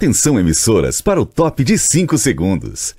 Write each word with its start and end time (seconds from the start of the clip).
Atenção 0.00 0.40
emissoras 0.40 1.02
para 1.02 1.20
o 1.20 1.26
top 1.26 1.62
de 1.62 1.76
5 1.76 2.16
segundos. 2.16 2.94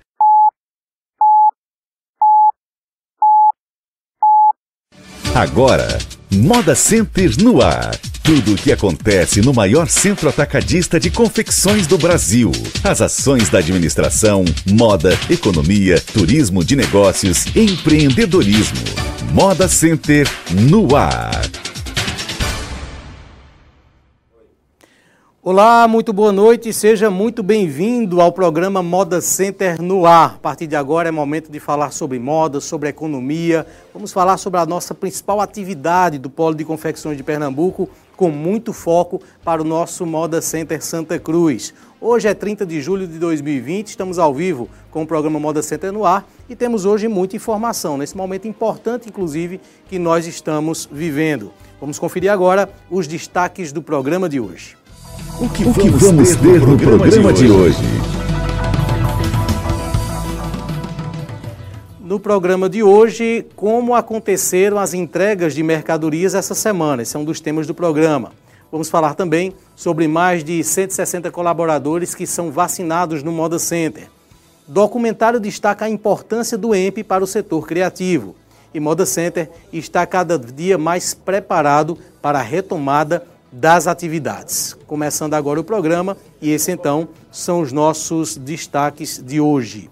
Agora, 5.33 5.97
Moda 6.31 6.75
Center 6.75 7.41
no 7.41 7.59
ar. 7.59 7.97
Tudo 8.23 8.53
o 8.53 8.55
que 8.55 8.71
acontece 8.71 9.41
no 9.41 9.51
maior 9.51 9.89
centro 9.89 10.29
atacadista 10.29 10.99
de 10.99 11.09
confecções 11.09 11.87
do 11.87 11.97
Brasil. 11.97 12.51
As 12.83 13.01
ações 13.01 13.49
da 13.49 13.57
administração, 13.57 14.45
moda, 14.69 15.17
economia, 15.27 15.99
turismo 15.99 16.63
de 16.63 16.75
negócios, 16.75 17.47
empreendedorismo. 17.55 18.77
Moda 19.33 19.67
Center 19.67 20.27
no 20.69 20.95
ar. 20.95 21.41
Olá, 25.43 25.87
muito 25.87 26.13
boa 26.13 26.31
noite, 26.31 26.71
seja 26.71 27.09
muito 27.09 27.41
bem-vindo 27.41 28.21
ao 28.21 28.31
programa 28.31 28.83
Moda 28.83 29.19
Center 29.21 29.81
no 29.81 30.05
ar. 30.05 30.35
A 30.35 30.37
partir 30.37 30.67
de 30.67 30.75
agora 30.75 31.09
é 31.09 31.11
momento 31.11 31.51
de 31.51 31.59
falar 31.59 31.89
sobre 31.89 32.19
moda, 32.19 32.61
sobre 32.61 32.89
economia. 32.89 33.65
Vamos 33.91 34.13
falar 34.13 34.37
sobre 34.37 34.59
a 34.59 34.67
nossa 34.67 34.93
principal 34.93 35.41
atividade 35.41 36.19
do 36.19 36.29
Polo 36.29 36.53
de 36.53 36.63
Confecções 36.63 37.17
de 37.17 37.23
Pernambuco, 37.23 37.89
com 38.15 38.29
muito 38.29 38.71
foco 38.71 39.19
para 39.43 39.63
o 39.63 39.65
nosso 39.65 40.05
Moda 40.05 40.43
Center 40.43 40.79
Santa 40.79 41.17
Cruz. 41.17 41.73
Hoje 41.99 42.27
é 42.27 42.35
30 42.35 42.63
de 42.63 42.79
julho 42.79 43.07
de 43.07 43.17
2020, 43.17 43.87
estamos 43.87 44.19
ao 44.19 44.35
vivo 44.35 44.69
com 44.91 45.01
o 45.01 45.07
programa 45.07 45.39
Moda 45.39 45.63
Center 45.63 45.91
no 45.91 46.05
ar 46.05 46.23
e 46.47 46.55
temos 46.55 46.85
hoje 46.85 47.07
muita 47.07 47.35
informação, 47.35 47.97
nesse 47.97 48.15
momento 48.15 48.47
importante, 48.47 49.09
inclusive, 49.09 49.59
que 49.89 49.97
nós 49.97 50.27
estamos 50.27 50.87
vivendo. 50.91 51.51
Vamos 51.79 51.97
conferir 51.97 52.31
agora 52.31 52.69
os 52.91 53.07
destaques 53.07 53.71
do 53.71 53.81
programa 53.81 54.29
de 54.29 54.39
hoje. 54.39 54.80
O 55.39 55.49
que, 55.49 55.65
o 55.65 55.73
que 55.73 55.89
vamos, 55.89 56.03
vamos, 56.03 56.35
ter 56.35 56.59
no 56.59 56.77
programa, 56.77 56.99
programa 56.99 57.33
de, 57.33 57.49
hoje? 57.49 57.81
de 57.81 57.87
hoje? 57.87 58.11
No 61.99 62.19
programa 62.19 62.69
de 62.69 62.83
hoje, 62.83 63.45
como 63.55 63.95
aconteceram 63.95 64.77
as 64.77 64.93
entregas 64.93 65.55
de 65.55 65.63
mercadorias 65.63 66.35
essa 66.35 66.53
semana. 66.53 67.01
Esse 67.01 67.15
é 67.15 67.19
um 67.19 67.23
dos 67.23 67.39
temas 67.39 67.65
do 67.65 67.73
programa. 67.73 68.33
Vamos 68.71 68.89
falar 68.89 69.15
também 69.15 69.53
sobre 69.75 70.07
mais 70.07 70.43
de 70.43 70.63
160 70.63 71.31
colaboradores 71.31 72.13
que 72.13 72.27
são 72.27 72.51
vacinados 72.51 73.23
no 73.23 73.31
Moda 73.31 73.57
Center. 73.57 74.09
Documentário 74.67 75.39
destaca 75.39 75.85
a 75.85 75.89
importância 75.89 76.57
do 76.57 76.75
EMP 76.75 77.03
para 77.03 77.23
o 77.23 77.27
setor 77.27 77.67
criativo. 77.67 78.35
E 78.73 78.79
Moda 78.79 79.05
Center 79.05 79.49
está 79.73 80.05
cada 80.05 80.39
dia 80.39 80.77
mais 80.77 81.13
preparado 81.13 81.97
para 82.21 82.39
a 82.39 82.43
retomada 82.43 83.25
das 83.51 83.87
atividades. 83.87 84.77
Começando 84.87 85.33
agora 85.33 85.59
o 85.59 85.63
programa 85.63 86.15
e 86.41 86.51
esse 86.51 86.71
então 86.71 87.09
são 87.31 87.61
os 87.61 87.71
nossos 87.71 88.37
destaques 88.37 89.21
de 89.23 89.41
hoje. 89.41 89.89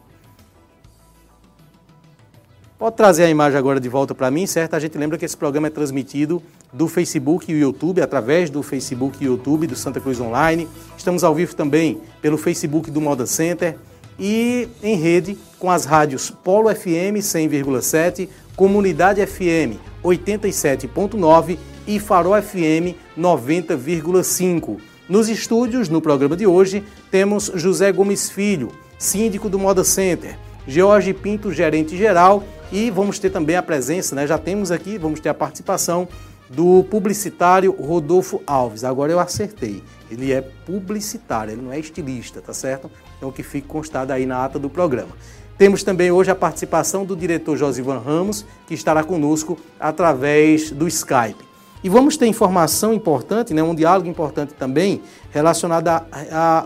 Pode 2.77 2.95
trazer 2.95 3.25
a 3.25 3.29
imagem 3.29 3.59
agora 3.59 3.77
de 3.77 3.89
volta 3.89 4.15
para 4.15 4.31
mim, 4.31 4.47
certo? 4.47 4.73
A 4.73 4.79
gente 4.79 4.97
lembra 4.97 5.17
que 5.17 5.25
esse 5.25 5.35
programa 5.35 5.67
é 5.67 5.69
transmitido 5.69 6.41
do 6.71 6.87
Facebook 6.87 7.51
e 7.51 7.59
YouTube, 7.59 8.01
através 8.01 8.49
do 8.49 8.63
Facebook 8.63 9.21
e 9.21 9.25
YouTube 9.27 9.67
do 9.67 9.75
Santa 9.75 9.99
Cruz 9.99 10.17
Online. 10.21 10.65
Estamos 10.97 11.25
ao 11.25 11.35
vivo 11.35 11.53
também 11.53 11.99
pelo 12.21 12.37
Facebook 12.37 12.89
do 12.89 13.01
Moda 13.01 13.25
Center 13.25 13.75
e 14.17 14.69
em 14.81 14.95
rede 14.95 15.37
com 15.59 15.69
as 15.69 15.83
rádios 15.83 16.29
Polo 16.29 16.73
FM 16.73 17.19
100,7, 17.19 18.29
Comunidade 18.55 19.25
FM 19.25 19.75
87.9 20.01 21.57
e 21.89 21.99
Farol 21.99 22.39
FM 22.39 22.95
90,5. 23.17 24.77
Nos 25.09 25.27
estúdios, 25.27 25.89
no 25.89 25.99
programa 25.99 26.37
de 26.37 26.45
hoje, 26.45 26.83
temos 27.09 27.51
José 27.55 27.91
Gomes 27.91 28.29
Filho, 28.29 28.71
síndico 28.95 29.49
do 29.49 29.57
Moda 29.57 29.83
Center, 29.83 30.37
George 30.67 31.15
Pinto, 31.15 31.51
gerente 31.51 31.97
geral, 31.97 32.43
e 32.71 32.91
vamos 32.91 33.17
ter 33.17 33.31
também 33.31 33.55
a 33.55 33.63
presença, 33.63 34.13
né? 34.13 34.27
Já 34.27 34.37
temos 34.37 34.69
aqui, 34.69 34.99
vamos 34.99 35.19
ter 35.19 35.29
a 35.29 35.33
participação 35.33 36.07
do 36.47 36.83
publicitário 36.83 37.71
Rodolfo 37.71 38.43
Alves. 38.45 38.83
Agora 38.83 39.11
eu 39.11 39.19
acertei. 39.19 39.81
Ele 40.11 40.31
é 40.31 40.41
publicitário, 40.41 41.53
ele 41.53 41.61
não 41.63 41.73
é 41.73 41.79
estilista, 41.79 42.39
tá 42.39 42.53
certo? 42.53 42.91
Então 43.17 43.31
que 43.31 43.41
fique 43.41 43.67
constado 43.67 44.11
aí 44.11 44.27
na 44.27 44.45
ata 44.45 44.59
do 44.59 44.69
programa. 44.69 45.17
Temos 45.57 45.81
também 45.81 46.11
hoje 46.11 46.29
a 46.29 46.35
participação 46.35 47.03
do 47.03 47.15
diretor 47.15 47.57
Josivan 47.57 47.97
Ramos, 47.97 48.45
que 48.67 48.75
estará 48.75 49.03
conosco 49.03 49.57
através 49.79 50.69
do 50.69 50.87
Skype. 50.87 51.48
E 51.83 51.89
vamos 51.89 52.17
ter 52.17 52.27
informação 52.27 52.93
importante, 52.93 53.53
né, 53.53 53.63
um 53.63 53.73
diálogo 53.73 54.07
importante 54.07 54.53
também 54.53 55.01
relacionado 55.31 55.87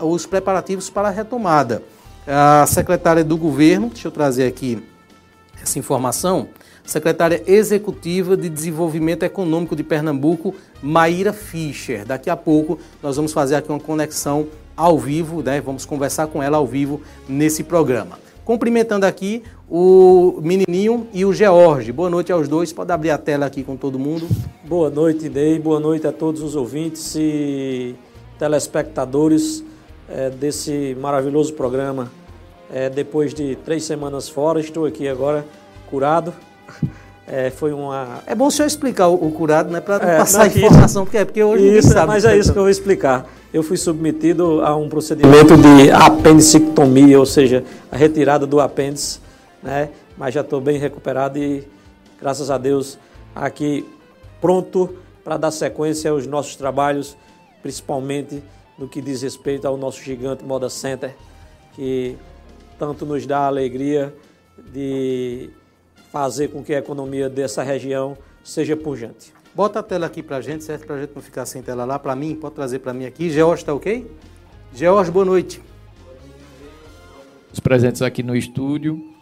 aos 0.00 0.26
preparativos 0.26 0.90
para 0.90 1.08
a 1.08 1.10
retomada. 1.10 1.82
A 2.26 2.66
secretária 2.66 3.22
do 3.22 3.36
governo, 3.36 3.88
deixa 3.88 4.08
eu 4.08 4.12
trazer 4.12 4.46
aqui 4.46 4.82
essa 5.62 5.78
informação, 5.78 6.48
secretária 6.84 7.42
executiva 7.46 8.36
de 8.36 8.48
Desenvolvimento 8.48 9.22
Econômico 9.22 9.76
de 9.76 9.84
Pernambuco, 9.84 10.54
Maíra 10.82 11.32
Fischer. 11.32 12.04
Daqui 12.04 12.28
a 12.28 12.36
pouco 12.36 12.78
nós 13.02 13.16
vamos 13.16 13.32
fazer 13.32 13.54
aqui 13.54 13.70
uma 13.70 13.80
conexão 13.80 14.48
ao 14.76 14.98
vivo, 14.98 15.42
né? 15.42 15.60
Vamos 15.60 15.86
conversar 15.86 16.26
com 16.26 16.42
ela 16.42 16.56
ao 16.56 16.66
vivo 16.66 17.00
nesse 17.28 17.62
programa. 17.62 18.23
Cumprimentando 18.44 19.06
aqui 19.06 19.42
o 19.70 20.38
menininho 20.42 21.06
e 21.14 21.24
o 21.24 21.32
George. 21.32 21.90
Boa 21.90 22.10
noite 22.10 22.30
aos 22.30 22.46
dois. 22.46 22.74
Pode 22.74 22.92
abrir 22.92 23.10
a 23.10 23.16
tela 23.16 23.46
aqui 23.46 23.64
com 23.64 23.74
todo 23.74 23.98
mundo. 23.98 24.28
Boa 24.64 24.90
noite, 24.90 25.30
Ney. 25.30 25.58
Boa 25.58 25.80
noite 25.80 26.06
a 26.06 26.12
todos 26.12 26.42
os 26.42 26.54
ouvintes 26.54 27.14
e 27.16 27.94
telespectadores 28.38 29.64
é, 30.10 30.28
desse 30.28 30.94
maravilhoso 31.00 31.54
programa. 31.54 32.12
É, 32.70 32.90
depois 32.90 33.32
de 33.32 33.56
três 33.56 33.84
semanas 33.84 34.28
fora, 34.28 34.60
estou 34.60 34.84
aqui 34.84 35.08
agora 35.08 35.46
curado. 35.88 36.34
É, 37.26 37.50
foi 37.50 37.72
uma. 37.72 38.22
É 38.26 38.34
bom 38.34 38.46
o 38.46 38.50
senhor 38.50 38.66
explicar 38.66 39.08
o, 39.08 39.14
o 39.14 39.32
curado, 39.32 39.70
né? 39.70 39.80
Para 39.80 39.96
é, 39.96 40.18
passar 40.18 40.40
não, 40.40 40.56
informação, 40.56 41.04
porque, 41.04 41.18
é, 41.18 41.24
porque 41.24 41.42
hoje 41.42 41.78
isso, 41.78 41.88
sabe. 41.88 42.08
Mas 42.08 42.24
é 42.24 42.36
isso 42.36 42.52
que 42.52 42.58
eu 42.58 42.64
vou 42.64 42.70
explicar. 42.70 43.26
Eu 43.52 43.62
fui 43.62 43.76
submetido 43.76 44.60
a 44.62 44.76
um 44.76 44.88
procedimento 44.88 45.56
de 45.56 45.90
apendicectomia, 45.90 47.18
ou 47.18 47.24
seja, 47.24 47.64
a 47.90 47.96
retirada 47.96 48.46
do 48.46 48.60
apêndice, 48.60 49.20
né? 49.62 49.88
Mas 50.18 50.34
já 50.34 50.42
estou 50.42 50.60
bem 50.60 50.78
recuperado 50.78 51.38
e, 51.38 51.66
graças 52.20 52.50
a 52.50 52.58
Deus, 52.58 52.98
aqui 53.34 53.88
pronto 54.40 54.94
para 55.24 55.38
dar 55.38 55.50
sequência 55.50 56.10
aos 56.10 56.26
nossos 56.26 56.56
trabalhos, 56.56 57.16
principalmente 57.62 58.42
no 58.78 58.86
que 58.86 59.00
diz 59.00 59.22
respeito 59.22 59.66
ao 59.66 59.76
nosso 59.76 60.02
gigante 60.02 60.44
Moda 60.44 60.68
Center, 60.68 61.14
que 61.74 62.16
tanto 62.78 63.06
nos 63.06 63.24
dá 63.24 63.38
a 63.38 63.46
alegria 63.46 64.14
de 64.72 65.48
fazer 66.14 66.46
com 66.46 66.62
que 66.62 66.72
a 66.72 66.78
economia 66.78 67.28
dessa 67.28 67.60
região 67.64 68.16
seja 68.44 68.76
pujante. 68.76 69.32
Bota 69.52 69.80
a 69.80 69.82
tela 69.82 70.06
aqui 70.06 70.22
para 70.22 70.36
a 70.36 70.40
gente, 70.40 70.62
certo? 70.62 70.86
Para 70.86 70.94
a 70.94 71.00
gente 71.00 71.10
não 71.12 71.20
ficar 71.20 71.44
sem 71.44 71.60
tela 71.60 71.84
lá. 71.84 71.98
Para 71.98 72.14
mim, 72.14 72.36
pode 72.36 72.54
trazer 72.54 72.78
para 72.78 72.94
mim 72.94 73.04
aqui. 73.04 73.28
George, 73.30 73.62
está 73.62 73.74
ok? 73.74 74.08
George, 74.72 75.10
boa 75.10 75.24
noite. 75.24 75.60
Os 77.52 77.58
presentes 77.58 78.00
aqui 78.00 78.22
no 78.22 78.36
estúdio, 78.36 79.12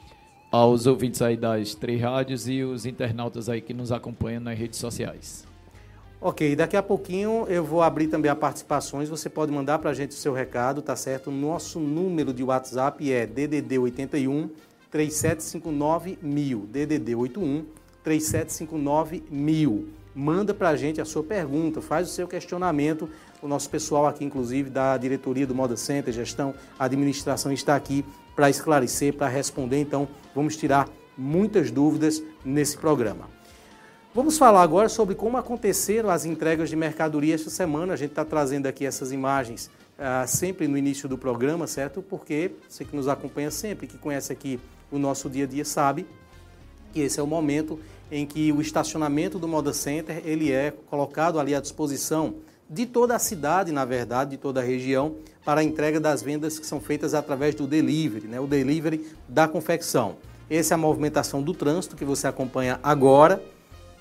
aos 0.50 0.86
ouvintes 0.86 1.22
aí 1.22 1.34
das 1.34 1.74
três 1.74 1.98
rádios 1.98 2.46
e 2.46 2.62
os 2.62 2.84
internautas 2.84 3.48
aí 3.48 3.62
que 3.62 3.72
nos 3.72 3.90
acompanham 3.90 4.42
nas 4.42 4.58
redes 4.58 4.78
sociais. 4.78 5.46
Ok, 6.20 6.54
daqui 6.54 6.76
a 6.76 6.82
pouquinho 6.82 7.46
eu 7.48 7.64
vou 7.64 7.80
abrir 7.80 8.08
também 8.08 8.30
a 8.30 8.36
participações. 8.36 9.08
Você 9.08 9.30
pode 9.30 9.50
mandar 9.50 9.78
para 9.78 9.88
a 9.88 9.94
gente 9.94 10.10
o 10.10 10.14
seu 10.14 10.34
recado, 10.34 10.82
tá 10.82 10.94
certo? 10.94 11.30
Nosso 11.30 11.80
número 11.80 12.34
de 12.34 12.44
WhatsApp 12.44 13.10
é 13.10 13.26
DDD 13.26 13.78
81 13.78 14.50
3759 14.92 16.18
1000, 16.22 16.66
DDD 16.70 17.14
81 17.14 17.64
3759 18.04 19.24
1000. 19.30 19.88
Manda 20.14 20.52
para 20.52 20.68
a 20.68 20.76
gente 20.76 21.00
a 21.00 21.04
sua 21.06 21.22
pergunta, 21.22 21.80
faz 21.80 22.08
o 22.08 22.12
seu 22.12 22.28
questionamento. 22.28 23.08
O 23.40 23.48
nosso 23.48 23.70
pessoal 23.70 24.06
aqui, 24.06 24.24
inclusive, 24.24 24.68
da 24.68 24.96
diretoria 24.98 25.46
do 25.46 25.54
Moda 25.54 25.76
Center, 25.76 26.12
gestão, 26.12 26.54
administração, 26.78 27.50
está 27.50 27.74
aqui 27.74 28.04
para 28.36 28.50
esclarecer, 28.50 29.14
para 29.14 29.28
responder. 29.28 29.80
Então, 29.80 30.06
vamos 30.34 30.56
tirar 30.56 30.86
muitas 31.16 31.70
dúvidas 31.70 32.22
nesse 32.44 32.76
programa. 32.76 33.30
Vamos 34.14 34.36
falar 34.36 34.62
agora 34.62 34.90
sobre 34.90 35.14
como 35.14 35.38
aconteceram 35.38 36.10
as 36.10 36.26
entregas 36.26 36.68
de 36.68 36.76
mercadoria 36.76 37.34
esta 37.34 37.48
semana. 37.48 37.94
A 37.94 37.96
gente 37.96 38.10
está 38.10 38.26
trazendo 38.26 38.66
aqui 38.66 38.84
essas 38.84 39.10
imagens 39.10 39.70
ah, 39.98 40.26
sempre 40.26 40.68
no 40.68 40.76
início 40.76 41.08
do 41.08 41.16
programa, 41.16 41.66
certo? 41.66 42.02
Porque 42.02 42.50
você 42.68 42.84
que 42.84 42.94
nos 42.94 43.08
acompanha 43.08 43.50
sempre, 43.50 43.86
que 43.86 43.96
conhece 43.96 44.30
aqui 44.30 44.60
o 44.92 44.98
nosso 44.98 45.28
dia 45.28 45.44
a 45.44 45.46
dia 45.46 45.64
sabe 45.64 46.06
que 46.92 47.00
esse 47.00 47.18
é 47.18 47.22
o 47.22 47.26
momento 47.26 47.80
em 48.10 48.26
que 48.26 48.52
o 48.52 48.60
estacionamento 48.60 49.38
do 49.38 49.48
Moda 49.48 49.72
Center 49.72 50.22
ele 50.24 50.52
é 50.52 50.70
colocado 50.70 51.40
ali 51.40 51.54
à 51.54 51.60
disposição 51.60 52.34
de 52.68 52.86
toda 52.86 53.16
a 53.16 53.18
cidade, 53.18 53.72
na 53.72 53.84
verdade, 53.84 54.32
de 54.32 54.36
toda 54.36 54.60
a 54.60 54.62
região, 54.62 55.16
para 55.44 55.60
a 55.60 55.64
entrega 55.64 55.98
das 55.98 56.22
vendas 56.22 56.58
que 56.58 56.66
são 56.66 56.80
feitas 56.80 57.14
através 57.14 57.54
do 57.54 57.66
delivery, 57.66 58.26
né? 58.26 58.40
o 58.40 58.46
delivery 58.46 59.06
da 59.28 59.48
confecção. 59.48 60.16
Essa 60.48 60.74
é 60.74 60.76
a 60.76 60.78
movimentação 60.78 61.42
do 61.42 61.54
trânsito 61.54 61.96
que 61.96 62.04
você 62.04 62.26
acompanha 62.26 62.78
agora, 62.82 63.42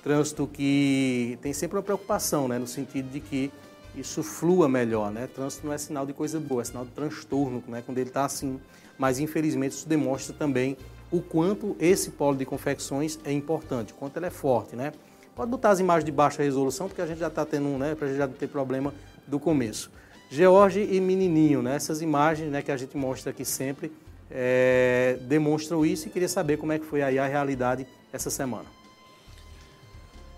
trânsito 0.02 0.46
que 0.46 1.38
tem 1.42 1.52
sempre 1.52 1.76
uma 1.76 1.82
preocupação, 1.82 2.48
né? 2.48 2.58
no 2.58 2.66
sentido 2.66 3.10
de 3.10 3.20
que 3.20 3.50
isso 3.94 4.22
flua 4.22 4.68
melhor, 4.68 5.10
né? 5.10 5.26
Trânsito 5.26 5.66
não 5.66 5.72
é 5.72 5.78
sinal 5.78 6.06
de 6.06 6.12
coisa 6.12 6.40
boa, 6.40 6.62
é 6.62 6.64
sinal 6.64 6.84
de 6.84 6.90
transtorno, 6.92 7.62
né? 7.68 7.82
Quando 7.84 7.98
ele 7.98 8.08
está 8.08 8.24
assim. 8.24 8.58
Mas 9.02 9.18
infelizmente 9.18 9.72
isso 9.72 9.88
demonstra 9.88 10.32
também 10.32 10.76
o 11.10 11.20
quanto 11.20 11.76
esse 11.80 12.12
polo 12.12 12.36
de 12.36 12.44
confecções 12.44 13.18
é 13.24 13.32
importante, 13.32 13.92
o 13.92 13.96
quanto 13.96 14.16
ele 14.16 14.26
é 14.26 14.30
forte, 14.30 14.76
né? 14.76 14.92
Pode 15.34 15.50
botar 15.50 15.70
as 15.70 15.80
imagens 15.80 16.04
de 16.04 16.12
baixa 16.12 16.40
resolução, 16.40 16.86
porque 16.86 17.02
a 17.02 17.06
gente 17.06 17.18
já 17.18 17.26
está 17.26 17.44
tendo, 17.44 17.66
né? 17.78 17.96
Para 17.96 18.06
a 18.06 18.08
gente 18.08 18.18
já 18.18 18.28
não 18.28 18.34
ter 18.34 18.46
problema 18.46 18.94
do 19.26 19.40
começo. 19.40 19.90
George 20.30 20.88
e 20.88 21.00
Menininho, 21.00 21.62
né? 21.62 21.74
Essas 21.74 22.00
imagens, 22.00 22.48
né? 22.48 22.62
Que 22.62 22.70
a 22.70 22.76
gente 22.76 22.96
mostra 22.96 23.32
aqui 23.32 23.44
sempre 23.44 23.90
é, 24.30 25.18
demonstram 25.22 25.84
isso 25.84 26.06
e 26.06 26.10
queria 26.12 26.28
saber 26.28 26.56
como 26.56 26.70
é 26.70 26.78
que 26.78 26.86
foi 26.86 27.02
aí 27.02 27.18
a 27.18 27.26
realidade 27.26 27.84
essa 28.12 28.30
semana. 28.30 28.66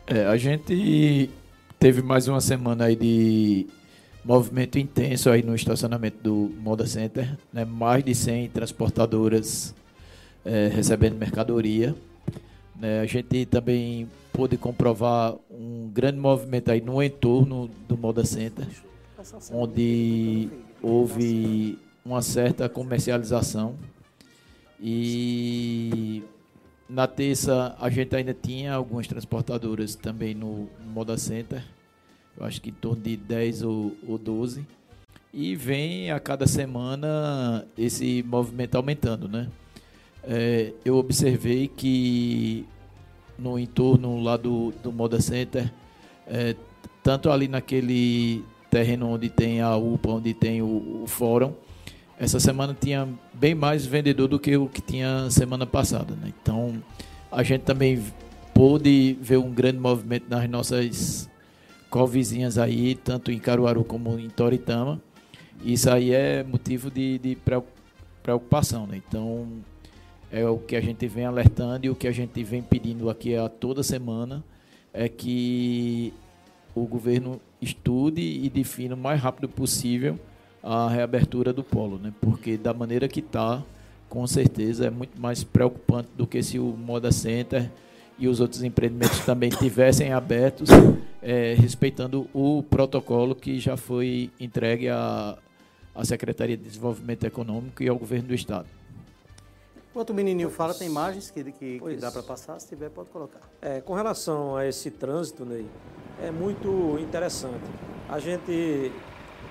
É, 0.07 0.25
a 0.25 0.39
gente 0.39 1.31
teve 1.79 2.01
mais 2.01 2.27
uma 2.27 2.41
semana 2.41 2.87
aí 2.87 2.97
de 2.97 3.67
movimento 4.25 4.79
intenso 4.79 5.29
aí 5.31 5.43
no 5.43 5.55
estacionamento 5.55 6.19
do 6.23 6.51
Moda 6.61 6.87
Center, 6.87 7.37
né? 7.53 7.65
mais 7.65 8.03
de 8.03 8.15
100 8.15 8.49
transportadoras 8.49 9.75
é, 10.45 10.69
recebendo 10.69 11.17
mercadoria. 11.17 11.95
Né? 12.75 13.01
A 13.01 13.07
gente 13.07 13.45
também 13.47 14.09
pôde 14.33 14.57
comprovar 14.57 15.35
um 15.51 15.91
grande 15.93 16.19
movimento 16.19 16.71
aí 16.71 16.81
no 16.81 17.03
entorno 17.03 17.71
do 17.87 17.97
Moda 17.97 18.25
Center, 18.25 18.67
onde 19.53 20.49
houve 20.83 21.79
uma 22.05 22.21
certa 22.21 22.69
comercialização 22.69 23.75
e 24.81 26.23
na 26.89 27.07
terça, 27.07 27.75
a 27.81 27.89
gente 27.89 28.15
ainda 28.15 28.35
tinha 28.35 28.75
algumas 28.75 29.07
transportadoras 29.07 29.95
também 29.95 30.35
no 30.35 30.69
Moda 30.93 31.17
Center, 31.17 31.65
eu 32.37 32.45
acho 32.45 32.61
que 32.61 32.71
em 32.71 32.75
torno 32.75 33.03
de 33.03 33.17
10 33.17 33.63
ou, 33.63 33.97
ou 34.07 34.19
12. 34.19 34.67
E 35.33 35.57
vem 35.57 36.11
a 36.11 36.21
cada 36.21 36.47
semana 36.47 37.67
esse 37.77 38.23
movimento 38.27 38.77
aumentando, 38.77 39.29
né? 39.29 39.49
É, 40.23 40.73
eu 40.85 40.97
observei 40.97 41.69
que 41.69 42.65
no 43.39 43.59
entorno 43.59 44.23
lá 44.23 44.37
do, 44.37 44.73
do 44.83 44.93
Moda 44.93 45.21
Center, 45.21 45.73
é, 46.27 46.55
tanto 47.03 47.31
ali 47.31 47.49
naquele 47.49 48.45
terreno 48.71 49.09
onde 49.09 49.29
tem 49.29 49.61
a 49.61 49.77
UPA, 49.77 50.11
onde 50.11 50.33
tem 50.33 50.63
o, 50.63 51.03
o 51.03 51.07
fórum, 51.07 51.53
essa 52.19 52.39
semana 52.39 52.77
tinha 52.79 53.09
bem 53.33 53.55
mais 53.55 53.85
vendedor 53.85 54.29
do 54.29 54.39
que 54.39 54.57
o 54.57 54.69
que 54.69 54.81
tinha 54.81 55.29
semana 55.31 55.67
passada. 55.67 56.15
Né? 56.15 56.33
Então, 56.41 56.83
a 57.31 57.43
gente 57.43 57.63
também 57.63 58.03
pôde 58.55 59.19
ver 59.21 59.39
um 59.39 59.51
grande 59.51 59.79
movimento 59.79 60.27
nas 60.29 60.49
nossas 60.49 61.29
co-vizinhas 61.95 62.59
aí, 62.59 62.97
tanto 62.97 63.31
em 63.31 63.39
Caruaru 63.39 63.85
como 63.85 64.19
em 64.19 64.29
Toritama. 64.29 65.01
Isso 65.65 65.89
aí 65.89 66.11
é 66.11 66.43
motivo 66.43 66.91
de, 66.91 67.21
de 67.21 67.39
preocupação. 68.21 68.85
Né? 68.85 69.01
Então, 69.07 69.47
é 70.29 70.45
o 70.45 70.59
que 70.59 70.75
a 70.75 70.81
gente 70.81 71.07
vem 71.07 71.25
alertando 71.25 71.87
e 71.87 71.91
o 71.91 71.95
que 71.95 72.09
a 72.09 72.11
gente 72.11 72.43
vem 72.43 72.61
pedindo 72.61 73.09
aqui 73.09 73.37
a 73.37 73.49
toda 73.49 73.85
semana 73.85 74.43
é 74.93 75.09
que 75.09 76.13
o 76.75 76.85
governo 76.85 77.41
estude 77.63 78.23
e 78.23 78.51
defina 78.51 78.97
o 78.97 78.99
mais 78.99 79.21
rápido 79.21 79.49
possível 79.49 80.19
a 80.65 80.89
reabertura 80.89 81.53
do 81.53 81.63
polo, 81.63 81.97
né? 81.97 82.13
Porque 82.21 82.57
da 82.57 82.75
maneira 82.75 83.07
que 83.07 83.21
está, 83.21 83.63
com 84.09 84.27
certeza 84.27 84.89
é 84.89 84.91
muito 84.91 85.17
mais 85.21 85.45
preocupante 85.45 86.09
do 86.17 86.27
que 86.27 86.43
se 86.43 86.59
o 86.59 86.65
Moda 86.77 87.13
Center 87.13 87.71
e 88.19 88.29
os 88.29 88.41
outros 88.41 88.63
empreendimentos 88.63 89.21
também 89.21 89.51
tivessem 89.51 90.13
abertos, 90.13 90.69
é, 91.23 91.55
respeitando 91.55 92.29
o 92.33 92.63
protocolo 92.63 93.35
que 93.35 93.59
já 93.59 93.77
foi 93.77 94.31
entregue 94.39 94.89
à, 94.89 95.37
à 95.95 96.05
Secretaria 96.05 96.57
de 96.57 96.65
Desenvolvimento 96.65 97.25
Econômico 97.25 97.83
e 97.83 97.89
ao 97.89 97.97
Governo 97.97 98.29
do 98.29 98.35
Estado. 98.35 98.67
Enquanto 99.91 100.11
o 100.11 100.15
menininho 100.15 100.51
fala, 100.51 100.75
tem 100.75 100.89
imagens 100.89 101.31
que, 101.31 101.45
que, 101.53 101.79
que 101.79 101.97
dá 101.97 102.11
para 102.11 102.23
passar, 102.23 102.59
se 102.59 102.69
tiver, 102.69 102.91
pode 102.91 103.11
colocar. 103.11 103.41
É, 103.63 103.81
com 103.81 103.95
relação 103.95 104.57
a 104.57 104.67
esse 104.67 104.91
trânsito, 104.91 105.45
Ney, 105.45 105.67
é 106.21 106.33
muito 106.33 106.99
interessante. 107.01 107.63
A 108.09 108.19
gente 108.19 108.91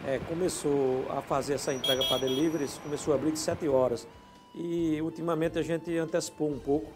é, 0.05 0.19
começou 0.27 1.05
a 1.09 1.21
fazer 1.21 1.53
essa 1.53 1.73
entrega 1.73 2.03
para 2.03 2.17
deliveries, 2.17 2.77
começou 2.77 3.13
a 3.13 3.17
abrir 3.17 3.31
de 3.31 3.39
7 3.39 3.67
horas. 3.69 4.05
E 4.53 5.01
ultimamente 5.01 5.57
a 5.57 5.61
gente 5.61 5.97
antecipou 5.97 6.51
um 6.51 6.59
pouco. 6.59 6.91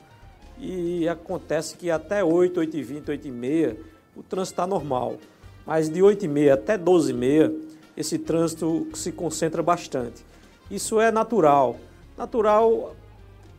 E 0.60 1.08
acontece 1.08 1.78
que 1.78 1.92
até 1.92 2.24
8, 2.24 2.60
8 2.60 2.78
e 2.78 2.84
20, 2.84 3.12
8 3.12 3.28
e 3.28 3.32
meia, 3.32 3.78
o 4.16 4.24
trânsito 4.24 4.54
está 4.54 4.68
normal. 4.68 5.18
Mas 5.66 5.90
de 5.90 6.02
8 6.02 6.26
e 6.26 6.28
meia 6.28 6.54
até 6.56 6.78
12 6.78 7.12
e 7.12 7.14
meia, 7.14 7.54
esse 7.96 8.18
trânsito 8.18 8.88
se 8.94 9.12
concentra 9.12 9.62
bastante. 9.62 10.26
Isso 10.70 11.00
é 11.00 11.12
natural. 11.12 11.78
Natural 12.18 12.96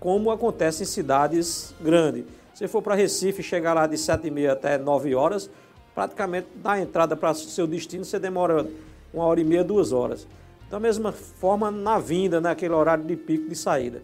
como 0.01 0.31
acontece 0.31 0.83
em 0.83 0.87
cidades 0.87 1.75
grandes. 1.81 2.25
Se 2.55 2.67
for 2.67 2.83
para 2.83 2.95
Recife, 2.95 3.43
chegar 3.43 3.75
lá 3.75 3.87
de 3.87 3.97
7 3.97 4.27
e 4.27 4.31
meia 4.31 4.53
até 4.53 4.79
9 4.79 5.15
horas, 5.15 5.51
praticamente 5.95 6.49
da 6.57 6.81
entrada 6.81 7.17
para 7.17 7.35
seu 7.35 7.67
destino 7.67 8.05
você 8.05 8.19
demora 8.19 8.67
uma 9.13 9.25
hora 9.25 9.41
e 9.41 9.45
meia, 9.45 9.65
duas 9.65 9.93
horas. 9.93 10.27
Da 10.71 10.79
mesma 10.79 11.13
forma, 11.13 11.71
na 11.71 11.99
vinda, 11.99 12.41
naquele 12.41 12.75
horário 12.75 13.05
de 13.05 13.17
pico 13.17 13.49
de 13.49 13.57
saída. 13.57 14.03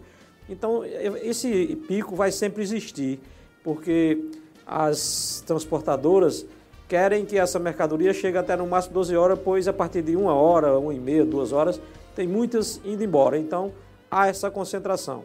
Então, 0.49 0.83
esse 0.85 1.75
pico 1.87 2.15
vai 2.15 2.31
sempre 2.31 2.61
existir, 2.61 3.19
porque 3.63 4.29
as 4.65 5.43
transportadoras 5.45 6.45
querem 6.87 7.25
que 7.25 7.37
essa 7.37 7.57
mercadoria 7.57 8.13
chegue 8.13 8.37
até 8.37 8.55
no 8.55 8.67
máximo 8.67 8.93
12 8.93 9.15
horas, 9.15 9.39
pois 9.43 9.67
a 9.67 9.73
partir 9.73 10.01
de 10.01 10.15
uma 10.15 10.33
hora, 10.33 10.77
uma 10.77 10.93
e 10.93 10.99
meia, 10.99 11.25
duas 11.25 11.51
horas, 11.51 11.81
tem 12.15 12.27
muitas 12.27 12.79
indo 12.85 13.03
embora. 13.03 13.37
Então, 13.37 13.73
há 14.09 14.27
essa 14.27 14.51
concentração. 14.51 15.23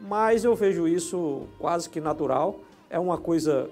Mas 0.00 0.44
eu 0.44 0.54
vejo 0.54 0.86
isso 0.86 1.42
quase 1.58 1.90
que 1.90 2.00
natural. 2.00 2.60
É 2.88 2.98
uma 2.98 3.18
coisa 3.18 3.68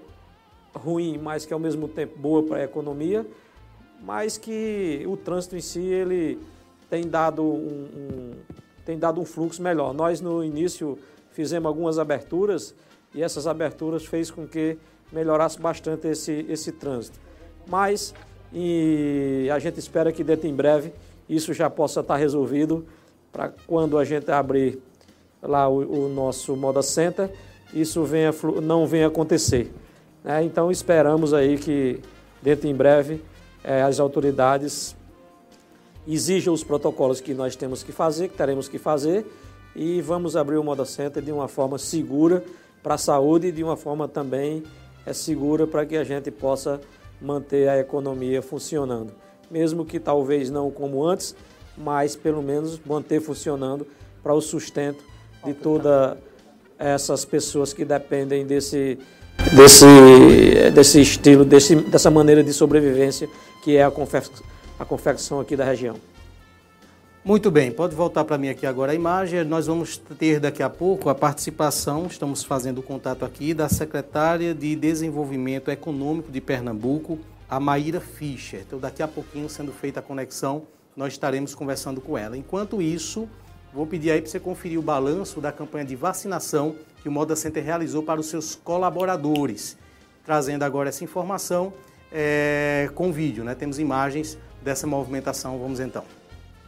ruim, 0.74 1.16
mas 1.16 1.46
que 1.46 1.52
ao 1.52 1.60
mesmo 1.60 1.88
tempo 1.88 2.18
boa 2.18 2.42
para 2.42 2.58
a 2.58 2.64
economia 2.64 3.24
mas 4.00 4.38
que 4.38 5.04
o 5.06 5.16
trânsito 5.16 5.56
em 5.56 5.60
si 5.60 5.80
ele 5.80 6.38
tem 6.88 7.06
dado 7.06 7.42
um, 7.42 7.88
um, 7.94 8.30
tem 8.88 8.98
dado 8.98 9.20
um 9.20 9.24
fluxo 9.26 9.62
melhor. 9.62 9.92
Nós 9.92 10.18
no 10.22 10.42
início 10.42 10.98
fizemos 11.32 11.66
algumas 11.66 11.98
aberturas 11.98 12.74
e 13.14 13.22
essas 13.22 13.46
aberturas 13.46 14.06
fez 14.06 14.30
com 14.30 14.46
que 14.46 14.78
melhorasse 15.12 15.60
bastante 15.60 16.08
esse, 16.08 16.46
esse 16.48 16.72
trânsito. 16.72 17.20
Mas 17.66 18.14
e 18.50 19.46
a 19.52 19.58
gente 19.58 19.78
espera 19.78 20.10
que 20.10 20.24
dentro 20.24 20.48
em 20.48 20.54
breve 20.54 20.90
isso 21.28 21.52
já 21.52 21.68
possa 21.68 22.00
estar 22.00 22.16
resolvido 22.16 22.86
para 23.30 23.52
quando 23.66 23.98
a 23.98 24.06
gente 24.06 24.30
abrir 24.30 24.78
lá 25.42 25.68
o, 25.68 26.06
o, 26.06 26.08
nosso 26.08 26.56
Moda 26.56 26.80
Center, 26.80 27.30
isso 27.74 28.04
venha, 28.04 28.30
não 28.62 28.86
venha 28.86 29.08
acontecer. 29.08 29.70
Né? 30.24 30.42
Então 30.44 30.70
esperamos 30.70 31.34
aí 31.34 31.58
que 31.58 32.00
dentro 32.40 32.66
em 32.66 32.74
breve 32.74 33.22
é, 33.62 33.82
as 33.82 34.00
autoridades 34.00 34.96
exijam 36.14 36.54
os 36.54 36.64
protocolos 36.64 37.20
que 37.20 37.34
nós 37.34 37.54
temos 37.54 37.82
que 37.82 37.92
fazer, 37.92 38.28
que 38.28 38.36
teremos 38.36 38.68
que 38.68 38.78
fazer, 38.78 39.26
e 39.76 40.00
vamos 40.00 40.36
abrir 40.36 40.56
o 40.56 40.64
Moda 40.64 40.84
Center 40.84 41.22
de 41.22 41.30
uma 41.30 41.46
forma 41.46 41.78
segura 41.78 42.42
para 42.82 42.94
a 42.94 42.98
saúde 42.98 43.48
e 43.48 43.52
de 43.52 43.62
uma 43.62 43.76
forma 43.76 44.08
também 44.08 44.62
é, 45.04 45.12
segura 45.12 45.66
para 45.66 45.84
que 45.84 45.96
a 45.96 46.04
gente 46.04 46.30
possa 46.30 46.80
manter 47.20 47.68
a 47.68 47.78
economia 47.78 48.40
funcionando. 48.40 49.12
Mesmo 49.50 49.84
que 49.84 50.00
talvez 50.00 50.50
não 50.50 50.70
como 50.70 51.04
antes, 51.06 51.34
mas 51.76 52.16
pelo 52.16 52.42
menos 52.42 52.80
manter 52.84 53.20
funcionando 53.20 53.86
para 54.22 54.34
o 54.34 54.40
sustento 54.40 55.04
de 55.44 55.52
todas 55.52 56.16
essas 56.78 57.24
pessoas 57.24 57.72
que 57.72 57.84
dependem 57.84 58.46
desse, 58.46 58.98
desse, 59.54 60.70
desse 60.74 61.00
estilo, 61.00 61.44
desse, 61.44 61.76
dessa 61.76 62.10
maneira 62.10 62.42
de 62.42 62.52
sobrevivência 62.52 63.28
que 63.62 63.76
é 63.76 63.84
a, 63.84 63.90
confec 63.90 64.28
a 64.78 64.84
confecção 64.84 65.40
aqui 65.40 65.56
da 65.56 65.64
região. 65.64 65.96
Muito 67.24 67.50
bem, 67.50 67.70
pode 67.70 67.94
voltar 67.94 68.24
para 68.24 68.38
mim 68.38 68.48
aqui 68.48 68.64
agora 68.64 68.92
a 68.92 68.94
imagem. 68.94 69.44
Nós 69.44 69.66
vamos 69.66 69.98
ter 69.98 70.40
daqui 70.40 70.62
a 70.62 70.70
pouco 70.70 71.10
a 71.10 71.14
participação, 71.14 72.06
estamos 72.06 72.44
fazendo 72.44 72.82
contato 72.82 73.24
aqui, 73.24 73.52
da 73.52 73.68
secretária 73.68 74.54
de 74.54 74.74
Desenvolvimento 74.76 75.70
Econômico 75.70 76.30
de 76.30 76.40
Pernambuco, 76.40 77.18
a 77.50 77.58
Maíra 77.58 78.00
Fischer. 78.00 78.62
Então, 78.66 78.78
daqui 78.78 79.02
a 79.02 79.08
pouquinho, 79.08 79.48
sendo 79.48 79.72
feita 79.72 80.00
a 80.00 80.02
conexão, 80.02 80.62
nós 80.96 81.12
estaremos 81.12 81.54
conversando 81.54 82.00
com 82.00 82.16
ela. 82.16 82.36
Enquanto 82.36 82.80
isso, 82.80 83.28
vou 83.74 83.86
pedir 83.86 84.10
aí 84.10 84.22
para 84.22 84.30
você 84.30 84.40
conferir 84.40 84.78
o 84.78 84.82
balanço 84.82 85.40
da 85.40 85.52
campanha 85.52 85.84
de 85.84 85.96
vacinação 85.96 86.76
que 87.02 87.08
o 87.08 87.12
Moda 87.12 87.36
Center 87.36 87.62
realizou 87.62 88.02
para 88.02 88.20
os 88.20 88.26
seus 88.26 88.54
colaboradores. 88.54 89.76
Trazendo 90.24 90.62
agora 90.62 90.88
essa 90.88 91.04
informação, 91.04 91.72
é, 92.12 92.90
com 92.94 93.12
vídeo, 93.12 93.44
né? 93.44 93.54
Temos 93.54 93.78
imagens 93.78 94.38
dessa 94.62 94.86
movimentação. 94.86 95.58
Vamos 95.58 95.80
então. 95.80 96.02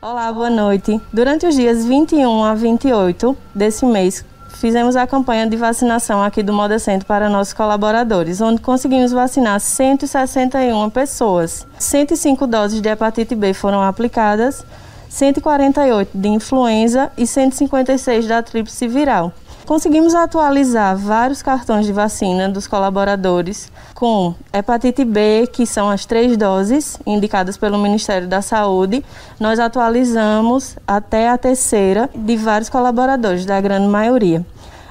Olá, 0.03 0.33
boa 0.33 0.49
noite. 0.49 1.01
Durante 1.13 1.47
os 1.47 1.55
dias 1.55 1.85
21 1.85 2.45
a 2.45 2.55
28 2.55 3.37
desse 3.55 3.85
mês, 3.85 4.25
fizemos 4.55 4.97
a 4.97 5.07
campanha 5.07 5.47
de 5.47 5.57
vacinação 5.57 6.23
aqui 6.23 6.43
do 6.43 6.53
Moda 6.53 6.79
Centro 6.79 7.07
para 7.07 7.29
nossos 7.29 7.53
colaboradores, 7.53 8.41
onde 8.41 8.63
conseguimos 8.63 9.13
vacinar 9.13 9.61
161 9.61 10.89
pessoas. 10.91 11.67
105 11.79 12.47
doses 12.47 12.81
de 12.81 12.89
hepatite 12.89 13.35
B 13.35 13.53
foram 13.53 13.83
aplicadas, 13.83 14.65
148 15.09 16.17
de 16.17 16.29
influenza 16.29 17.13
e 17.19 17.27
156 17.27 18.27
da 18.27 18.43
tríplice 18.43 18.89
viral. 18.89 19.33
Conseguimos 19.71 20.17
atualizar 20.17 20.97
vários 20.97 21.43
cartões 21.43 21.87
de 21.87 21.93
vacina 21.93 22.49
dos 22.49 22.67
colaboradores 22.67 23.71
com 23.95 24.35
hepatite 24.53 25.05
B, 25.05 25.47
que 25.47 25.65
são 25.65 25.89
as 25.89 26.05
três 26.05 26.37
doses 26.37 26.99
indicadas 27.07 27.57
pelo 27.57 27.79
Ministério 27.79 28.27
da 28.27 28.43
Saúde. 28.43 29.05
Nós 29.39 29.61
atualizamos 29.61 30.77
até 30.85 31.29
a 31.29 31.39
terceira 31.39 32.11
de 32.13 32.37
vários 32.37 32.69
colaboradores, 32.69 33.47
da 33.47 33.61
grande 33.61 33.87
maioria. 33.87 34.45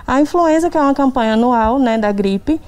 A 0.07 0.21
influenza, 0.21 0.69
que 0.69 0.77
é 0.77 0.81
uma 0.81 0.93
campanha 0.93 1.33
anual 1.33 1.77
né, 1.77 1.97
da 1.97 2.13
gripe, 2.13 2.61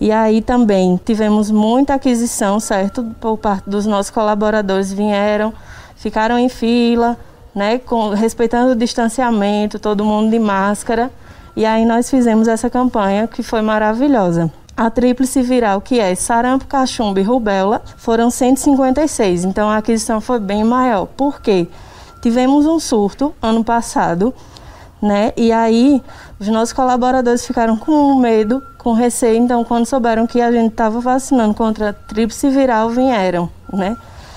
e 0.00 0.10
aí 0.10 0.40
também 0.40 0.98
tivemos 1.04 1.50
muita 1.50 1.92
aquisição, 1.92 2.58
certo? 2.58 3.14
Por 3.20 3.36
parte 3.36 3.68
dos 3.68 3.84
nossos 3.84 4.10
colaboradores 4.10 4.90
vieram, 4.90 5.52
ficaram 5.96 6.38
em 6.38 6.48
fila, 6.48 7.14
né, 7.54 7.78
com, 7.78 8.08
respeitando 8.08 8.72
o 8.72 8.74
distanciamento, 8.74 9.78
todo 9.78 10.02
mundo 10.02 10.30
de 10.30 10.38
máscara. 10.38 11.10
E 11.58 11.66
aí 11.66 11.84
nós 11.84 12.08
fizemos 12.08 12.46
essa 12.46 12.70
campanha 12.70 13.26
que 13.26 13.42
foi 13.42 13.62
maravilhosa. 13.62 14.48
A 14.76 14.88
tríplice 14.88 15.42
viral, 15.42 15.80
que 15.80 15.98
é 15.98 16.14
sarampo, 16.14 16.66
cachumba 16.66 17.18
e 17.18 17.24
rubéola, 17.24 17.82
foram 17.96 18.30
156. 18.30 19.42
Então 19.42 19.68
a 19.68 19.78
aquisição 19.78 20.20
foi 20.20 20.38
bem 20.38 20.62
maior. 20.62 21.06
Por 21.06 21.42
quê? 21.42 21.66
Tivemos 22.22 22.64
um 22.64 22.78
surto 22.78 23.34
ano 23.42 23.64
passado, 23.64 24.32
né? 25.02 25.32
E 25.36 25.50
aí 25.50 26.00
os 26.38 26.46
nossos 26.46 26.72
colaboradores 26.72 27.44
ficaram 27.44 27.76
com 27.76 28.14
medo, 28.14 28.62
com 28.78 28.92
receio. 28.92 29.42
Então, 29.42 29.64
quando 29.64 29.84
souberam 29.84 30.28
que 30.28 30.40
a 30.40 30.52
gente 30.52 30.70
estava 30.70 31.00
vacinando 31.00 31.54
contra 31.54 31.90
a 31.90 31.92
tríplice 31.92 32.48
viral, 32.50 32.88
vieram, 32.90 33.50
né? 33.72 33.96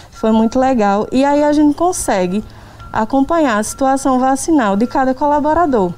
Foi 0.09 0.31
muito 0.31 0.57
legal. 0.57 1.07
E 1.11 1.23
aí 1.23 1.43
a 1.43 1.53
gente 1.53 1.75
consegue 1.75 2.43
acompanhar 2.91 3.59
a 3.59 3.63
situação 3.63 4.17
vacinal 4.17 4.75
de 4.75 4.87
cada 4.87 5.13
colaborador 5.13 5.93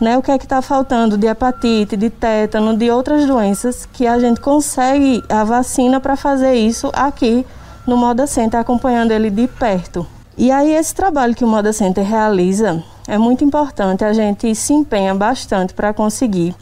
né, 0.00 0.16
o 0.16 0.22
que 0.22 0.30
é 0.30 0.38
que 0.38 0.44
está 0.44 0.60
faltando 0.60 1.16
de 1.16 1.26
hepatite, 1.26 1.96
de 1.96 2.10
tétano, 2.10 2.76
de 2.76 2.90
outras 2.90 3.26
doenças, 3.26 3.86
que 3.92 4.06
a 4.06 4.18
gente 4.18 4.40
consegue 4.40 5.22
a 5.28 5.42
vacina 5.44 6.00
para 6.00 6.16
fazer 6.16 6.54
isso 6.54 6.90
aqui 6.92 7.46
no 7.86 7.96
Moda 7.96 8.26
Center, 8.26 8.60
acompanhando 8.60 9.12
ele 9.12 9.30
de 9.30 9.46
perto. 9.46 10.06
E 10.36 10.50
aí 10.50 10.74
esse 10.74 10.94
trabalho 10.94 11.34
que 11.34 11.44
o 11.44 11.48
Moda 11.48 11.72
Center 11.72 12.04
realiza 12.04 12.82
é 13.08 13.16
muito 13.16 13.44
importante, 13.44 14.04
a 14.04 14.12
gente 14.12 14.54
se 14.54 14.72
empenha 14.72 15.14
bastante 15.14 15.72
para 15.72 15.94
conseguir 15.94 16.54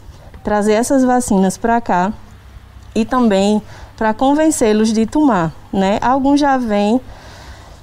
trazer 0.45 0.73
essas 0.73 1.03
vacinas 1.03 1.57
para 1.57 1.81
cá 1.81 2.13
e 2.95 3.05
também 3.05 3.61
para 3.97 4.13
convencê-los 4.13 4.93
de 4.93 5.07
tomar, 5.07 5.53
né? 5.73 5.99
Alguns 6.01 6.39
já 6.39 6.57
vêm 6.57 7.01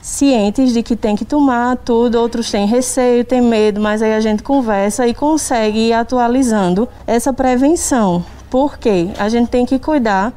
cientes 0.02 0.74
de 0.74 0.82
que 0.82 0.96
tem 0.96 1.16
que 1.16 1.24
tomar 1.24 1.78
tudo, 1.78 2.20
outros 2.20 2.50
têm 2.50 2.66
receio, 2.66 3.24
têm 3.24 3.42
medo, 3.42 3.80
mas 3.80 4.02
aí 4.02 4.14
a 4.14 4.20
gente 4.20 4.42
conversa 4.42 5.08
e 5.08 5.14
consegue 5.14 5.90
ir 5.90 5.94
atualizando 5.94 6.90
essa 7.06 7.32
prevenção. 7.32 8.26
Porque 8.50 9.10
a 9.18 9.30
gente 9.30 9.50
tem 9.50 9.66
que 9.66 9.80
cuidar 9.80 10.34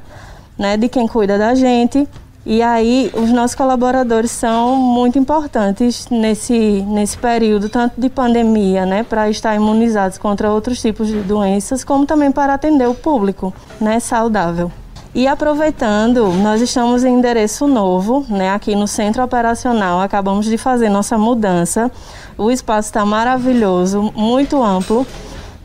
né, 0.59 0.77
de 0.77 0.89
quem 0.89 1.09
cuida 1.09 1.39
da 1.39 1.55
gente. 1.55 2.07
E 2.47 2.61
aí 2.61 3.11
os 3.15 3.31
nossos 3.31 3.55
colaboradores 3.55 4.31
são 4.31 4.77
muito 4.77 5.19
importantes 5.19 6.07
nesse, 6.11 6.83
nesse 6.83 7.17
período, 7.17 7.71
tanto 7.71 7.99
de 7.99 8.11
pandemia, 8.11 8.85
né, 8.85 9.03
para 9.03 9.31
estar 9.31 9.55
imunizados 9.55 10.19
contra 10.19 10.53
outros 10.53 10.81
tipos 10.81 11.09
de 11.09 11.23
doenças, 11.23 11.83
como 11.83 12.05
também 12.05 12.31
para 12.31 12.53
atender 12.53 12.87
o 12.87 12.95
público 12.95 13.53
né, 13.81 13.99
saudável. 13.99 14.71
E 15.15 15.29
aproveitando, 15.29 16.27
nós 16.43 16.61
estamos 16.61 17.05
em 17.05 17.15
endereço 17.15 17.69
novo, 17.69 18.27
né, 18.29 18.51
aqui 18.51 18.75
no 18.75 18.89
Centro 18.89 19.23
Operacional. 19.23 20.01
Acabamos 20.01 20.45
de 20.45 20.59
fazer 20.59 20.89
nossa 20.89 21.17
mudança. 21.17 21.89
O 22.37 22.51
espaço 22.51 22.89
está 22.89 23.07
maravilhoso, 23.07 24.13
muito 24.17 24.61
amplo, 24.61 25.07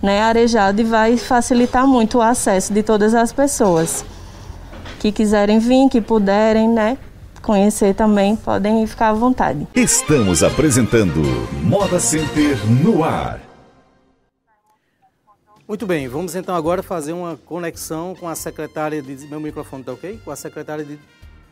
né, 0.03 0.22
arejado 0.22 0.82
e 0.82 0.84
vai 0.84 1.18
facilitar 1.18 1.88
muito 1.88 2.20
o 2.20 2.22
acesso 2.22 2.72
de 2.72 2.84
todas 2.84 3.15
as 3.15 3.34
pessoas 3.34 4.06
que 5.00 5.12
quiserem 5.12 5.58
vir, 5.58 5.89
que 5.89 6.00
puderem, 6.00 6.70
né, 6.70 6.96
conhecer 7.41 7.96
também, 7.96 8.36
podem 8.36 8.86
ficar 8.86 9.10
à 9.10 9.13
vontade. 9.13 9.68
Estamos 9.74 10.44
apresentando 10.44 11.24
Moda 11.63 12.00
Center 12.00 12.56
no 12.68 13.03
ar. 13.03 13.49
Muito 15.69 15.85
bem, 15.85 16.07
vamos 16.07 16.33
então 16.33 16.55
agora 16.55 16.81
fazer 16.81 17.13
uma 17.13 17.38
conexão 17.38 18.15
com 18.15 18.27
a 18.27 18.33
secretária 18.33 19.03
de. 19.03 19.27
Meu 19.27 19.39
microfone 19.39 19.83
está 19.83 19.93
ok? 19.93 20.19
Com 20.25 20.31
a 20.31 20.35
secretária 20.35 20.83
de, 20.83 20.97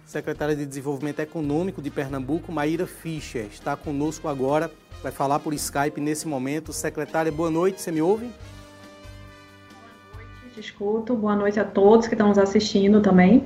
secretária 0.04 0.56
de 0.56 0.66
Desenvolvimento 0.66 1.20
Econômico 1.20 1.84
de 1.84 1.92
Pernambuco, 1.92 2.52
Maíra 2.52 2.88
Fischer. 2.88 3.46
Está 3.46 3.76
conosco 3.76 4.28
agora, 4.28 4.72
vai 5.04 5.12
falar 5.12 5.38
por 5.38 5.54
Skype 5.54 6.02
nesse 6.02 6.28
momento. 6.28 6.74
Secretária, 6.74 7.32
boa 7.32 7.52
noite, 7.52 7.80
você 7.80 7.92
me 7.92 8.02
ouve? 8.02 8.26
Boa 8.26 10.24
noite, 10.24 10.56
te 10.56 10.60
escuto. 10.62 11.14
Boa 11.14 11.36
noite 11.36 11.60
a 11.60 11.64
todos 11.64 12.08
que 12.08 12.16
estão 12.16 12.30
nos 12.30 12.40
assistindo 12.40 13.00
também. 13.04 13.46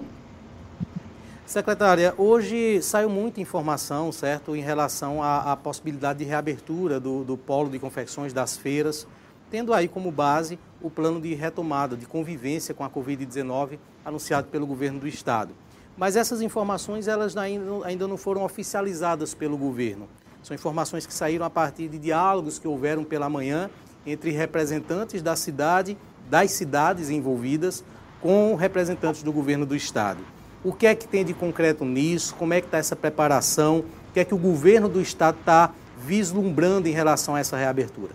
Secretária, 1.45 2.13
hoje 2.17 2.81
saiu 2.81 3.09
muita 3.09 3.41
informação, 3.41 4.09
certo, 4.09 4.55
em 4.55 4.61
relação 4.61 5.21
à, 5.21 5.51
à 5.51 5.57
possibilidade 5.57 6.19
de 6.19 6.25
reabertura 6.25 6.97
do, 6.97 7.25
do 7.25 7.35
polo 7.35 7.69
de 7.69 7.77
confecções 7.77 8.31
das 8.31 8.55
feiras 8.55 9.05
tendo 9.51 9.73
aí 9.73 9.87
como 9.87 10.09
base 10.09 10.57
o 10.81 10.89
plano 10.89 11.21
de 11.21 11.35
retomada, 11.35 11.97
de 11.97 12.05
convivência 12.05 12.73
com 12.73 12.83
a 12.83 12.89
Covid-19 12.89 13.77
anunciado 14.03 14.47
pelo 14.47 14.65
governo 14.65 15.01
do 15.01 15.07
Estado. 15.07 15.53
Mas 15.97 16.15
essas 16.15 16.41
informações 16.41 17.07
elas 17.07 17.35
ainda 17.37 18.07
não 18.07 18.17
foram 18.17 18.43
oficializadas 18.43 19.33
pelo 19.35 19.57
governo. 19.57 20.07
São 20.41 20.55
informações 20.55 21.05
que 21.05 21.13
saíram 21.13 21.45
a 21.45 21.49
partir 21.49 21.89
de 21.89 21.99
diálogos 21.99 22.57
que 22.57 22.67
houveram 22.67 23.03
pela 23.03 23.29
manhã 23.29 23.69
entre 24.07 24.31
representantes 24.31 25.21
da 25.21 25.35
cidade, 25.35 25.95
das 26.29 26.51
cidades 26.51 27.09
envolvidas, 27.09 27.83
com 28.21 28.55
representantes 28.55 29.21
do 29.21 29.31
governo 29.31 29.65
do 29.65 29.75
Estado. 29.75 30.19
O 30.63 30.71
que 30.71 30.87
é 30.87 30.95
que 30.95 31.07
tem 31.07 31.25
de 31.25 31.33
concreto 31.33 31.83
nisso? 31.83 32.33
Como 32.35 32.53
é 32.53 32.61
que 32.61 32.67
está 32.67 32.77
essa 32.77 32.95
preparação? 32.95 33.79
O 33.79 34.13
que 34.13 34.19
é 34.21 34.25
que 34.25 34.33
o 34.33 34.37
governo 34.37 34.87
do 34.87 35.01
Estado 35.01 35.37
está 35.39 35.71
vislumbrando 35.99 36.87
em 36.87 36.91
relação 36.91 37.35
a 37.35 37.39
essa 37.39 37.57
reabertura? 37.57 38.11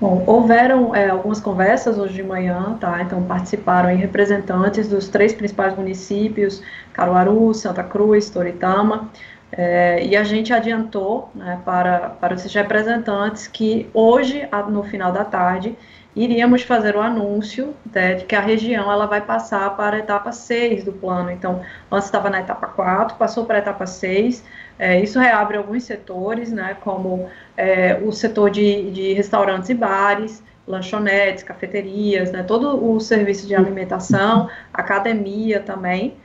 Bom, 0.00 0.22
houveram 0.28 0.94
é, 0.94 1.08
algumas 1.08 1.40
conversas 1.40 1.98
hoje 1.98 2.14
de 2.14 2.22
manhã, 2.22 2.76
tá? 2.80 3.02
Então 3.02 3.20
participaram 3.24 3.94
representantes 3.96 4.86
dos 4.88 5.08
três 5.08 5.34
principais 5.34 5.74
municípios, 5.74 6.62
Caruaru, 6.92 7.52
Santa 7.52 7.82
Cruz, 7.82 8.30
Toritama, 8.30 9.10
é, 9.50 10.04
e 10.04 10.16
a 10.16 10.22
gente 10.22 10.52
adiantou 10.52 11.30
né, 11.34 11.60
para, 11.64 12.10
para 12.10 12.34
esses 12.34 12.54
representantes 12.54 13.48
que 13.48 13.90
hoje, 13.92 14.48
no 14.70 14.84
final 14.84 15.10
da 15.10 15.24
tarde, 15.24 15.76
iríamos 16.14 16.62
fazer 16.62 16.94
o 16.94 17.00
anúncio 17.00 17.74
né, 17.92 18.14
de 18.14 18.24
que 18.24 18.36
a 18.36 18.40
região 18.40 18.92
ela 18.92 19.06
vai 19.06 19.20
passar 19.20 19.76
para 19.76 19.96
a 19.96 19.98
etapa 19.98 20.30
6 20.30 20.84
do 20.84 20.92
plano. 20.92 21.30
Então, 21.30 21.62
antes 21.90 22.06
estava 22.06 22.30
na 22.30 22.40
etapa 22.40 22.68
4, 22.68 23.16
passou 23.16 23.46
para 23.46 23.56
a 23.56 23.58
etapa 23.58 23.86
6. 23.86 24.44
É, 24.78 25.00
isso 25.00 25.18
reabre 25.18 25.56
alguns 25.56 25.84
setores, 25.84 26.52
né, 26.52 26.76
como 26.80 27.28
é, 27.56 27.98
o 28.02 28.12
setor 28.12 28.50
de, 28.50 28.90
de 28.90 29.12
restaurantes 29.12 29.68
e 29.70 29.74
bares, 29.74 30.42
lanchonetes, 30.66 31.42
cafeterias, 31.42 32.30
né, 32.30 32.42
todo 32.42 32.92
o 32.92 33.00
serviço 33.00 33.46
de 33.46 33.54
alimentação, 33.54 34.48
academia 34.72 35.60
também. 35.60 36.16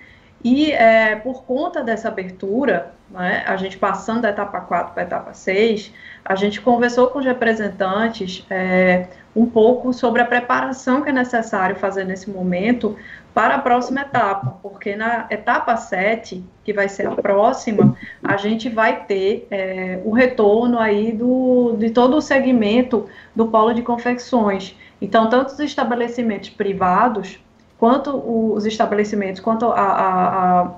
E 0.44 0.72
é, 0.74 1.16
por 1.16 1.44
conta 1.46 1.82
dessa 1.82 2.10
abertura, 2.10 2.92
né, 3.10 3.44
a 3.48 3.56
gente 3.56 3.78
passando 3.78 4.22
da 4.22 4.30
etapa 4.30 4.60
4 4.60 4.94
para 4.94 5.04
a 5.04 5.06
etapa 5.06 5.34
6, 5.34 5.94
a 6.24 6.36
gente 6.36 6.62
conversou 6.62 7.08
com 7.08 7.20
os 7.20 7.26
representantes 7.26 8.46
é, 8.50 9.08
um 9.36 9.46
pouco 9.46 9.94
sobre 9.94 10.22
a 10.22 10.26
preparação 10.26 11.02
que 11.02 11.10
é 11.10 11.14
necessário 11.14 11.76
fazer 11.76 12.06
nesse 12.06 12.30
momento 12.30 12.96
para 13.34 13.56
a 13.56 13.60
próxima 13.60 14.02
etapa, 14.02 14.60
porque 14.62 14.96
na 14.96 15.26
etapa 15.30 15.76
7, 15.76 16.44
que 16.64 16.72
vai 16.72 16.88
ser 16.88 17.08
a 17.08 17.12
próxima, 17.12 17.98
a 18.24 18.38
gente 18.38 18.70
vai 18.70 19.06
ter 19.06 19.48
é, 19.50 20.00
o 20.06 20.12
retorno 20.12 20.78
aí 20.78 21.12
do, 21.12 21.76
de 21.80 21.90
todo 21.90 22.16
o 22.18 22.22
segmento 22.22 23.08
do 23.36 23.48
polo 23.48 23.74
de 23.74 23.82
confecções. 23.82 24.76
Então, 25.02 25.30
tanto 25.30 25.52
os 25.52 25.60
estabelecimentos 25.60 26.50
privados, 26.50 27.40
quanto 27.80 28.16
os 28.16 28.68
estabelecimentos, 28.68 29.42
quanto 29.42 29.66
a, 29.66 29.82
a, 29.82 30.62
a 30.62 30.72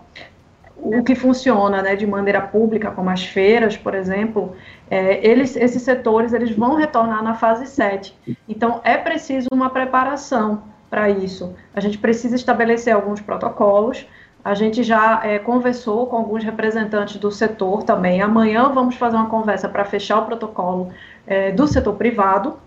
o 0.78 1.04
que 1.04 1.16
funciona 1.16 1.82
né, 1.82 1.96
de 1.96 2.06
maneira 2.06 2.42
pública, 2.42 2.92
como 2.92 3.10
as 3.10 3.24
feiras, 3.24 3.78
por 3.78 3.96
exemplo, 3.96 4.56
é, 4.90 5.26
eles, 5.26 5.56
esses 5.56 5.82
setores 5.82 6.34
eles 6.34 6.52
vão 6.52 6.76
retornar 6.76 7.24
na 7.24 7.34
fase 7.34 7.66
7. 7.66 8.16
Então, 8.48 8.82
é 8.84 8.98
preciso 8.98 9.48
uma 9.52 9.70
preparação 9.70 10.64
para 10.90 11.10
isso. 11.10 11.56
A 11.74 11.80
gente 11.80 11.98
precisa 11.98 12.36
estabelecer 12.36 12.94
alguns 12.94 13.22
protocolos. 13.22 14.06
A 14.44 14.54
gente 14.54 14.84
já 14.84 15.22
é, 15.24 15.40
conversou 15.40 16.06
com 16.08 16.18
alguns 16.18 16.44
representantes 16.44 17.18
do 17.18 17.32
setor 17.32 17.84
também. 17.84 18.22
Amanhã 18.22 18.70
vamos 18.70 18.96
fazer 18.96 19.16
uma 19.16 19.30
conversa 19.30 19.68
para 19.68 19.86
fechar 19.86 20.20
o 20.20 20.26
protocolo 20.26 20.92
é, 21.26 21.52
do 21.52 21.68
setor 21.68 21.96
privado. 21.96 22.60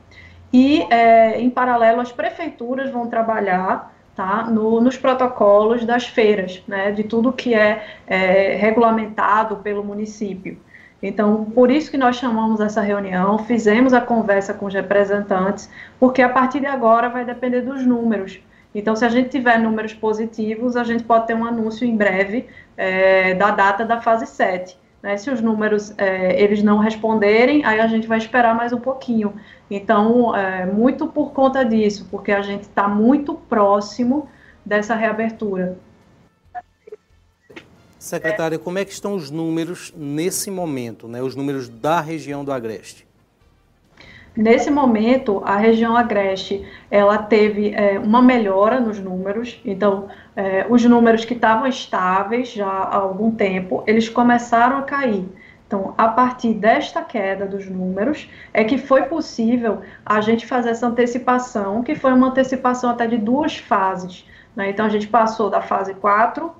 e, 0.53 0.83
é, 0.91 1.39
em 1.39 1.51
paralelo, 1.51 2.01
as 2.01 2.11
prefeituras 2.11 2.91
vão 2.91 3.07
trabalhar 3.07 3.95
tá, 4.19 4.51
no, 4.51 4.81
nos 4.81 4.97
protocolos 4.97 5.85
das 5.85 6.09
feiras, 6.09 6.61
né, 6.67 6.91
de 6.91 7.05
tudo 7.05 7.33
que 7.33 7.55
é, 7.55 7.87
é 8.05 8.57
regulamentado 8.57 9.59
pelo 9.59 9.85
município. 9.85 10.59
Então, 11.01 11.45
por 11.45 11.71
isso 11.71 11.89
que 11.89 11.97
nós 11.97 12.17
chamamos 12.17 12.59
essa 12.59 12.81
reunião, 12.81 13.39
fizemos 13.39 13.93
a 13.93 14.01
conversa 14.01 14.53
com 14.53 14.67
os 14.67 14.75
representantes, 14.75 15.71
porque 16.01 16.21
a 16.21 16.29
partir 16.29 16.59
de 16.59 16.67
agora 16.67 17.09
vai 17.09 17.25
depender 17.25 17.61
dos 17.61 17.87
números. 17.87 18.41
Então, 18.75 18.97
se 18.97 19.05
a 19.05 19.09
gente 19.09 19.29
tiver 19.29 19.57
números 19.57 19.95
positivos, 19.95 20.75
a 20.75 20.83
gente 20.83 21.05
pode 21.05 21.29
ter 21.29 21.35
um 21.35 21.45
anúncio 21.45 21.87
em 21.87 21.97
breve 21.97 22.49
é, 22.77 23.35
da 23.35 23.53
data 23.53 23.85
da 23.85 24.01
fase 24.01 24.27
7. 24.27 24.77
Né? 25.01 25.17
Se 25.17 25.31
os 25.31 25.41
números 25.41 25.95
é, 25.97 26.43
eles 26.43 26.61
não 26.61 26.79
responderem, 26.79 27.65
aí 27.65 27.79
a 27.79 27.87
gente 27.87 28.09
vai 28.09 28.19
esperar 28.19 28.53
mais 28.53 28.73
um 28.73 28.81
pouquinho. 28.81 29.33
Então, 29.71 30.35
é, 30.35 30.65
muito 30.67 31.07
por 31.07 31.33
conta 31.33 31.65
disso, 31.65 32.07
porque 32.11 32.33
a 32.33 32.41
gente 32.43 32.63
está 32.63 32.89
muito 32.89 33.35
próximo 33.35 34.29
dessa 34.65 34.95
reabertura. 34.95 35.79
Secretária, 37.99 38.59
como 38.59 38.79
é 38.79 38.85
que 38.85 38.93
estão 38.93 39.15
os 39.15 39.31
números 39.31 39.93
nesse 39.97 40.51
momento, 40.51 41.09
né? 41.09 41.21
os 41.21 41.35
números 41.35 41.69
da 41.69 42.01
região 42.01 42.45
do 42.45 42.53
Agreste? 42.53 43.07
Nesse 44.39 44.71
momento, 44.71 45.43
a 45.45 45.57
região 45.57 45.97
agreste 45.97 46.65
ela 46.89 47.19
teve 47.19 47.75
é, 47.75 47.99
uma 47.99 48.23
melhora 48.23 48.79
nos 48.79 48.97
números. 49.01 49.61
Então, 49.65 50.07
é, 50.37 50.65
os 50.71 50.85
números 50.85 51.25
que 51.25 51.35
estavam 51.35 51.67
estáveis 51.67 52.53
já 52.53 52.69
há 52.69 52.95
algum 52.95 53.33
tempo, 53.33 53.83
eles 53.85 54.09
começaram 54.09 54.79
a 54.79 54.83
cair. 54.83 55.29
Então, 55.69 55.93
a 55.99 56.09
partir 56.09 56.55
desta 56.55 57.03
queda 57.03 57.45
dos 57.45 57.69
números, 57.69 58.27
é 58.55 58.65
que 58.65 58.79
foi 58.79 59.03
possível 59.03 59.83
a 60.05 60.19
gente 60.23 60.47
fazer 60.47 60.71
essa 60.71 60.87
antecipação, 60.87 61.83
que 61.83 61.95
foi 61.95 62.11
uma 62.15 62.29
antecipação 62.29 62.89
até 62.89 63.07
de 63.07 63.19
duas 63.19 63.59
fases. 63.59 64.27
Né? 64.57 64.71
Então, 64.71 64.87
a 64.87 64.89
gente 64.89 65.07
passou 65.07 65.51
da 65.51 65.61
fase 65.61 65.93
4 65.93 66.51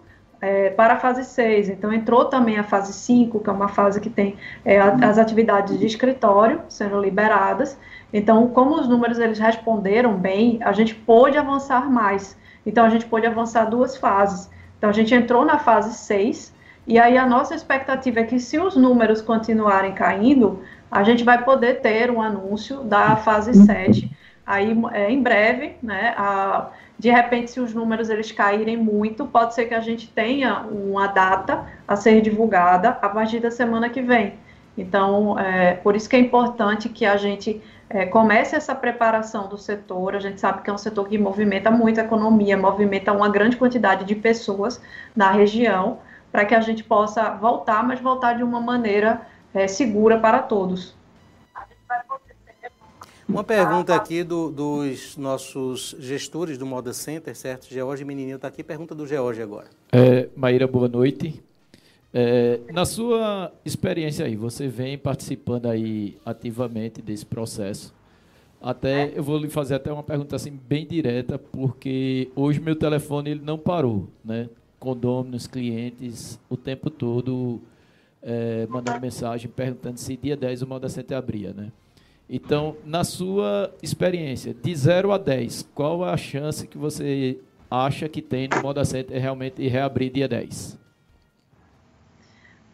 é, 0.43 0.69
para 0.69 0.93
a 0.93 0.97
fase 0.99 1.25
6. 1.25 1.71
Então, 1.71 1.91
entrou 1.91 2.27
também 2.27 2.59
a 2.59 2.63
fase 2.63 2.93
5, 2.93 3.41
que 3.41 3.49
é 3.49 3.53
uma 3.53 3.69
fase 3.69 3.99
que 3.99 4.11
tem 4.11 4.37
é, 4.63 4.79
as 4.79 5.17
atividades 5.17 5.79
de 5.79 5.87
escritório 5.87 6.61
sendo 6.69 7.01
liberadas. 7.01 7.79
Então, 8.13 8.49
como 8.49 8.79
os 8.79 8.87
números 8.87 9.19
eles 9.19 9.39
responderam 9.39 10.19
bem, 10.19 10.59
a 10.63 10.73
gente 10.73 10.95
pôde 10.95 11.39
avançar 11.39 11.91
mais. 11.91 12.37
Então, 12.67 12.85
a 12.85 12.91
gente 12.91 13.07
pôde 13.07 13.27
avançar 13.27 13.65
duas 13.65 13.97
fases. 13.97 14.51
Então, 14.77 14.91
a 14.91 14.93
gente 14.93 15.15
entrou 15.15 15.47
na 15.47 15.59
fase 15.59 15.97
6, 15.97 16.58
e 16.89 16.99
aí 16.99 17.19
a 17.19 17.27
nossa 17.27 17.55
expectativa 17.55 18.21
é 18.21 18.25
que, 18.25 18.41
se 18.41 18.59
os 18.59 18.75
números 18.75 19.21
continuarem 19.21 19.93
caindo, 19.93 20.63
a 20.91 21.03
gente 21.03 21.23
vai 21.23 21.45
poder 21.45 21.83
ter 21.83 22.11
um 22.11 22.23
anúncio 22.23 22.83
da 22.83 23.15
fase 23.15 23.53
7 23.53 24.11
aí 24.47 24.75
é, 24.93 25.11
em 25.11 25.23
breve, 25.23 25.77
né? 25.83 26.15
A, 26.17 26.71
de 26.99 27.11
repente, 27.11 27.51
se 27.51 27.61
os 27.61 27.75
números 27.75 28.09
eles 28.09 28.33
caírem 28.33 28.79
muito, 28.79 29.27
pode 29.27 29.55
ser 29.55 29.67
que 29.67 29.75
a 29.75 29.81
gente 29.81 30.09
tenha 30.09 30.61
uma 30.63 31.07
data 31.07 31.67
a 31.87 31.95
ser 31.95 32.23
divulgada 32.23 32.89
a 32.89 33.09
partir 33.11 33.41
da 33.41 33.51
semana 33.51 33.91
que 33.91 34.01
vem. 34.01 34.35
Então, 34.77 35.39
é, 35.39 35.75
por 35.75 35.95
isso 35.95 36.09
que 36.09 36.17
é 36.17 36.19
importante 36.19 36.89
que 36.89 37.05
a 37.05 37.19
gente 37.19 37.63
é, 37.91 38.07
comece 38.07 38.57
essa 38.57 38.75
preparação 38.75 39.47
do 39.47 39.59
setor. 39.59 40.17
A 40.17 40.21
gente 40.21 40.41
sabe 40.41 40.63
que 40.63 40.71
é 40.71 40.73
um 40.73 40.79
setor 40.79 41.07
que 41.07 41.19
movimenta 41.19 41.71
muito 41.71 42.01
a 42.01 42.05
economia, 42.05 42.57
movimenta 42.57 43.13
uma 43.13 43.29
grande 43.29 43.59
quantidade 43.59 44.07
de 44.07 44.15
pessoas 44.15 44.81
na 45.15 45.31
região, 45.31 45.99
para 46.31 46.45
que 46.45 46.55
a 46.55 46.61
gente 46.61 46.85
possa 46.85 47.31
voltar, 47.31 47.83
mas 47.83 48.01
voltar 48.01 48.35
de 48.35 48.43
uma 48.43 48.61
maneira 48.61 49.27
é, 49.55 49.67
segura 49.67 50.19
para 50.19 50.41
todos. 50.43 50.97
Uma 53.29 53.45
pergunta 53.45 53.95
aqui 53.95 54.25
do, 54.25 54.51
dos 54.51 55.15
nossos 55.19 55.95
gestores 55.99 56.57
do 56.57 56.65
Moda 56.65 56.95
Center, 56.95 57.37
certo? 57.37 57.69
George 57.69 58.03
Menininho 58.03 58.37
está 58.37 58.49
aqui. 58.49 58.65
Pergunta 58.65 58.95
do 58.95 59.07
George 59.07 59.43
agora. 59.43 59.67
É, 59.93 60.31
Maíra, 60.35 60.67
boa 60.67 60.89
noite. 60.89 61.43
É, 62.13 62.61
na 62.73 62.87
sua 62.87 63.53
experiência 63.67 64.25
aí, 64.25 64.35
você 64.35 64.67
vem 64.67 64.97
participando 64.97 65.67
aí 65.67 66.17
ativamente 66.25 67.03
desse 67.03 67.27
processo. 67.27 67.95
Até 68.63 69.13
eu 69.15 69.23
vou 69.23 69.37
lhe 69.37 69.51
fazer 69.51 69.75
até 69.75 69.93
uma 69.93 70.03
pergunta 70.03 70.35
assim 70.35 70.51
bem 70.51 70.87
direta, 70.87 71.39
porque 71.39 72.31
hoje 72.35 72.61
meu 72.61 72.75
telefone 72.75 73.31
ele 73.33 73.43
não 73.45 73.59
parou, 73.59 74.09
né? 74.25 74.49
Condôminos, 74.79 75.47
clientes, 75.47 76.39
o 76.49 76.57
tempo 76.57 76.91
todo 76.91 77.61
é, 78.23 78.67
mandando 78.69 79.01
mensagem 79.01 79.51
perguntando 79.51 79.99
se 79.99 80.17
dia 80.17 80.37
10 80.37 80.63
o 80.63 80.67
Moda 80.67 80.89
Center 80.89 81.17
abria, 81.17 81.53
né? 81.53 81.71
Então, 82.31 82.77
na 82.85 83.05
sua 83.05 83.73
experiência, 83.83 84.53
de 84.53 84.75
0 84.75 85.13
a 85.13 85.19
10, 85.19 85.71
qual 85.75 86.05
a 86.05 86.15
chance 86.17 86.67
que 86.67 86.77
você 86.77 87.39
acha 87.71 88.07
que 88.09 88.21
tem 88.21 88.49
no 88.49 88.61
Moda 88.61 88.85
Center 88.85 89.19
realmente 89.19 89.67
reabrir 89.67 90.13
dia 90.13 90.29
10? 90.29 90.79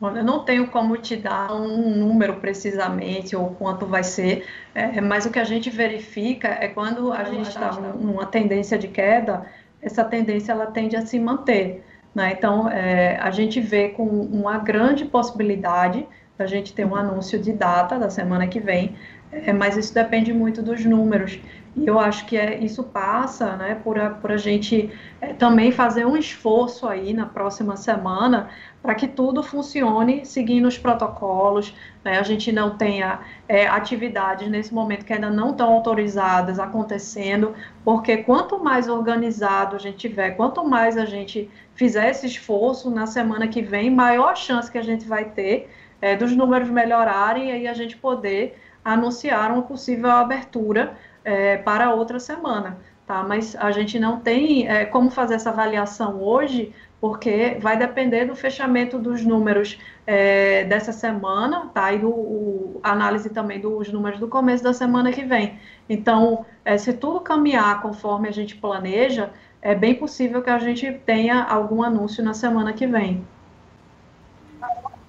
Bom, 0.01 0.11
eu 0.17 0.25
não 0.25 0.45
tenho 0.45 0.67
como 0.69 0.97
te 0.97 1.15
dar 1.17 1.55
um 1.55 1.97
número 1.97 2.37
precisamente 2.41 3.37
ou 3.37 3.51
quanto 3.51 3.87
vai 3.87 4.03
ser, 4.03 4.45
é, 4.75 5.01
mas 5.01 5.25
o 5.25 5.31
que 5.31 5.39
a 5.39 5.45
gente 5.45 5.71
verifica 5.71 6.49
é 6.49 6.67
quando 6.67 7.13
a 7.13 7.23
gente 7.25 7.49
está 7.49 7.73
numa 7.73 8.27
tendência 8.27 8.77
de 8.77 8.89
queda, 8.89 9.47
essa 9.81 10.03
tendência 10.05 10.51
ela 10.51 10.67
tende 10.67 10.97
a 10.97 11.07
se 11.07 11.19
manter. 11.19 11.84
Né? 12.15 12.33
Então, 12.33 12.69
é, 12.69 13.19
a 13.19 13.31
gente 13.31 13.61
vê 13.61 13.89
com 13.89 14.07
uma 14.07 14.59
grande 14.59 15.05
possibilidade 15.05 16.07
da 16.39 16.47
gente 16.47 16.73
ter 16.73 16.85
um 16.85 16.95
anúncio 16.95 17.39
de 17.39 17.53
data 17.53 17.99
da 17.99 18.11
semana 18.11 18.47
que 18.47 18.61
vem, 18.61 18.97
é, 19.31 19.53
mas 19.53 19.77
isso 19.77 19.93
depende 19.93 20.33
muito 20.33 20.63
dos 20.63 20.85
números. 20.85 21.39
E 21.77 21.87
eu 21.87 21.99
acho 21.99 22.25
que 22.27 22.37
é, 22.37 22.59
isso 22.59 22.85
passa 22.85 23.57
né, 23.57 23.81
por, 23.83 23.99
a, 23.99 24.11
por 24.11 24.31
a 24.31 24.37
gente 24.37 24.91
é, 25.21 25.33
também 25.33 25.73
fazer 25.73 26.07
um 26.07 26.17
esforço 26.17 26.87
aí 26.87 27.13
na 27.13 27.27
próxima 27.27 27.77
semana 27.77 28.49
para 28.85 28.95
que 28.95 29.09
tudo 29.09 29.43
funcione 29.43 30.27
seguindo 30.27 30.69
os 30.69 30.77
protocolos, 30.77 31.75
né, 32.05 32.19
a 32.19 32.23
gente 32.23 32.53
não 32.53 32.77
tenha 32.77 33.19
é, 33.49 33.67
atividades 33.67 34.47
nesse 34.51 34.75
momento 34.75 35.07
que 35.07 35.13
ainda 35.15 35.31
não 35.31 35.53
estão 35.53 35.73
autorizadas 35.73 36.59
acontecendo, 36.59 37.55
porque 37.83 38.19
quanto 38.19 38.63
mais 38.63 38.87
organizado 38.87 39.75
a 39.75 39.79
gente 39.79 39.97
tiver, 39.97 40.33
quanto 40.33 40.63
mais 40.63 40.99
a 40.99 41.07
gente 41.07 41.51
fizer 41.75 42.11
esse 42.11 42.27
esforço 42.27 42.91
na 42.91 43.07
semana 43.07 43.49
que 43.49 43.63
vem, 43.63 43.89
maior 43.89 44.33
a 44.33 44.35
chance 44.35 44.71
que 44.71 44.77
a 44.77 44.85
gente 44.85 45.09
vai 45.09 45.25
ter 45.31 45.71
é, 46.03 46.15
dos 46.15 46.37
números 46.37 46.69
melhorarem 46.69 47.49
e 47.49 47.53
aí 47.53 47.67
a 47.67 47.73
gente 47.73 47.97
poder 47.97 48.61
anunciar 48.85 49.51
uma 49.51 49.63
possível 49.63 50.11
abertura 50.11 50.95
é, 51.25 51.57
para 51.57 51.95
outra 51.95 52.21
semana. 52.21 52.77
Tá? 53.07 53.23
Mas 53.23 53.55
a 53.57 53.71
gente 53.71 53.99
não 53.99 54.21
tem 54.21 54.67
é, 54.67 54.87
como 54.87 55.11
fazer 55.11 55.35
essa 55.35 55.51
avaliação 55.51 56.23
hoje, 56.23 56.75
porque 57.05 57.59
vai 57.61 57.77
depender 57.77 58.25
do 58.25 58.35
fechamento 58.35 58.99
dos 58.99 59.23
números 59.23 59.79
é, 60.07 60.65
dessa 60.65 60.91
semana, 60.91 61.67
tá? 61.67 61.93
E 61.93 61.99
do 61.99 62.81
análise 62.83 63.29
também 63.29 63.61
dos 63.61 63.93
números 63.93 64.19
do 64.19 64.27
começo 64.27 64.65
da 64.65 64.73
semana 64.73 65.13
que 65.13 65.23
vem. 65.23 65.59
Então, 65.87 66.47
é, 66.65 66.79
se 66.79 66.95
tudo 66.95 67.21
caminhar 67.21 67.83
conforme 67.83 68.27
a 68.27 68.33
gente 68.33 68.57
planeja, 68.57 69.29
é 69.61 69.75
bem 69.75 69.95
possível 69.95 70.41
que 70.41 70.49
a 70.49 70.59
gente 70.59 70.91
tenha 71.05 71.43
algum 71.43 71.83
anúncio 71.83 72.25
na 72.25 72.33
semana 72.33 72.73
que 72.73 72.87
vem. 72.87 73.23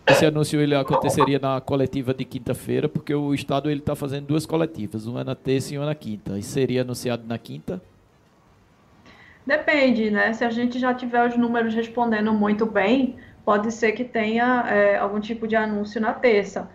Esse 0.05 0.25
anúncio 0.25 0.59
ele 0.59 0.75
aconteceria 0.75 1.39
na 1.39 1.61
coletiva 1.61 2.13
de 2.13 2.25
quinta-feira, 2.25 2.89
porque 2.89 3.15
o 3.15 3.33
Estado 3.33 3.71
ele 3.71 3.79
está 3.79 3.95
fazendo 3.95 4.25
duas 4.25 4.45
coletivas, 4.45 5.07
uma 5.07 5.23
na 5.23 5.33
terça 5.33 5.73
e 5.73 5.77
uma 5.77 5.85
na 5.85 5.95
quinta. 5.95 6.37
E 6.37 6.43
seria 6.43 6.81
anunciado 6.81 7.23
na 7.25 7.37
quinta? 7.37 7.81
Depende, 9.45 10.09
né? 10.09 10.33
Se 10.33 10.43
a 10.43 10.49
gente 10.49 10.79
já 10.79 10.93
tiver 10.93 11.27
os 11.27 11.37
números 11.37 11.73
respondendo 11.73 12.33
muito 12.33 12.65
bem, 12.65 13.17
pode 13.43 13.71
ser 13.71 13.91
que 13.91 14.03
tenha 14.03 14.65
é, 14.67 14.97
algum 14.97 15.19
tipo 15.19 15.47
de 15.47 15.55
anúncio 15.55 16.01
na 16.01 16.13
terça. 16.13 16.69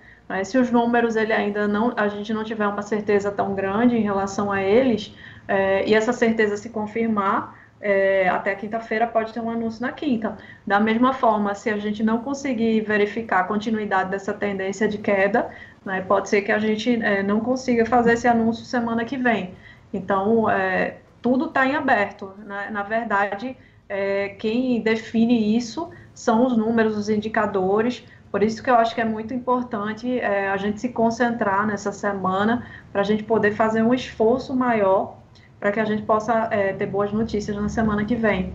Se 0.44 0.56
os 0.56 0.70
números 0.70 1.16
ele 1.16 1.33
ainda 1.33 1.66
não, 1.66 1.92
a 1.96 2.06
gente 2.06 2.33
não 2.33 2.44
tiver 2.44 2.66
uma 2.68 2.83
certeza 2.83 3.33
tão 3.33 3.52
grande 3.52 3.96
em 3.96 4.02
relação 4.02 4.52
a 4.52 4.62
eles, 4.62 5.12
é, 5.48 5.85
e 5.85 5.92
essa 5.92 6.12
certeza 6.12 6.56
se 6.56 6.70
confirmar, 6.70 7.59
é, 7.80 8.28
até 8.28 8.54
quinta-feira 8.54 9.06
pode 9.09 9.33
ter 9.33 9.40
um 9.40 9.50
anúncio 9.50 9.83
na 9.83 9.90
quinta. 9.90 10.38
Da 10.64 10.78
mesma 10.78 11.12
forma, 11.12 11.52
se 11.56 11.68
a 11.68 11.76
gente 11.78 12.04
não 12.04 12.18
conseguir 12.18 12.83
verificar 12.83 13.40
a 13.40 13.44
continuidade 13.44 14.11
dessa 14.11 14.33
tendência 14.33 14.87
de 14.87 14.98
queda, 14.98 15.50
né, 15.85 16.02
pode 16.02 16.28
ser 16.28 16.42
que 16.42 16.52
a 16.52 16.59
gente 16.61 17.02
é, 17.02 17.22
não 17.24 17.40
consiga 17.40 17.85
fazer 17.85 18.12
esse 18.12 18.28
anúncio 18.28 18.64
semana 18.64 19.04
que 19.04 19.16
vem. 19.16 19.54
Então, 19.92 20.48
é, 20.48 20.98
tudo 21.22 21.46
está 21.46 21.66
em 21.66 21.74
aberto. 21.74 22.33
Né? 22.38 22.68
Na 22.70 22.83
verdade, 22.83 23.56
é, 23.88 24.30
quem 24.30 24.80
define 24.83 25.56
isso 25.56 25.90
são 26.14 26.46
os 26.46 26.56
números, 26.56 26.96
os 26.96 27.09
indicadores. 27.09 28.04
Por 28.30 28.42
isso 28.42 28.62
que 28.62 28.70
eu 28.70 28.76
acho 28.76 28.94
que 28.94 29.00
é 29.00 29.04
muito 29.04 29.35
importante 29.35 30.20
é, 30.20 30.48
a 30.48 30.56
gente 30.56 30.80
se 30.80 30.90
concentrar 30.90 31.66
nessa 31.66 31.90
semana 31.90 32.66
para 32.92 33.00
a 33.00 33.04
gente 33.04 33.24
poder 33.24 33.52
fazer 33.52 33.83
um 33.83 33.92
esforço 33.92 34.54
maior 34.54 35.18
para 35.59 35.72
que 35.72 35.80
a 35.80 35.85
gente 35.85 36.02
possa 36.02 36.48
é, 36.50 36.72
ter 36.72 36.87
boas 36.87 37.12
notícias 37.12 37.56
na 37.56 37.68
semana 37.68 38.04
que 38.04 38.14
vem. 38.14 38.52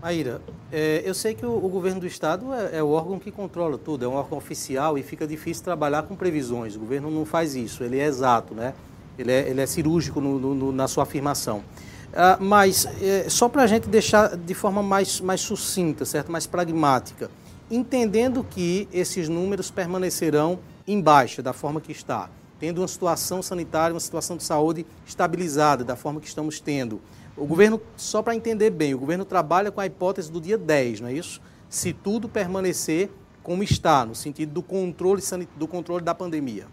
Maíra, 0.00 0.40
é, 0.72 1.02
eu 1.04 1.14
sei 1.14 1.34
que 1.34 1.46
o, 1.46 1.64
o, 1.64 1.68
governo 1.68 2.00
do 2.00 2.06
estado 2.06 2.52
é, 2.52 2.78
é, 2.78 2.82
o 2.82 2.88
órgão 2.88 3.20
que 3.20 3.30
controla 3.30 3.78
tudo, 3.78 4.04
é 4.04 4.08
um 4.08 4.14
órgão 4.14 4.36
oficial 4.36 4.98
e 4.98 5.02
fica 5.02 5.26
difícil 5.26 5.62
trabalhar 5.62 6.02
com 6.04 6.16
previsões. 6.16 6.74
O 6.74 6.80
governo 6.80 7.10
não 7.10 7.24
faz 7.24 7.54
isso, 7.54 7.84
ele 7.84 8.00
é 8.00 8.06
exato, 8.06 8.54
né? 8.54 8.74
Ele 9.18 9.32
é, 9.32 9.48
ele 9.48 9.60
é 9.60 9.66
cirúrgico 9.66 10.20
no, 10.20 10.38
no, 10.54 10.72
na 10.72 10.88
sua 10.88 11.04
afirmação. 11.04 11.58
Uh, 11.58 12.42
mas, 12.42 12.86
é, 13.00 13.26
só 13.28 13.48
para 13.48 13.62
a 13.62 13.66
gente 13.66 13.88
deixar 13.88 14.36
de 14.36 14.54
forma 14.54 14.82
mais, 14.82 15.20
mais 15.20 15.40
sucinta, 15.40 16.04
certo? 16.04 16.30
mais 16.30 16.46
pragmática, 16.46 17.30
entendendo 17.70 18.44
que 18.44 18.86
esses 18.92 19.28
números 19.28 19.70
permanecerão 19.70 20.58
em 20.86 21.00
baixa, 21.00 21.42
da 21.42 21.52
forma 21.54 21.80
que 21.80 21.90
está, 21.90 22.28
tendo 22.60 22.82
uma 22.82 22.88
situação 22.88 23.42
sanitária, 23.42 23.94
uma 23.94 24.00
situação 24.00 24.36
de 24.36 24.44
saúde 24.44 24.84
estabilizada, 25.06 25.82
da 25.82 25.96
forma 25.96 26.20
que 26.20 26.26
estamos 26.26 26.60
tendo. 26.60 27.00
O 27.34 27.46
governo, 27.46 27.80
só 27.96 28.22
para 28.22 28.34
entender 28.34 28.68
bem, 28.70 28.94
o 28.94 28.98
governo 28.98 29.24
trabalha 29.24 29.70
com 29.70 29.80
a 29.80 29.86
hipótese 29.86 30.30
do 30.30 30.40
dia 30.40 30.58
10, 30.58 31.00
não 31.00 31.08
é 31.08 31.14
isso? 31.14 31.40
Se 31.70 31.94
tudo 31.94 32.28
permanecer 32.28 33.10
como 33.42 33.62
está, 33.62 34.04
no 34.04 34.14
sentido 34.14 34.52
do 34.52 34.62
controle, 34.62 35.22
do 35.56 35.66
controle 35.66 36.04
da 36.04 36.14
pandemia. 36.14 36.66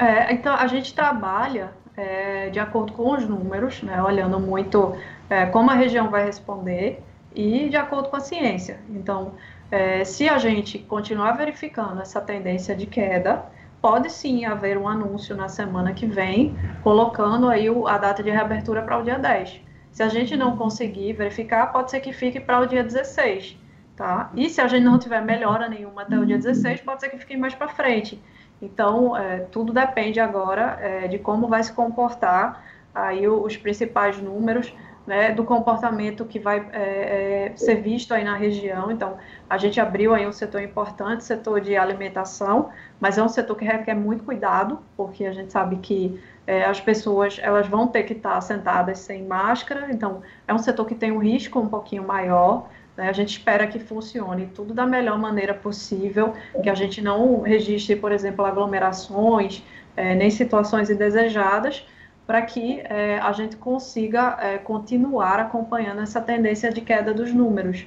É, 0.00 0.32
então, 0.32 0.54
a 0.54 0.66
gente 0.66 0.94
trabalha 0.94 1.74
é, 1.94 2.48
de 2.48 2.58
acordo 2.58 2.94
com 2.94 3.12
os 3.12 3.26
números, 3.28 3.82
né, 3.82 4.02
olhando 4.02 4.40
muito 4.40 4.96
é, 5.28 5.44
como 5.44 5.70
a 5.70 5.74
região 5.74 6.08
vai 6.08 6.24
responder 6.24 7.02
e 7.34 7.68
de 7.68 7.76
acordo 7.76 8.08
com 8.08 8.16
a 8.16 8.20
ciência. 8.20 8.80
Então, 8.88 9.34
é, 9.70 10.02
se 10.02 10.26
a 10.26 10.38
gente 10.38 10.78
continuar 10.78 11.32
verificando 11.32 12.00
essa 12.00 12.18
tendência 12.18 12.74
de 12.74 12.86
queda, 12.86 13.44
pode 13.82 14.10
sim 14.10 14.46
haver 14.46 14.78
um 14.78 14.88
anúncio 14.88 15.36
na 15.36 15.48
semana 15.48 15.92
que 15.92 16.06
vem, 16.06 16.56
colocando 16.82 17.50
aí 17.50 17.68
o, 17.68 17.86
a 17.86 17.98
data 17.98 18.22
de 18.22 18.30
reabertura 18.30 18.80
para 18.80 18.98
o 18.98 19.02
dia 19.02 19.18
10. 19.18 19.60
Se 19.92 20.02
a 20.02 20.08
gente 20.08 20.34
não 20.34 20.56
conseguir 20.56 21.12
verificar, 21.12 21.72
pode 21.72 21.90
ser 21.90 22.00
que 22.00 22.12
fique 22.12 22.40
para 22.40 22.60
o 22.60 22.66
dia 22.66 22.82
16, 22.82 23.54
tá? 23.96 24.30
E 24.34 24.48
se 24.48 24.62
a 24.62 24.66
gente 24.66 24.84
não 24.84 24.98
tiver 24.98 25.20
melhora 25.20 25.68
nenhuma 25.68 26.02
até 26.02 26.18
o 26.18 26.24
dia 26.24 26.38
16, 26.38 26.80
pode 26.80 27.00
ser 27.00 27.10
que 27.10 27.18
fique 27.18 27.36
mais 27.36 27.54
para 27.54 27.68
frente. 27.68 28.18
Então, 28.60 29.16
é, 29.16 29.40
tudo 29.50 29.72
depende 29.72 30.20
agora 30.20 30.78
é, 30.80 31.08
de 31.08 31.18
como 31.18 31.48
vai 31.48 31.62
se 31.62 31.72
comportar 31.72 32.64
aí 32.94 33.26
os 33.28 33.56
principais 33.56 34.20
números 34.20 34.74
né, 35.06 35.32
do 35.32 35.44
comportamento 35.44 36.24
que 36.24 36.38
vai 36.38 36.68
é, 36.72 37.48
é, 37.48 37.56
ser 37.56 37.76
visto 37.76 38.12
aí 38.12 38.22
na 38.22 38.36
região. 38.36 38.90
Então, 38.90 39.16
a 39.48 39.56
gente 39.56 39.80
abriu 39.80 40.14
aí 40.14 40.26
um 40.26 40.32
setor 40.32 40.62
importante, 40.62 41.24
setor 41.24 41.60
de 41.60 41.76
alimentação, 41.76 42.70
mas 43.00 43.18
é 43.18 43.22
um 43.22 43.28
setor 43.28 43.56
que 43.56 43.64
requer 43.64 43.94
muito 43.94 44.22
cuidado, 44.24 44.78
porque 44.96 45.24
a 45.24 45.32
gente 45.32 45.50
sabe 45.50 45.76
que 45.76 46.20
é, 46.46 46.64
as 46.64 46.80
pessoas 46.80 47.38
elas 47.42 47.66
vão 47.66 47.86
ter 47.86 48.04
que 48.04 48.12
estar 48.12 48.40
sentadas 48.40 48.98
sem 49.00 49.24
máscara, 49.24 49.88
então 49.90 50.22
é 50.46 50.54
um 50.54 50.58
setor 50.58 50.86
que 50.86 50.94
tem 50.94 51.10
um 51.10 51.18
risco 51.18 51.58
um 51.58 51.68
pouquinho 51.68 52.06
maior. 52.06 52.68
Né? 52.96 53.08
A 53.08 53.12
gente 53.12 53.30
espera 53.30 53.66
que 53.66 53.78
funcione 53.78 54.50
tudo 54.54 54.74
da 54.74 54.86
melhor 54.86 55.18
maneira 55.18 55.54
possível, 55.54 56.34
que 56.62 56.70
a 56.70 56.74
gente 56.74 57.00
não 57.00 57.40
registre, 57.40 57.96
por 57.96 58.12
exemplo, 58.12 58.44
aglomerações, 58.44 59.62
é, 59.96 60.14
nem 60.14 60.30
situações 60.30 60.90
indesejadas, 60.90 61.84
para 62.26 62.42
que 62.42 62.80
é, 62.84 63.18
a 63.18 63.32
gente 63.32 63.56
consiga 63.56 64.38
é, 64.40 64.58
continuar 64.58 65.40
acompanhando 65.40 66.00
essa 66.00 66.20
tendência 66.20 66.72
de 66.72 66.80
queda 66.80 67.12
dos 67.12 67.32
números. 67.32 67.86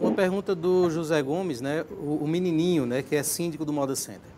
uma 0.00 0.12
pergunta 0.12 0.54
do 0.54 0.90
José 0.90 1.22
Gomes, 1.22 1.60
né? 1.60 1.84
O, 1.90 2.24
o, 2.24 2.28
menininho, 2.28 2.86
né? 2.86 3.02
Que 3.02 3.16
é 3.16 3.22
síndico 3.22 3.64
do 3.64 3.72
Moda 3.72 3.96
Center. 3.96 4.30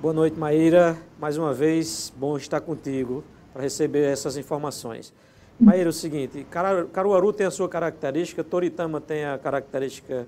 Boa 0.00 0.12
noite, 0.12 0.38
Maíra. 0.38 0.96
Mais 1.18 1.38
uma 1.38 1.52
vez, 1.52 2.12
bom 2.16 2.36
estar 2.36 2.60
contigo 2.60 3.24
para 3.52 3.62
receber 3.62 4.04
essas 4.12 4.36
informações. 4.36 5.12
Maíra, 5.58 5.84
é 5.84 5.88
o 5.88 5.92
seguinte, 5.92 6.46
Caruaru 6.92 7.32
tem 7.32 7.46
a 7.46 7.50
sua 7.50 7.66
característica, 7.66 8.44
Toritama 8.44 9.00
tem 9.00 9.24
a 9.24 9.38
característica 9.38 10.26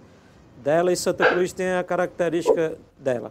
dela 0.56 0.90
e 0.90 0.96
Santa 0.96 1.26
Cruz 1.26 1.52
tem 1.52 1.72
a 1.72 1.84
característica 1.84 2.78
dela. 2.98 3.30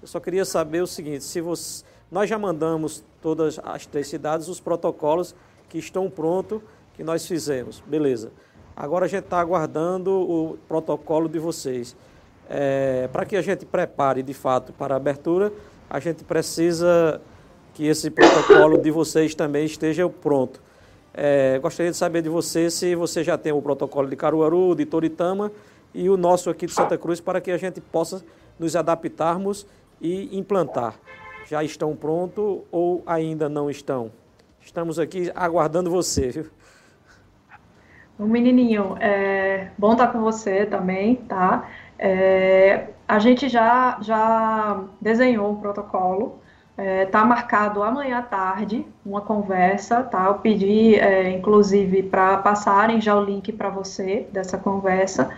Eu 0.00 0.06
só 0.06 0.20
queria 0.20 0.44
saber 0.44 0.82
o 0.82 0.86
seguinte, 0.86 1.24
se 1.24 1.40
você, 1.40 1.84
nós 2.12 2.30
já 2.30 2.38
mandamos 2.38 3.04
todas 3.20 3.58
as 3.64 3.84
três 3.86 4.06
cidades 4.06 4.46
os 4.46 4.60
protocolos 4.60 5.34
que 5.68 5.78
estão 5.78 6.08
prontos, 6.08 6.62
que 6.94 7.02
nós 7.02 7.26
fizemos, 7.26 7.82
beleza. 7.88 8.30
Agora 8.76 9.06
a 9.06 9.08
gente 9.08 9.24
está 9.24 9.40
aguardando 9.40 10.12
o 10.12 10.58
protocolo 10.68 11.28
de 11.28 11.40
vocês. 11.40 11.96
É, 12.48 13.08
para 13.12 13.24
que 13.24 13.34
a 13.34 13.42
gente 13.42 13.66
prepare 13.66 14.22
de 14.22 14.32
fato 14.32 14.72
para 14.72 14.94
a 14.94 14.96
abertura, 14.96 15.52
a 15.90 15.98
gente 15.98 16.22
precisa 16.22 17.20
que 17.74 17.84
esse 17.84 18.10
protocolo 18.10 18.78
de 18.78 18.92
vocês 18.92 19.34
também 19.34 19.64
esteja 19.64 20.08
pronto. 20.08 20.61
É, 21.14 21.58
gostaria 21.58 21.90
de 21.90 21.96
saber 21.96 22.22
de 22.22 22.28
você 22.28 22.70
se 22.70 22.94
você 22.94 23.22
já 23.22 23.36
tem 23.36 23.52
o 23.52 23.60
protocolo 23.60 24.08
de 24.08 24.16
Caruaru, 24.16 24.74
de 24.74 24.86
Toritama 24.86 25.52
e 25.94 26.08
o 26.08 26.16
nosso 26.16 26.48
aqui 26.48 26.66
de 26.66 26.72
Santa 26.72 26.96
Cruz 26.96 27.20
para 27.20 27.40
que 27.40 27.50
a 27.50 27.58
gente 27.58 27.80
possa 27.80 28.24
nos 28.58 28.74
adaptarmos 28.74 29.66
e 30.00 30.36
implantar. 30.36 30.94
Já 31.46 31.62
estão 31.62 31.94
prontos 31.94 32.60
ou 32.70 33.02
ainda 33.06 33.48
não 33.48 33.68
estão? 33.68 34.10
Estamos 34.60 34.98
aqui 34.98 35.30
aguardando 35.34 35.90
você. 35.90 36.30
Viu? 36.30 36.46
Menininho, 38.18 38.96
é 39.00 39.70
bom 39.76 39.92
estar 39.92 40.08
com 40.08 40.20
você 40.20 40.64
também, 40.64 41.16
tá? 41.16 41.68
É, 41.98 42.88
a 43.06 43.18
gente 43.18 43.48
já, 43.48 43.98
já 44.00 44.84
desenhou 45.00 45.52
o 45.52 45.56
protocolo, 45.56 46.40
Está 46.72 46.82
é, 46.82 47.04
tá 47.04 47.24
marcado 47.24 47.82
amanhã 47.82 48.18
à 48.18 48.22
tarde 48.22 48.86
uma 49.04 49.20
conversa, 49.20 50.02
tá? 50.02 50.24
Eu 50.24 50.34
pedi, 50.34 50.94
é, 50.94 51.30
inclusive, 51.30 52.02
para 52.02 52.38
passarem 52.38 53.00
já 53.00 53.14
o 53.14 53.22
link 53.22 53.52
para 53.52 53.68
você 53.68 54.26
dessa 54.32 54.56
conversa. 54.56 55.30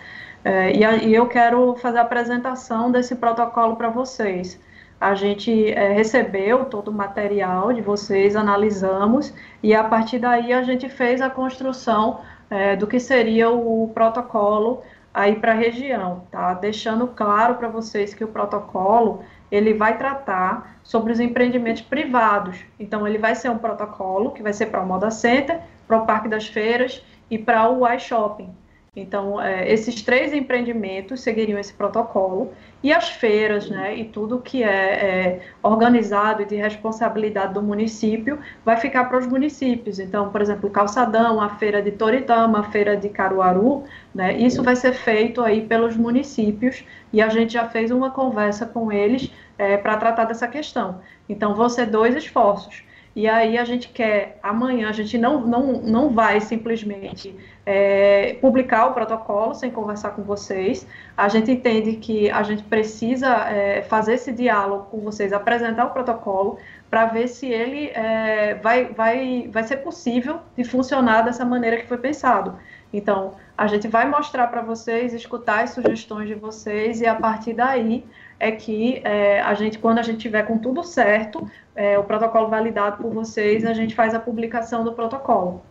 É, 0.44 0.72
e, 0.76 0.84
a, 0.84 0.96
e, 0.96 1.12
eu 1.12 1.26
quero 1.26 1.74
fazer 1.76 1.98
a 1.98 2.02
apresentação 2.02 2.90
desse 2.90 3.16
protocolo 3.16 3.74
para 3.74 3.90
vocês. 3.90 4.60
A 5.00 5.14
gente 5.14 5.72
é, 5.72 5.92
recebeu 5.92 6.66
todo 6.66 6.88
o 6.88 6.92
material 6.92 7.72
de 7.72 7.80
vocês, 7.80 8.36
analisamos, 8.36 9.34
e 9.62 9.74
a 9.74 9.82
partir 9.82 10.20
daí 10.20 10.52
a 10.52 10.62
gente 10.62 10.88
fez 10.88 11.20
a 11.20 11.28
construção 11.28 12.20
é, 12.48 12.76
do 12.76 12.86
que 12.86 13.00
seria 13.00 13.50
o 13.50 13.90
protocolo 13.92 14.82
aí 15.12 15.36
para 15.36 15.52
a 15.52 15.54
região, 15.56 16.24
tá? 16.30 16.54
Deixando 16.54 17.06
claro 17.08 17.54
para 17.56 17.68
vocês 17.68 18.14
que 18.14 18.24
o 18.24 18.28
protocolo 18.28 19.24
ele 19.54 19.74
vai 19.74 19.96
tratar 19.96 20.78
sobre 20.82 21.12
os 21.12 21.20
empreendimentos 21.20 21.82
privados. 21.82 22.58
Então, 22.78 23.06
ele 23.06 23.18
vai 23.18 23.34
ser 23.34 23.50
um 23.50 23.58
protocolo 23.58 24.32
que 24.32 24.42
vai 24.42 24.52
ser 24.52 24.66
para 24.66 24.82
o 24.82 24.86
Moda 24.86 25.10
Center, 25.10 25.60
para 25.86 25.98
o 25.98 26.06
Parque 26.06 26.28
das 26.28 26.46
Feiras 26.46 27.04
e 27.30 27.38
para 27.38 27.70
o 27.70 27.86
iShopping. 27.94 28.50
Então, 28.96 29.40
é, 29.40 29.70
esses 29.72 30.02
três 30.02 30.32
empreendimentos 30.32 31.20
seguiriam 31.20 31.58
esse 31.58 31.72
protocolo 31.72 32.52
e 32.80 32.92
as 32.92 33.08
feiras, 33.08 33.68
né, 33.68 33.96
e 33.96 34.04
tudo 34.04 34.38
que 34.38 34.62
é, 34.62 34.68
é 34.68 35.40
organizado 35.62 36.42
e 36.42 36.44
de 36.44 36.54
responsabilidade 36.54 37.54
do 37.54 37.62
município 37.62 38.38
vai 38.64 38.76
ficar 38.76 39.06
para 39.06 39.18
os 39.18 39.26
municípios. 39.26 39.98
Então, 39.98 40.30
por 40.30 40.40
exemplo, 40.40 40.70
Calçadão, 40.70 41.40
a 41.40 41.48
feira 41.48 41.82
de 41.82 41.90
Toritama, 41.90 42.60
a 42.60 42.62
feira 42.64 42.96
de 42.96 43.08
Caruaru, 43.08 43.82
né, 44.14 44.36
isso 44.36 44.62
vai 44.62 44.76
ser 44.76 44.92
feito 44.92 45.42
aí 45.42 45.62
pelos 45.62 45.96
municípios 45.96 46.84
e 47.12 47.20
a 47.20 47.28
gente 47.28 47.54
já 47.54 47.68
fez 47.68 47.90
uma 47.90 48.10
conversa 48.10 48.64
com 48.64 48.92
eles 48.92 49.32
é, 49.58 49.76
para 49.76 49.96
tratar 49.96 50.24
dessa 50.24 50.48
questão. 50.48 51.00
Então, 51.28 51.54
vão 51.54 51.68
ser 51.68 51.86
dois 51.86 52.14
esforços. 52.14 52.84
E 53.16 53.28
aí 53.28 53.56
a 53.56 53.64
gente 53.64 53.90
quer, 53.90 54.40
amanhã, 54.42 54.88
a 54.88 54.92
gente 54.92 55.16
não, 55.16 55.40
não, 55.40 55.74
não 55.80 56.10
vai 56.10 56.40
simplesmente 56.40 57.34
é, 57.64 58.36
publicar 58.40 58.86
o 58.86 58.92
protocolo 58.92 59.54
sem 59.54 59.70
conversar 59.70 60.10
com 60.10 60.22
vocês. 60.22 60.84
A 61.16 61.28
gente 61.28 61.48
entende 61.48 61.92
que 61.96 62.28
a 62.28 62.42
gente 62.42 62.64
precisa 62.64 63.28
é, 63.48 63.82
fazer 63.82 64.14
esse 64.14 64.32
diálogo 64.32 64.86
com 64.90 64.98
vocês, 64.98 65.32
apresentar 65.32 65.86
o 65.86 65.90
protocolo 65.90 66.58
para 66.90 67.06
ver 67.06 67.28
se 67.28 67.46
ele 67.46 67.86
é, 67.94 68.54
vai, 68.54 68.86
vai, 68.86 69.48
vai 69.48 69.62
ser 69.62 69.76
possível 69.78 70.40
de 70.56 70.64
funcionar 70.64 71.22
dessa 71.22 71.44
maneira 71.44 71.76
que 71.76 71.86
foi 71.86 71.98
pensado. 71.98 72.58
Então, 72.92 73.34
a 73.56 73.68
gente 73.68 73.86
vai 73.86 74.08
mostrar 74.08 74.48
para 74.48 74.60
vocês, 74.60 75.12
escutar 75.14 75.62
as 75.62 75.70
sugestões 75.70 76.26
de 76.26 76.34
vocês 76.34 77.00
e 77.00 77.06
a 77.06 77.14
partir 77.14 77.52
daí 77.52 78.04
é 78.38 78.50
que 78.52 79.00
é, 79.04 79.40
a 79.40 79.54
gente, 79.54 79.78
quando 79.78 79.98
a 79.98 80.02
gente 80.02 80.18
tiver 80.18 80.42
com 80.44 80.58
tudo 80.58 80.82
certo, 80.82 81.48
é, 81.74 81.98
o 81.98 82.04
protocolo 82.04 82.48
validado 82.48 83.02
por 83.02 83.12
vocês, 83.12 83.64
a 83.64 83.72
gente 83.72 83.94
faz 83.94 84.14
a 84.14 84.20
publicação 84.20 84.84
do 84.84 84.92
protocolo. 84.92 85.62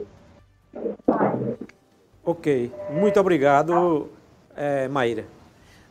Ok, 2.26 2.72
muito 2.92 3.20
obrigado, 3.20 4.10
é, 4.56 4.88
Maíra. 4.88 5.26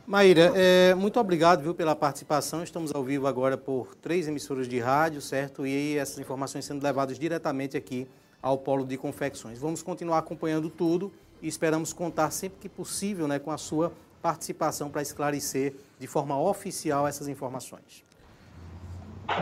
Maíra, 0.05 0.51
é, 0.53 0.93
muito 0.95 1.17
obrigado 1.17 1.63
viu, 1.63 1.73
pela 1.73 1.95
participação. 1.95 2.61
Estamos 2.61 2.93
ao 2.93 3.03
vivo 3.03 3.25
agora 3.25 3.57
por 3.57 3.95
três 3.95 4.27
emissoras 4.27 4.67
de 4.67 4.77
rádio, 4.77 5.21
certo? 5.21 5.65
E 5.65 5.97
essas 5.97 6.19
informações 6.19 6.65
sendo 6.65 6.83
levadas 6.83 7.17
diretamente 7.17 7.77
aqui 7.77 8.05
ao 8.41 8.57
Polo 8.57 8.85
de 8.85 8.97
Confecções. 8.97 9.57
Vamos 9.57 9.81
continuar 9.81 10.17
acompanhando 10.17 10.69
tudo 10.69 11.09
e 11.41 11.47
esperamos 11.47 11.93
contar 11.93 12.31
sempre 12.31 12.57
que 12.59 12.67
possível 12.67 13.29
né, 13.29 13.39
com 13.39 13.49
a 13.49 13.57
sua 13.57 13.93
participação 14.23 14.89
para 14.89 15.01
esclarecer 15.01 15.75
de 15.99 16.07
forma 16.07 16.39
oficial 16.39 17.05
essas 17.05 17.27
informações. 17.27 18.05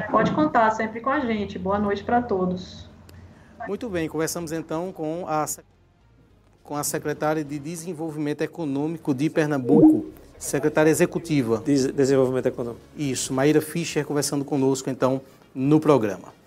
Pode 0.09 0.31
contar 0.31 0.71
sempre 0.71 0.99
com 0.99 1.11
a 1.11 1.19
gente. 1.19 1.59
Boa 1.59 1.77
noite 1.77 2.03
para 2.03 2.19
todos. 2.19 2.89
Muito 3.67 3.87
bem, 3.87 4.09
conversamos 4.09 4.51
então 4.51 4.91
com 4.91 5.25
a, 5.27 5.45
com 6.63 6.75
a 6.75 6.83
secretária 6.83 7.43
de 7.43 7.59
Desenvolvimento 7.59 8.41
Econômico 8.41 9.13
de 9.13 9.29
Pernambuco, 9.29 10.07
secretária 10.39 10.89
executiva. 10.89 11.59
de 11.59 11.91
Desenvolvimento 11.91 12.47
Econômico. 12.47 12.81
Isso, 12.97 13.31
Maíra 13.31 13.61
Fischer 13.61 14.03
conversando 14.03 14.43
conosco 14.43 14.89
então 14.89 15.21
no 15.53 15.79
programa. 15.79 16.40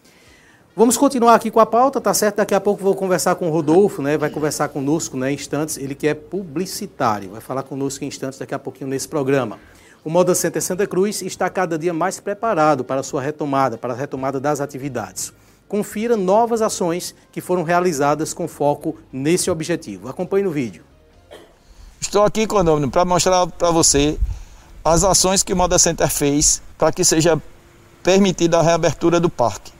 Vamos 0.77 0.97
continuar 0.97 1.37
aqui 1.37 1.53
com 1.53 1.61
a 1.61 1.67
pauta, 1.67 2.01
tá 2.01 2.13
certo? 2.13 2.39
Daqui 2.39 2.53
a 2.53 2.61
pouco 2.61 2.83
vou 2.83 2.97
conversar 2.97 3.37
com 3.37 3.49
o 3.49 3.53
Rodolfo, 3.53 4.03
né? 4.03 4.19
Vai 4.19 4.29
conversar 4.29 4.67
conosco, 4.67 5.17
né, 5.17 5.31
em 5.31 5.37
instantes, 5.37 5.77
ele 5.77 5.95
que 5.95 6.09
é 6.09 6.15
publicitário, 6.15 7.31
vai 7.31 7.41
falar 7.41 7.63
conosco 7.63 8.03
em 8.03 8.09
instantes 8.09 8.41
daqui 8.41 8.53
a 8.53 8.59
pouquinho 8.59 8.91
nesse 8.91 9.07
programa. 9.07 9.61
O 10.05 10.11
Moda 10.11 10.35
Center 10.35 10.61
Santa 10.61 10.85
Cruz 10.85 11.23
está 11.23 11.49
cada 11.49 11.79
dia 11.79 11.95
mais 11.95 12.19
preparado 12.19 12.83
para 12.83 13.05
sua 13.05 13.23
retomada, 13.23 13.79
para 13.79 13.93
a 13.93 13.97
retomada 13.97 14.41
das 14.41 14.61
atividades. 14.61 15.33
Confira 15.69 16.17
novas 16.17 16.61
ações 16.61 17.15
que 17.31 17.41
foram 17.41 17.63
realizadas 17.63 18.35
com 18.35 18.49
foco 18.49 18.97
nesse 19.13 19.53
objetivo. 19.53 20.09
Acompanhe 20.09 20.43
no 20.43 20.51
vídeo. 20.51 20.83
Estou 22.01 22.25
aqui, 22.25 22.49
Condomínio, 22.49 22.91
para 22.91 23.05
mostrar 23.05 23.47
para 23.47 23.71
você 23.71 24.19
as 24.85 25.05
ações 25.05 25.45
que 25.45 25.53
o 25.53 25.57
Moda 25.57 25.79
Center 25.79 26.11
fez 26.11 26.61
para 26.77 26.91
que 26.91 27.05
seja 27.05 27.41
permitida 28.03 28.59
a 28.59 28.63
reabertura 28.63 29.21
do 29.21 29.31
parque. 29.31 29.74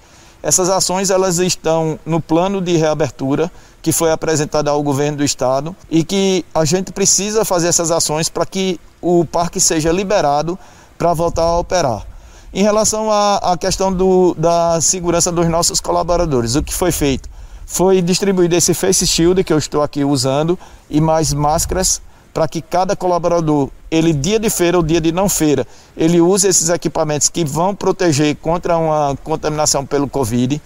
Essas 0.45 0.69
ações 0.69 1.09
elas 1.09 1.39
estão 1.39 1.99
no 2.05 2.21
plano 2.21 2.61
de 2.61 2.77
reabertura 2.77 3.51
que 3.81 3.91
foi 3.93 4.13
apresentado 4.13 4.69
ao 4.69 4.83
governo 4.83 5.17
do 5.17 5.25
estado 5.25 5.75
e 5.91 6.05
que 6.05 6.45
a 6.55 6.67
gente 6.67 6.93
precisa 6.93 7.47
fazer 7.47 7.69
essas 7.69 7.91
ações 7.91 8.29
para 8.29 8.45
que 8.45 8.79
o 9.01 9.25
parque 9.25 9.59
seja 9.59 9.91
liberado 9.91 10.59
para 10.99 11.15
voltar 11.15 11.45
a 11.45 11.59
operar. 11.59 12.07
Em 12.53 12.63
relação 12.63 13.11
à, 13.11 13.37
à 13.37 13.57
questão 13.57 13.91
do, 13.91 14.35
da 14.35 14.83
segurança 14.83 15.33
dos 15.33 15.49
nossos 15.49 15.81
colaboradores, 15.81 16.57
o 16.57 16.63
que 16.63 16.75
foi 16.75 16.93
feito? 16.93 17.27
Foi 17.65 18.03
distribuído 18.03 18.55
esse 18.55 18.75
face 18.75 19.07
shield 19.07 19.43
que 19.43 19.53
eu 19.53 19.57
estou 19.57 19.83
aqui 19.83 20.05
usando 20.05 20.59
e 20.91 21.01
mais 21.01 21.33
máscaras 21.33 22.03
para 22.35 22.49
que 22.49 22.61
cada 22.61 22.97
colaborador, 22.97 23.71
ele 23.89 24.13
dia 24.13 24.41
de 24.41 24.51
feira 24.51 24.77
ou 24.77 24.83
dia 24.83 25.01
de 25.01 25.13
não 25.13 25.29
feira, 25.29 25.65
ele 25.97 26.21
use 26.21 26.49
esses 26.49 26.69
equipamentos 26.69 27.29
que 27.29 27.45
vão 27.45 27.77
proteger 27.77 28.35
contra 28.37 28.77
uma 28.77 29.17
contaminação 29.23 29.87
pelo 29.87 30.09
Covid. 30.09 30.61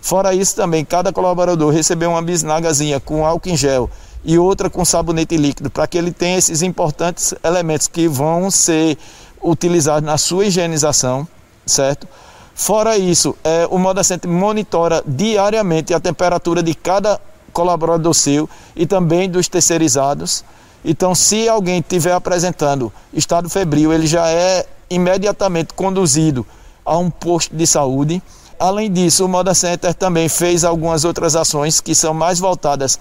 Fora 0.00 0.34
isso 0.34 0.56
também, 0.56 0.84
cada 0.84 1.12
colaborador 1.12 1.72
recebeu 1.72 2.10
uma 2.10 2.20
bisnagazinha 2.20 2.98
com 2.98 3.24
álcool 3.24 3.50
em 3.50 3.56
gel 3.56 3.88
e 4.24 4.36
outra 4.36 4.68
com 4.68 4.84
sabonete 4.84 5.36
líquido, 5.36 5.70
para 5.70 5.86
que 5.86 5.96
ele 5.96 6.10
tenha 6.10 6.36
esses 6.36 6.60
importantes 6.60 7.32
elementos 7.44 7.86
que 7.86 8.08
vão 8.08 8.50
ser 8.50 8.98
utilizados 9.40 10.04
na 10.04 10.18
sua 10.18 10.46
higienização, 10.46 11.26
certo? 11.64 12.08
Fora 12.52 12.98
isso, 12.98 13.36
é, 13.44 13.66
o 13.70 13.78
Moda 13.78 14.02
Center 14.02 14.30
monitora 14.30 15.02
diariamente 15.06 15.94
a 15.94 16.00
temperatura 16.00 16.62
de 16.62 16.74
cada 16.74 17.20
colaborador 17.52 18.12
seu 18.12 18.48
e 18.74 18.86
também 18.86 19.28
dos 19.30 19.48
terceirizados. 19.48 20.44
Então, 20.84 21.14
se 21.14 21.48
alguém 21.48 21.78
estiver 21.78 22.12
apresentando 22.12 22.92
estado 23.12 23.48
febril, 23.48 23.92
ele 23.92 24.06
já 24.06 24.28
é 24.28 24.66
imediatamente 24.90 25.74
conduzido 25.74 26.46
a 26.84 26.98
um 26.98 27.10
posto 27.10 27.54
de 27.54 27.66
saúde. 27.66 28.22
Além 28.58 28.90
disso, 28.90 29.24
o 29.24 29.28
Moda 29.28 29.54
Center 29.54 29.94
também 29.94 30.28
fez 30.28 30.64
algumas 30.64 31.04
outras 31.04 31.36
ações 31.36 31.80
que 31.80 31.94
são 31.94 32.12
mais 32.12 32.38
voltadas 32.38 32.98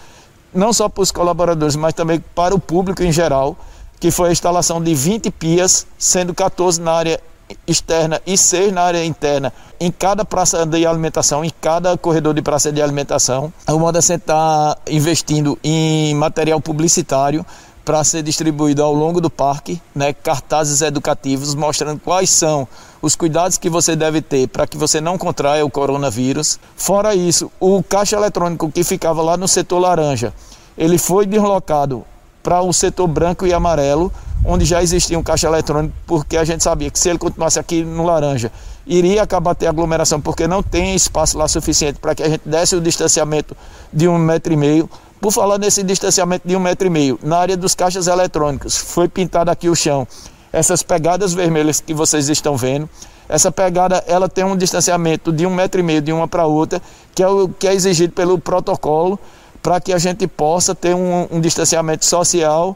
não 0.54 0.74
só 0.74 0.90
para 0.90 1.02
os 1.02 1.12
colaboradores, 1.12 1.76
mas 1.76 1.94
também 1.94 2.24
para 2.36 2.54
o 2.54 2.60
público 2.60 3.04
em 3.04 3.12
geral, 3.12 3.58
que 4.00 4.12
foi 4.12 4.30
a 4.30 4.32
instalação 4.32 4.82
de 4.82 4.94
20 4.94 5.32
pias, 5.32 5.86
sendo 5.98 6.34
14 6.34 6.82
na 6.82 6.92
área 6.92 7.20
externa 7.68 8.22
e 8.26 8.38
6 8.38 8.72
na 8.72 8.82
área 8.82 9.04
interna, 9.04 9.54
em 9.80 9.92
cada 9.92 10.24
praça 10.24 10.66
de 10.66 10.86
alimentação, 10.86 11.44
em 11.44 11.52
cada 11.62 11.98
corredor 11.98 12.34
de 12.34 12.42
praça 12.42 12.72
de 12.72 12.82
alimentação. 12.82 13.52
O 13.68 13.80
Moda 13.80 14.02
Center 14.02 14.22
está 14.22 14.78
investindo 14.88 15.58
em 15.64 16.16
material 16.16 16.62
publicitário 16.62 17.46
para 17.84 18.04
ser 18.04 18.22
distribuído 18.24 18.84
ao 18.84 18.94
longo 18.94 19.20
do 19.20 19.30
parque, 19.30 19.82
né, 19.94 20.14
cartazes 20.14 20.82
educativos 20.82 21.56
mostrando 21.56 22.00
quais 22.00 22.30
são 22.30 22.68
os 23.02 23.16
cuidados 23.16 23.58
que 23.58 23.70
você 23.70 23.96
deve 23.96 24.22
ter 24.22 24.48
para 24.48 24.68
que 24.68 24.78
você 24.78 25.02
não 25.02 25.18
contraia 25.18 25.66
o 25.66 25.70
coronavírus. 25.70 26.60
Fora 26.76 27.16
isso, 27.16 27.52
o 27.60 27.82
caixa 27.82 28.16
eletrônico 28.16 28.72
que 28.72 28.84
ficava 28.84 29.22
lá 29.22 29.36
no 29.36 29.48
setor 29.48 29.80
laranja, 29.80 30.34
ele 30.78 30.98
foi 30.98 31.26
deslocado 31.26 32.06
para 32.44 32.62
o 32.62 32.72
setor 32.74 33.08
branco 33.08 33.46
e 33.46 33.54
amarelo, 33.54 34.12
onde 34.44 34.66
já 34.66 34.82
existia 34.82 35.18
um 35.18 35.24
caixa 35.24 35.48
eletrônico, 35.48 35.94
porque 36.08 36.38
a 36.38 36.44
gente 36.44 36.64
sabia 36.64 36.90
que 36.90 36.98
se 36.98 37.10
ele 37.10 37.20
continuasse 37.20 37.60
aqui 37.60 37.84
no 37.84 38.04
laranja, 38.04 38.52
iria 38.86 39.22
acabar 39.22 39.54
ter 39.54 39.68
aglomeração, 39.68 40.20
porque 40.20 40.48
não 40.48 40.64
tem 40.64 40.96
espaço 40.96 41.38
lá 41.38 41.48
suficiente 41.48 42.00
para 42.00 42.16
que 42.16 42.24
a 42.24 42.30
gente 42.30 42.42
desse 42.46 42.76
o 42.76 42.82
distanciamento 42.82 43.56
de 43.94 44.08
um 44.08 44.18
metro 44.18 44.54
e 44.54 44.58
meio. 44.58 44.90
Por 45.22 45.32
falar 45.32 45.60
nesse 45.60 45.84
distanciamento 45.84 46.48
de 46.48 46.56
um 46.56 46.60
metro 46.60 46.88
e 46.88 46.90
meio, 46.90 47.20
na 47.22 47.38
área 47.38 47.56
dos 47.56 47.76
caixas 47.76 48.08
eletrônicos, 48.08 48.76
foi 48.76 49.08
pintado 49.08 49.52
aqui 49.52 49.70
o 49.70 49.76
chão. 49.76 50.08
Essas 50.52 50.82
pegadas 50.82 51.32
vermelhas 51.32 51.80
que 51.80 51.94
vocês 51.94 52.28
estão 52.28 52.58
vendo, 52.58 52.90
essa 53.30 53.52
pegada 53.52 54.04
ela 54.08 54.28
tem 54.28 54.44
um 54.44 54.58
distanciamento 54.58 55.32
de 55.32 55.46
um 55.46 55.54
metro 55.54 55.80
e 55.80 55.84
meio 55.84 56.02
de 56.02 56.12
uma 56.12 56.28
para 56.28 56.48
outra, 56.48 56.82
que 57.14 57.22
é 57.22 57.28
o 57.28 57.48
que 57.48 57.68
é 57.68 57.74
exigido 57.74 58.14
pelo 58.14 58.40
protocolo, 58.40 59.20
para 59.62 59.80
que 59.80 59.94
a 59.94 60.00
gente 60.00 60.26
possa 60.26 60.74
ter 60.74 60.96
um, 60.96 61.28
um 61.30 61.40
distanciamento 61.40 62.04
social 62.04 62.76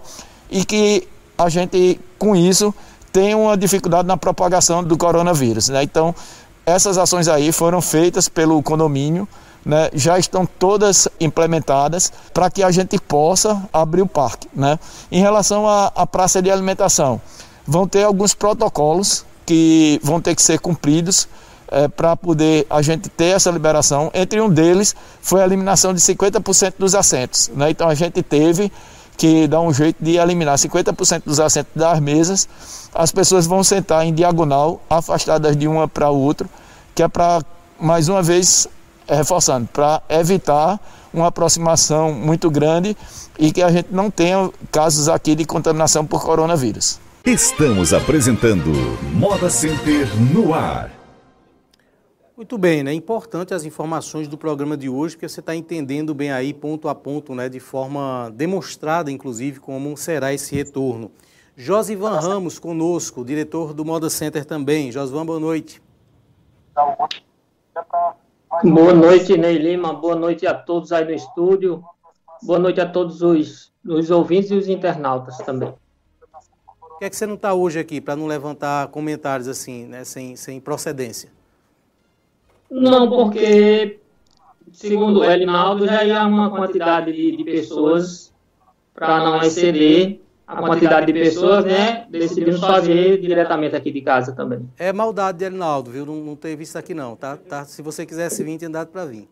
e 0.51 0.63
que 0.63 1.07
a 1.35 1.49
gente, 1.49 1.99
com 2.19 2.35
isso, 2.35 2.71
tenha 3.11 3.35
uma 3.35 3.57
dificuldade 3.57 4.07
na 4.07 4.17
propagação 4.17 4.83
do 4.83 4.95
coronavírus. 4.95 5.69
Né? 5.69 5.81
Então, 5.81 6.13
essas 6.63 6.95
ações 6.99 7.27
aí 7.27 7.51
foram 7.51 7.81
feitas 7.81 8.29
pelo 8.29 8.61
condomínio 8.61 9.27
né, 9.65 9.89
já 9.93 10.19
estão 10.19 10.45
todas 10.45 11.07
implementadas 11.19 12.13
para 12.33 12.49
que 12.51 12.61
a 12.61 12.69
gente 12.69 12.99
possa 12.99 13.67
abrir 13.73 14.03
o 14.03 14.07
parque. 14.07 14.47
Né? 14.53 14.77
Em 15.11 15.19
relação 15.19 15.67
à, 15.67 15.91
à 15.95 16.05
praça 16.05 16.41
de 16.41 16.51
alimentação, 16.51 17.19
vão 17.65 17.87
ter 17.87 18.03
alguns 18.03 18.33
protocolos 18.33 19.25
que 19.45 19.99
vão 20.03 20.21
ter 20.21 20.35
que 20.35 20.41
ser 20.41 20.59
cumpridos 20.59 21.27
é, 21.71 21.87
para 21.87 22.15
poder 22.15 22.67
a 22.69 22.81
gente 22.81 23.09
ter 23.09 23.35
essa 23.35 23.49
liberação. 23.49 24.11
Entre 24.13 24.39
um 24.39 24.49
deles 24.49 24.95
foi 25.21 25.41
a 25.41 25.45
eliminação 25.45 25.93
de 25.93 25.99
50% 25.99 26.75
dos 26.77 26.93
assentos. 26.93 27.49
Né? 27.53 27.71
Então 27.71 27.89
a 27.89 27.95
gente 27.95 28.21
teve 28.21 28.71
que 29.17 29.47
dar 29.47 29.61
um 29.61 29.73
jeito 29.73 30.03
de 30.03 30.17
eliminar 30.17 30.57
50% 30.57 31.23
dos 31.25 31.39
assentos 31.39 31.71
das 31.75 31.99
mesas. 31.99 32.47
As 32.93 33.11
pessoas 33.11 33.47
vão 33.47 33.63
sentar 33.63 34.05
em 34.05 34.13
diagonal, 34.13 34.81
afastadas 34.89 35.55
de 35.55 35.67
uma 35.67 35.87
para 35.87 36.09
outra, 36.09 36.47
que 36.93 37.01
é 37.01 37.07
para, 37.07 37.41
mais 37.79 38.09
uma 38.09 38.21
vez, 38.21 38.67
reforçando, 39.07 39.67
para 39.67 40.01
evitar 40.09 40.79
uma 41.13 41.27
aproximação 41.27 42.13
muito 42.13 42.49
grande 42.49 42.95
e 43.39 43.51
que 43.51 43.61
a 43.61 43.69
gente 43.69 43.87
não 43.91 44.11
tenha 44.11 44.51
casos 44.71 45.07
aqui 45.07 45.35
de 45.35 45.45
contaminação 45.45 46.05
por 46.05 46.23
coronavírus. 46.23 46.99
Estamos 47.25 47.93
apresentando 47.93 48.71
Moda 49.13 49.49
Center 49.49 50.07
no 50.31 50.53
ar. 50.53 50.91
Muito 52.37 52.57
bem, 52.57 52.83
né? 52.83 52.93
Importante 52.93 53.53
as 53.53 53.63
informações 53.63 54.27
do 54.27 54.37
programa 54.37 54.75
de 54.75 54.89
hoje, 54.89 55.15
porque 55.15 55.29
você 55.29 55.39
está 55.39 55.55
entendendo 55.55 56.13
bem 56.13 56.31
aí, 56.31 56.53
ponto 56.53 56.89
a 56.89 56.93
ponto, 56.93 57.33
né? 57.33 57.47
De 57.47 57.61
forma 57.61 58.29
demonstrada, 58.35 59.09
inclusive, 59.09 59.59
como 59.59 59.95
será 59.95 60.33
esse 60.33 60.53
retorno. 60.53 61.09
Josivan 61.55 62.19
Ramos 62.19 62.59
conosco, 62.59 63.23
diretor 63.23 63.73
do 63.73 63.85
Moda 63.85 64.09
Center 64.09 64.43
também. 64.43 64.91
Josivan, 64.91 65.25
boa 65.25 65.39
noite. 65.39 65.81
Boa 66.75 66.93
noite, 66.99 67.23
Ney 68.63 69.57
Lima. 69.57 69.93
Boa 69.93 70.15
noite 70.15 70.47
a 70.47 70.53
todos 70.53 70.91
aí 70.91 71.05
no 71.05 71.11
estúdio. 71.11 71.83
Boa 72.41 72.59
noite 72.59 72.79
a 72.79 72.85
todos 72.85 73.21
os, 73.21 73.71
os 73.85 74.11
ouvintes 74.11 74.51
e 74.51 74.55
os 74.55 74.67
internautas 74.67 75.37
também. 75.37 75.73
Por 76.79 76.99
que, 76.99 77.05
é 77.05 77.09
que 77.09 77.15
você 77.15 77.25
não 77.25 77.35
está 77.35 77.53
hoje 77.53 77.79
aqui 77.79 77.99
para 77.99 78.15
não 78.15 78.25
levantar 78.25 78.87
comentários 78.87 79.47
assim, 79.47 79.85
né, 79.85 80.03
sem, 80.03 80.35
sem 80.35 80.61
procedência? 80.61 81.29
Não, 82.71 83.09
porque, 83.09 83.99
segundo 84.71 85.19
o 85.19 85.25
Elinaldo, 85.25 85.85
já 85.85 86.03
ia 86.03 86.25
uma 86.25 86.49
quantidade 86.49 87.11
de, 87.11 87.35
de 87.35 87.43
pessoas 87.43 88.33
para 88.93 89.19
não 89.19 89.41
exceder 89.41 90.21
a 90.47 90.61
quantidade 90.61 91.07
de 91.07 91.13
pessoas, 91.13 91.65
né? 91.65 92.05
Decidimos 92.09 92.59
fazer 92.59 93.19
diretamente 93.19 93.75
aqui 93.75 93.91
de 93.91 94.01
casa 94.01 94.33
também. 94.33 94.69
É 94.77 94.93
maldade 94.93 95.39
de 95.39 95.45
Elinaldo, 95.45 95.91
viu? 95.91 96.05
Não, 96.05 96.15
não 96.15 96.35
teve 96.35 96.63
isso 96.63 96.77
aqui 96.77 96.93
não, 96.93 97.15
tá? 97.15 97.37
tá? 97.37 97.65
Se 97.65 97.81
você 97.81 98.05
quisesse 98.05 98.43
vir, 98.43 98.57
tinha 98.57 98.69
dado 98.69 98.89
para 98.89 99.05
vir. 99.05 99.27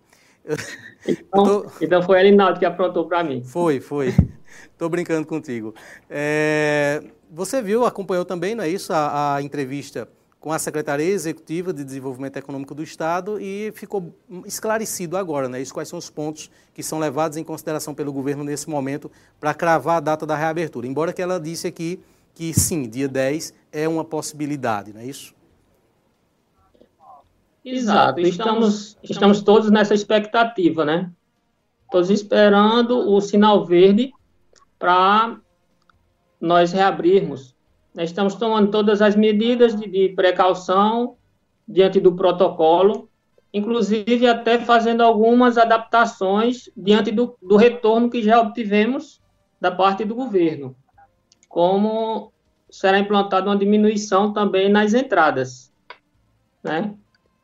Então, 1.05 1.43
tô... 1.43 1.71
então 1.81 2.01
foi 2.01 2.19
Elinaldo 2.19 2.59
que 2.59 2.65
aprontou 2.65 3.05
para 3.07 3.23
mim. 3.23 3.43
Foi, 3.43 3.79
foi. 3.79 4.13
Estou 4.71 4.89
brincando 4.89 5.27
contigo. 5.27 5.73
É... 6.09 7.03
Você 7.29 7.61
viu, 7.61 7.85
acompanhou 7.85 8.23
também, 8.23 8.55
não 8.55 8.63
é 8.63 8.69
isso, 8.69 8.93
a, 8.93 9.35
a 9.35 9.41
entrevista 9.41 10.07
com 10.43 10.51
a 10.51 10.59
Secretaria 10.59 11.05
Executiva 11.05 11.71
de 11.71 11.85
Desenvolvimento 11.85 12.35
Econômico 12.35 12.75
do 12.75 12.83
Estado 12.83 13.39
e 13.39 13.71
ficou 13.73 14.13
esclarecido 14.45 15.15
agora, 15.15 15.47
né, 15.47 15.61
isso, 15.61 15.73
quais 15.73 15.87
são 15.87 15.97
os 15.97 16.09
pontos 16.09 16.51
que 16.73 16.83
são 16.83 16.99
levados 16.99 17.37
em 17.37 17.45
consideração 17.45 17.95
pelo 17.95 18.11
governo 18.11 18.43
nesse 18.43 18.69
momento 18.69 19.09
para 19.39 19.53
cravar 19.53 19.95
a 19.95 19.99
data 20.01 20.25
da 20.25 20.35
reabertura. 20.35 20.85
Embora 20.85 21.13
que 21.13 21.21
ela 21.21 21.39
disse 21.39 21.65
aqui 21.65 21.97
que 22.35 22.53
sim, 22.53 22.89
dia 22.89 23.07
10 23.07 23.53
é 23.71 23.87
uma 23.87 24.03
possibilidade, 24.03 24.91
não 24.91 24.99
é 24.99 25.05
isso? 25.05 25.33
Exato, 27.63 28.19
estamos, 28.19 28.97
estamos 29.01 29.41
todos 29.41 29.71
nessa 29.71 29.93
expectativa, 29.93 30.83
né? 30.83 31.09
Todos 31.89 32.09
esperando 32.09 32.97
o 32.97 33.21
sinal 33.21 33.65
verde 33.65 34.11
para 34.77 35.37
nós 36.41 36.73
reabrirmos 36.73 37.52
Nós 37.93 38.09
estamos 38.09 38.35
tomando 38.35 38.71
todas 38.71 39.01
as 39.01 39.15
medidas 39.15 39.75
de, 39.75 39.87
de 39.87 40.09
precaução 40.09 41.15
diante 41.67 41.99
do 41.99 42.15
protocolo, 42.15 43.09
inclusive 43.53 44.27
até 44.27 44.57
fazendo 44.59 45.01
algumas 45.01 45.57
adaptações 45.57 46.69
diante 46.75 47.11
do, 47.11 47.37
do 47.41 47.55
retorno 47.55 48.09
que 48.09 48.21
já 48.21 48.41
obtivemos 48.41 49.21
da 49.61 49.71
parte 49.71 50.03
do 50.03 50.15
governo, 50.15 50.75
como 51.47 52.33
será 52.69 52.97
implantada 52.97 53.49
uma 53.49 53.57
diminuição 53.57 54.33
também 54.33 54.67
nas 54.67 54.95
entradas, 54.95 55.71
né? 56.63 56.95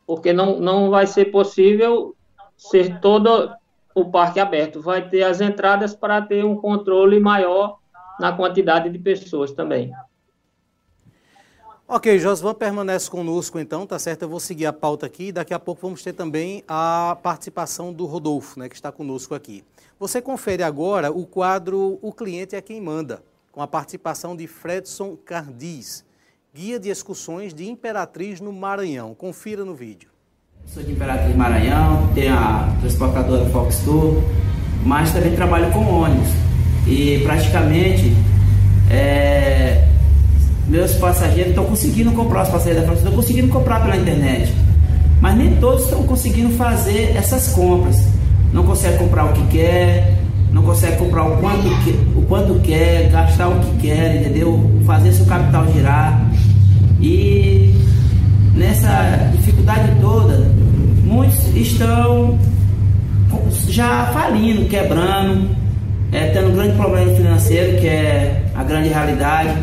Porque 0.07 0.33
não, 0.33 0.59
não 0.59 0.89
vai 0.89 1.05
ser 1.05 1.25
possível 1.25 2.15
ser 2.57 2.99
todo 2.99 3.53
o 3.93 4.05
parque 4.09 4.39
aberto, 4.39 4.81
vai 4.81 5.07
ter 5.07 5.23
as 5.23 5.39
entradas 5.39 5.93
para 5.93 6.21
ter 6.21 6.43
um 6.43 6.55
controle 6.55 7.19
maior 7.19 7.77
na 8.19 8.33
quantidade 8.33 8.89
de 8.89 8.97
pessoas 8.97 9.51
também. 9.51 9.91
Ok, 11.91 12.19
Josvan 12.19 12.54
permanece 12.54 13.10
conosco 13.10 13.58
então, 13.58 13.84
tá 13.84 13.97
certo? 13.97 14.21
Eu 14.21 14.30
vou 14.30 14.39
seguir 14.39 14.67
a 14.67 14.71
pauta 14.71 15.08
aqui 15.08 15.30
e 15.30 15.32
daqui 15.32 15.56
a 15.56 15.60
pouco 15.60 15.82
vamos 15.82 16.04
ter 16.04 16.13
também 16.13 16.63
a 16.67 17.17
participação 17.23 17.91
do 17.91 18.06
Rodolfo, 18.06 18.60
né, 18.60 18.69
que 18.69 18.75
está 18.75 18.91
conosco 18.91 19.34
aqui. 19.34 19.63
Você 19.99 20.21
confere 20.21 20.62
agora 20.62 21.12
o 21.12 21.25
quadro 21.25 21.97
O 21.99 22.13
Cliente 22.13 22.56
é 22.56 22.62
Quem 22.62 22.80
Manda, 22.80 23.23
com 23.52 23.60
a 23.60 23.65
participação 23.67 24.36
de 24.36 24.45
Fredson 24.45 25.17
Cardiz, 25.25 26.06
guia 26.54 26.80
de 26.80 26.89
excursões 26.89 27.56
de 27.56 27.67
Imperatriz 27.67 28.39
no 28.39 28.54
Maranhão. 28.54 29.15
Confira 29.15 29.65
no 29.65 29.73
vídeo. 29.73 30.12
Sou 30.67 30.84
de 30.84 30.91
Imperatriz 30.91 31.36
Maranhão, 31.36 32.08
tenho 32.13 32.36
a 32.36 32.71
transportadora 32.82 33.49
Fox 33.49 33.80
Tour, 33.80 34.21
mas 34.86 35.12
também 35.12 35.36
trabalho 35.36 35.73
com 35.73 35.80
ônibus. 35.80 36.30
E 36.88 37.23
praticamente 37.23 38.13
é, 38.91 39.88
meus 40.69 40.93
passageiros 40.93 41.49
estão 41.49 41.65
conseguindo 41.65 42.12
comprar 42.12 42.43
os 42.43 42.49
passageiros 42.49 42.84
da 42.84 42.88
Fox 42.88 42.99
estão 42.99 43.13
conseguindo 43.13 43.47
comprar 43.47 43.82
pela 43.82 43.97
internet. 43.97 44.53
Mas 45.19 45.36
nem 45.36 45.55
todos 45.55 45.86
estão 45.86 46.03
conseguindo 46.03 46.55
fazer 46.55 47.13
essas 47.17 47.49
compras. 47.49 48.08
Não 48.53 48.63
consegue 48.63 48.97
comprar 48.99 49.25
o 49.25 49.34
que 49.34 49.45
quer, 49.47 50.15
não 50.51 50.62
consegue 50.63 50.97
comprar 50.97 51.23
o 51.23 51.38
quanto, 51.38 51.69
que, 51.84 51.91
o 52.15 52.21
quanto 52.27 52.60
quer, 52.62 53.10
gastar 53.10 53.49
o 53.49 53.60
que 53.60 53.88
quer, 53.88 54.21
entendeu? 54.21 54.71
Fazer 54.86 55.12
seu 55.12 55.25
capital 55.25 55.65
girar. 55.73 56.25
E 57.01 57.75
nessa 58.55 59.29
dificuldade 59.34 59.91
toda, 59.99 60.51
muitos 61.03 61.55
estão 61.55 62.38
já 63.67 64.08
falindo, 64.13 64.67
quebrando, 64.67 65.49
é, 66.12 66.27
tendo 66.27 66.49
um 66.49 66.55
grande 66.55 66.75
problema 66.75 67.12
financeiro, 67.13 67.79
que 67.79 67.88
é 67.88 68.43
a 68.55 68.63
grande 68.63 68.89
realidade, 68.89 69.55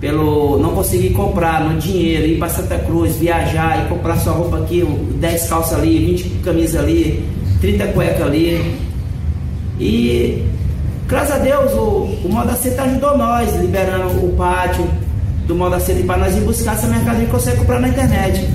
pelo 0.00 0.58
não 0.58 0.74
conseguir 0.74 1.10
comprar 1.10 1.64
no 1.64 1.78
dinheiro, 1.78 2.26
ir 2.26 2.38
para 2.38 2.48
Santa 2.48 2.78
Cruz, 2.78 3.16
viajar 3.16 3.84
e 3.84 3.88
comprar 3.88 4.16
sua 4.18 4.32
roupa 4.32 4.58
aqui, 4.58 4.84
10 4.84 5.48
calças 5.48 5.78
ali, 5.78 5.98
20 6.04 6.24
camisas 6.44 6.80
ali, 6.80 7.24
30 7.60 7.86
cuecas 7.88 8.22
ali. 8.22 8.78
E 9.80 10.44
graças 11.06 11.36
a 11.36 11.38
Deus 11.38 11.72
o, 11.72 12.26
o 12.26 12.28
Moda 12.30 12.54
Center 12.54 12.82
ajudou 12.82 13.16
nós, 13.16 13.54
liberando 13.56 14.24
o 14.24 14.34
pátio 14.36 14.86
do 15.46 15.54
Moda 15.54 15.80
Center 15.80 16.04
para 16.04 16.18
nós 16.18 16.36
ir 16.36 16.40
buscar 16.40 16.74
essa 16.74 16.86
mercadoria 16.88 17.26
que 17.26 17.32
consegue 17.32 17.58
comprar 17.58 17.80
na 17.80 17.88
internet. 17.88 18.48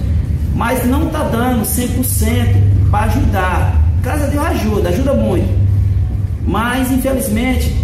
Mas 0.55 0.85
não 0.85 1.07
está 1.07 1.23
dando 1.23 1.63
100% 1.63 2.89
para 2.91 3.05
ajudar. 3.05 3.81
Graças 4.03 4.23
a 4.23 4.27
Deus 4.27 4.45
ajuda, 4.45 4.89
ajuda 4.89 5.13
muito. 5.13 5.49
Mas 6.45 6.91
infelizmente 6.91 7.75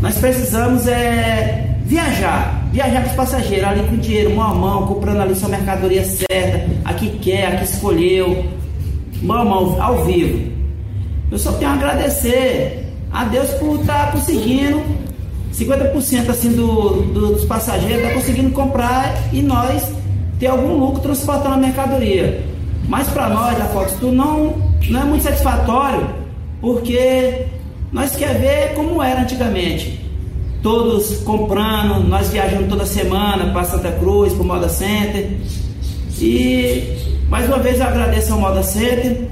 nós 0.00 0.16
precisamos 0.18 0.86
é, 0.86 1.76
viajar, 1.86 2.45
viajar 2.76 3.04
com 3.04 3.08
os 3.08 3.16
passageiros 3.16 3.66
ali 3.66 3.82
com 3.88 3.96
dinheiro, 3.96 4.36
mão 4.36 4.50
a 4.50 4.54
mão, 4.54 4.86
comprando 4.86 5.22
ali 5.22 5.34
sua 5.34 5.48
mercadoria 5.48 6.04
certa, 6.04 6.68
a 6.84 6.92
que 6.92 7.08
quer, 7.20 7.46
a 7.46 7.56
que 7.56 7.64
escolheu, 7.64 8.44
mão 9.22 9.38
a 9.38 9.44
mão, 9.46 9.82
ao 9.82 10.04
vivo. 10.04 10.52
Eu 11.30 11.38
só 11.38 11.52
tenho 11.52 11.70
a 11.70 11.74
agradecer 11.74 12.84
a 13.10 13.24
Deus 13.24 13.48
por 13.52 13.80
estar 13.80 14.06
tá 14.06 14.12
conseguindo 14.12 14.82
50% 15.54 16.28
assim 16.28 16.52
do, 16.52 17.02
do, 17.14 17.34
dos 17.36 17.46
passageiros 17.46 18.02
está 18.02 18.12
conseguindo 18.12 18.50
comprar 18.50 19.14
e 19.32 19.40
nós 19.40 19.90
ter 20.38 20.48
algum 20.48 20.76
lucro 20.76 21.00
transportando 21.00 21.54
a 21.54 21.56
mercadoria. 21.56 22.44
Mas 22.86 23.08
para 23.08 23.30
nós 23.30 23.56
da 23.56 23.64
Fox 23.64 23.96
não, 24.02 24.54
não 24.90 25.00
é 25.00 25.04
muito 25.04 25.22
satisfatório, 25.22 26.06
porque 26.60 27.46
nós 27.90 28.14
quer 28.14 28.38
ver 28.38 28.74
como 28.74 29.02
era 29.02 29.22
antigamente. 29.22 29.95
Todos 30.62 31.18
comprando, 31.18 32.08
nós 32.08 32.30
viajando 32.30 32.68
toda 32.68 32.84
semana 32.86 33.52
para 33.52 33.64
Santa 33.64 33.92
Cruz, 33.92 34.32
para 34.32 34.42
o 34.42 34.46
Moda 34.46 34.68
Center. 34.68 35.36
E 36.20 36.96
mais 37.28 37.46
uma 37.46 37.58
vez 37.58 37.78
eu 37.78 37.86
agradeço 37.86 38.32
ao 38.32 38.40
Moda 38.40 38.62
Center 38.62 39.28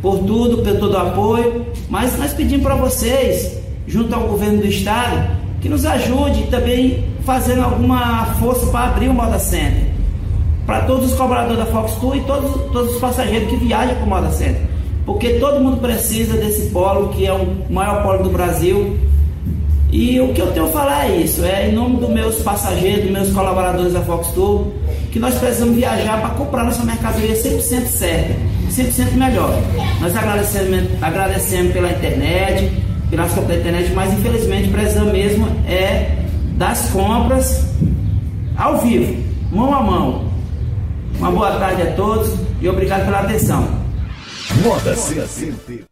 por 0.00 0.18
tudo, 0.20 0.58
por 0.58 0.78
todo 0.78 0.94
o 0.94 0.98
apoio, 0.98 1.66
mas 1.88 2.16
nós 2.18 2.32
pedimos 2.32 2.62
para 2.62 2.74
vocês, 2.74 3.58
junto 3.86 4.14
ao 4.14 4.28
governo 4.28 4.58
do 4.58 4.66
estado, 4.66 5.36
que 5.60 5.68
nos 5.68 5.84
ajude 5.84 6.44
também 6.44 7.04
fazendo 7.24 7.62
alguma 7.62 8.26
força 8.40 8.66
para 8.66 8.86
abrir 8.86 9.08
o 9.08 9.14
Moda 9.14 9.38
Center. 9.38 9.90
Para 10.66 10.82
todos 10.82 11.12
os 11.12 11.18
cobradores 11.18 11.58
da 11.58 11.66
Fox 11.66 11.94
Tour 11.96 12.16
e 12.16 12.20
todos, 12.20 12.50
todos 12.72 12.94
os 12.94 13.00
passageiros 13.00 13.50
que 13.50 13.56
viajam 13.56 13.96
para 13.96 14.04
o 14.04 14.08
Moda 14.08 14.30
Center. 14.30 14.62
Porque 15.04 15.30
todo 15.34 15.60
mundo 15.60 15.78
precisa 15.78 16.36
desse 16.36 16.70
polo, 16.70 17.08
que 17.08 17.26
é 17.26 17.32
o 17.32 17.66
maior 17.68 18.02
polo 18.02 18.22
do 18.22 18.30
Brasil. 18.30 18.96
E 19.92 20.20
o 20.20 20.32
que 20.32 20.40
eu 20.40 20.52
tenho 20.52 20.66
a 20.66 20.68
falar 20.68 21.10
é 21.10 21.16
isso, 21.16 21.44
é 21.44 21.68
em 21.68 21.72
nome 21.72 21.96
dos 21.96 22.08
meus 22.10 22.36
passageiros, 22.42 23.02
dos 23.02 23.10
meus 23.10 23.30
colaboradores 23.32 23.92
da 23.92 24.00
Fox 24.02 24.28
Tour, 24.28 24.68
que 25.10 25.18
nós 25.18 25.34
precisamos 25.34 25.74
viajar 25.74 26.20
para 26.20 26.30
comprar 26.30 26.64
nossa 26.64 26.84
mercadoria 26.84 27.34
100% 27.34 27.86
certa, 27.86 28.34
100% 28.70 29.12
melhor. 29.14 29.52
Nós 30.00 30.14
agradecemos, 30.14 30.84
agradecemos 31.02 31.72
pela 31.72 31.90
internet, 31.90 32.70
pela 33.10 33.24
compras 33.24 33.48
da 33.48 33.56
internet, 33.56 33.92
mas 33.92 34.12
infelizmente 34.12 34.68
precisamos 34.68 35.12
mesmo 35.12 35.48
é 35.66 36.16
das 36.56 36.90
compras 36.90 37.66
ao 38.56 38.78
vivo, 38.78 39.16
mão 39.50 39.74
a 39.74 39.82
mão. 39.82 40.30
Uma 41.18 41.32
boa 41.32 41.50
tarde 41.58 41.82
a 41.82 41.92
todos 41.92 42.32
e 42.60 42.68
obrigado 42.68 43.04
pela 43.06 43.20
atenção. 43.20 43.68
Moda 44.62 44.94
Center. 44.94 45.89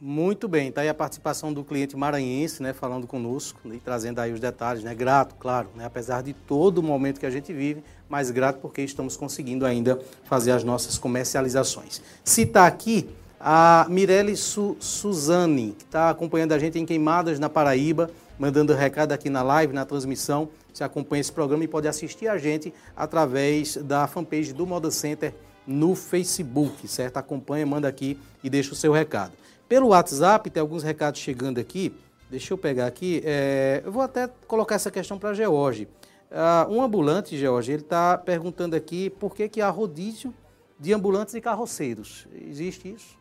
Muito 0.00 0.48
bem, 0.48 0.68
está 0.68 0.80
aí 0.80 0.88
a 0.88 0.94
participação 0.94 1.52
do 1.52 1.62
cliente 1.62 1.96
maranhense, 1.96 2.62
né, 2.62 2.72
falando 2.72 3.06
conosco 3.06 3.60
e 3.72 3.78
trazendo 3.78 4.18
aí 4.18 4.32
os 4.32 4.40
detalhes, 4.40 4.82
né, 4.82 4.94
grato, 4.94 5.36
claro, 5.36 5.68
né, 5.74 5.84
apesar 5.84 6.22
de 6.22 6.32
todo 6.32 6.78
o 6.78 6.82
momento 6.82 7.20
que 7.20 7.26
a 7.26 7.30
gente 7.30 7.52
vive, 7.52 7.82
mas 8.08 8.30
grato 8.30 8.58
porque 8.58 8.82
estamos 8.82 9.16
conseguindo 9.16 9.64
ainda 9.64 9.98
fazer 10.24 10.50
as 10.50 10.64
nossas 10.64 10.98
comercializações. 10.98 12.02
Está 12.26 12.66
aqui 12.66 13.08
a 13.38 13.86
Mirelle 13.88 14.36
Su 14.36 14.76
Suzane, 14.80 15.74
que 15.78 15.84
está 15.84 16.10
acompanhando 16.10 16.52
a 16.52 16.58
gente 16.58 16.78
em 16.78 16.84
Queimadas, 16.84 17.38
na 17.38 17.48
Paraíba, 17.48 18.10
mandando 18.38 18.74
recado 18.74 19.12
aqui 19.12 19.30
na 19.30 19.42
live, 19.42 19.72
na 19.72 19.84
transmissão. 19.84 20.48
Você 20.72 20.82
acompanha 20.82 21.20
esse 21.20 21.32
programa 21.32 21.62
e 21.62 21.68
pode 21.68 21.86
assistir 21.86 22.26
a 22.26 22.36
gente 22.36 22.74
através 22.96 23.76
da 23.76 24.06
fanpage 24.06 24.52
do 24.52 24.66
Moda 24.66 24.90
Center 24.90 25.32
no 25.66 25.94
Facebook, 25.94 26.88
certo? 26.88 27.16
Acompanha, 27.16 27.64
manda 27.64 27.86
aqui 27.86 28.18
e 28.42 28.50
deixa 28.50 28.72
o 28.72 28.74
seu 28.74 28.92
recado. 28.92 29.32
Pelo 29.68 29.88
WhatsApp, 29.88 30.50
tem 30.50 30.60
alguns 30.60 30.82
recados 30.82 31.20
chegando 31.20 31.58
aqui. 31.58 31.92
Deixa 32.30 32.52
eu 32.52 32.58
pegar 32.58 32.86
aqui. 32.86 33.22
É, 33.24 33.82
eu 33.84 33.92
vou 33.92 34.02
até 34.02 34.28
colocar 34.46 34.74
essa 34.74 34.90
questão 34.90 35.18
para 35.18 35.34
George. 35.34 35.88
Uh, 36.30 36.72
um 36.72 36.82
ambulante, 36.82 37.38
George, 37.38 37.70
ele 37.70 37.82
está 37.82 38.18
perguntando 38.18 38.74
aqui 38.74 39.08
por 39.08 39.34
que, 39.34 39.48
que 39.48 39.60
há 39.60 39.70
rodízio 39.70 40.34
de 40.78 40.92
ambulantes 40.92 41.34
e 41.34 41.40
carroceiros. 41.40 42.26
Existe 42.34 42.92
isso? 42.92 43.16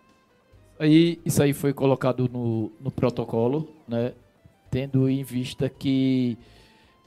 Aí, 0.79 1.19
isso 1.23 1.41
aí 1.43 1.53
foi 1.53 1.73
colocado 1.73 2.27
no, 2.27 2.71
no 2.79 2.89
protocolo, 2.89 3.69
né? 3.87 4.13
tendo 4.71 5.07
em 5.07 5.23
vista 5.23 5.69
que 5.69 6.35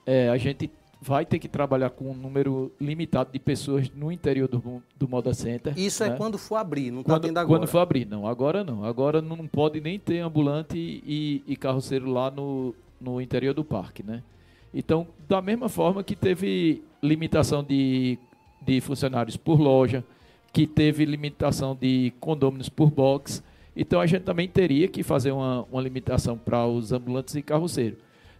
é, 0.06 0.28
a 0.28 0.36
gente 0.36 0.70
vai 1.00 1.26
ter 1.26 1.38
que 1.38 1.48
trabalhar 1.48 1.90
com 1.90 2.10
um 2.10 2.14
número 2.14 2.72
limitado 2.80 3.30
de 3.32 3.38
pessoas 3.38 3.90
no 3.90 4.10
interior 4.10 4.48
do, 4.48 4.82
do 4.96 5.08
Moda 5.08 5.34
Center. 5.34 5.78
Isso 5.78 6.02
é 6.02 6.08
né? 6.08 6.14
é 6.14 6.16
quando 6.16 6.38
for 6.38 6.56
abrir, 6.56 6.90
não 6.90 7.00
está 7.00 7.20
tendo 7.20 7.38
agora. 7.38 7.60
Quando 7.60 7.68
for 7.68 7.78
abrir, 7.78 8.06
não. 8.06 8.26
Agora 8.26 8.64
não. 8.64 8.84
Agora 8.84 9.20
não 9.20 9.46
pode 9.46 9.80
nem 9.80 9.98
ter 9.98 10.20
ambulante 10.20 10.76
e, 10.76 11.42
e 11.46 11.56
carroceiro 11.56 12.10
lá 12.10 12.30
no, 12.30 12.74
no 13.00 13.20
interior 13.20 13.54
do 13.54 13.64
parque, 13.64 14.02
né? 14.02 14.22
Então, 14.72 15.06
da 15.28 15.40
mesma 15.40 15.68
forma 15.68 16.02
que 16.02 16.16
teve 16.16 16.82
limitação 17.02 17.62
de, 17.62 18.18
de 18.60 18.80
funcionários 18.80 19.36
por 19.36 19.60
loja, 19.60 20.04
que 20.52 20.66
teve 20.66 21.04
limitação 21.04 21.76
de 21.78 22.12
condôminos 22.20 22.68
por 22.68 22.90
box, 22.90 23.42
então 23.74 24.00
a 24.00 24.06
gente 24.06 24.22
também 24.22 24.48
teria 24.48 24.88
que 24.88 25.02
fazer 25.02 25.30
uma, 25.30 25.66
uma 25.70 25.80
limitação 25.80 26.36
para 26.36 26.66
os 26.66 26.92
ambulantes 26.92 27.34
e 27.34 27.42
carroceiros. 27.42 27.98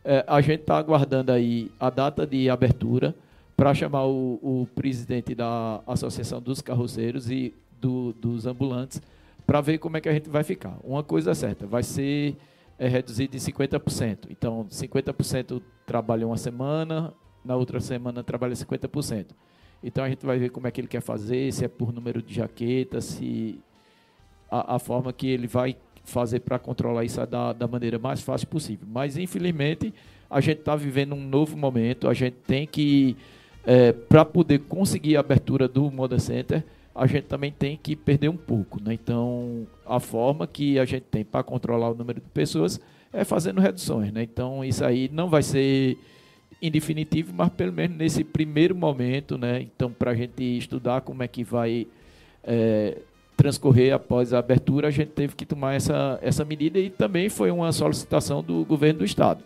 É, 0.09 0.25
a 0.25 0.41
gente 0.41 0.61
está 0.61 0.79
aguardando 0.79 1.33
aí 1.33 1.69
a 1.81 1.91
data 1.91 2.25
de 2.25 2.49
abertura 2.49 3.13
para 3.57 3.75
chamar 3.75 4.07
o, 4.07 4.39
o, 4.41 4.69
presidente 4.73 5.35
da 5.35 5.81
Associação 5.85 6.41
dos 6.41 6.63
Carroceiros 6.63 7.29
e 7.29 7.53
do, 7.81 8.13
dos 8.13 8.47
Ambulantes 8.47 9.03
para 9.45 9.61
ver 9.61 9.79
como 9.79 9.97
é 9.97 10.01
que 10.01 10.09
a 10.09 10.13
gente 10.13 10.31
vai 10.31 10.45
ficar. 10.45 10.79
Uma 10.85 11.03
coisa 11.03 11.33
é 11.33 11.35
certa, 11.35 11.67
vai 11.67 11.83
ser 11.83 12.37
é 12.79 12.87
reduzido 12.87 13.35
em 13.35 13.41
50%. 13.41 14.29
Então, 14.31 14.65
50% 14.71 15.61
trabalha 15.85 16.25
uma 16.25 16.37
semana, 16.37 17.13
na 17.45 17.57
outra 17.57 17.81
semana 17.81 18.23
trabalha 18.23 18.55
50%. 18.55 19.27
Então 19.83 20.05
a 20.05 20.09
gente 20.09 20.25
vai 20.25 20.39
ver 20.39 20.51
como 20.51 20.69
é 20.69 20.71
que 20.71 20.81
ele 20.81 20.89
quer 20.89 21.03
fazer, 21.03 21.53
se 21.53 21.65
é 21.65 21.69
por 21.69 21.93
número 21.93 22.23
de 22.23 22.33
jaquetas, 22.33 23.07
se 23.07 23.59
a, 24.49 24.77
a 24.77 24.79
forma 24.79 25.13
que 25.13 25.27
ele 25.27 25.49
vai 25.49 25.77
fazer 26.07 26.41
para 26.41 26.59
controlar 26.59 27.05
isso 27.05 27.25
da, 27.27 27.53
da 27.53 27.67
maneira 27.67 27.99
mais 27.99 28.23
fácil 28.23 28.47
possível. 28.47 28.87
Mas 28.91 29.19
infelizmente 29.19 29.93
a 30.31 30.41
gente 30.41 30.61
está 30.61 30.75
vivendo 30.75 31.15
um 31.15 31.29
novo 31.29 31.57
momento, 31.57 32.09
a 32.09 32.15
gente 32.15 32.37
tem 32.47 32.67
que, 32.67 33.17
é, 33.65 33.93
para 33.93 34.25
poder 34.25 34.61
conseguir 34.61 35.17
a 35.17 35.21
abertura 35.21 35.69
do 35.69 35.91
Moda 35.91 36.19
Center, 36.19 36.65
a 36.95 37.07
gente 37.07 37.25
também 37.25 37.53
tem 37.53 37.77
que 37.77 37.95
perder 37.95 38.29
um 38.29 38.37
pouco. 38.37 38.83
Né? 38.83 38.95
Então, 38.95 39.67
a 39.85 40.01
forma 40.01 40.47
que 40.47 40.79
a 40.79 40.85
gente 40.85 41.05
tem 41.05 41.25
para 41.25 41.43
controlar 41.43 41.91
o 41.91 41.95
número 41.95 42.21
de 42.21 42.27
pessoas 42.29 42.81
é 43.13 43.25
fazendo 43.25 43.61
reduções. 43.61 44.13
Né? 44.13 44.23
Então, 44.23 44.65
isso 44.65 44.85
aí 44.85 45.11
não 45.13 45.29
vai 45.29 45.43
ser 45.43 45.99
em 46.63 46.71
definitivo, 46.71 47.35
mas 47.35 47.51
pelo 47.51 47.73
menos 47.73 47.97
nesse 47.97 48.25
primeiro 48.25 48.75
momento, 48.75 49.37
né? 49.37 49.61
Então, 49.61 49.93
para 49.93 50.13
a 50.13 50.15
gente 50.15 50.43
estudar 50.57 51.03
como 51.03 51.23
é 51.23 51.29
que 51.29 51.45
vai 51.45 51.87
é, 52.43 52.97
transcorrer 53.37 53.95
após 53.95 54.33
a 54.33 54.39
abertura, 54.39 54.89
a 54.89 54.91
gente 54.91 55.11
teve 55.11 55.35
que 55.35 55.45
tomar 55.45 55.75
essa, 55.75 56.19
essa 56.23 56.45
medida 56.45 56.79
e 56.79 56.89
também 56.89 57.29
foi 57.29 57.51
uma 57.51 57.71
solicitação 57.71 58.43
do 58.43 58.65
governo 58.65 59.01
do 59.01 59.05
estado. 59.05 59.45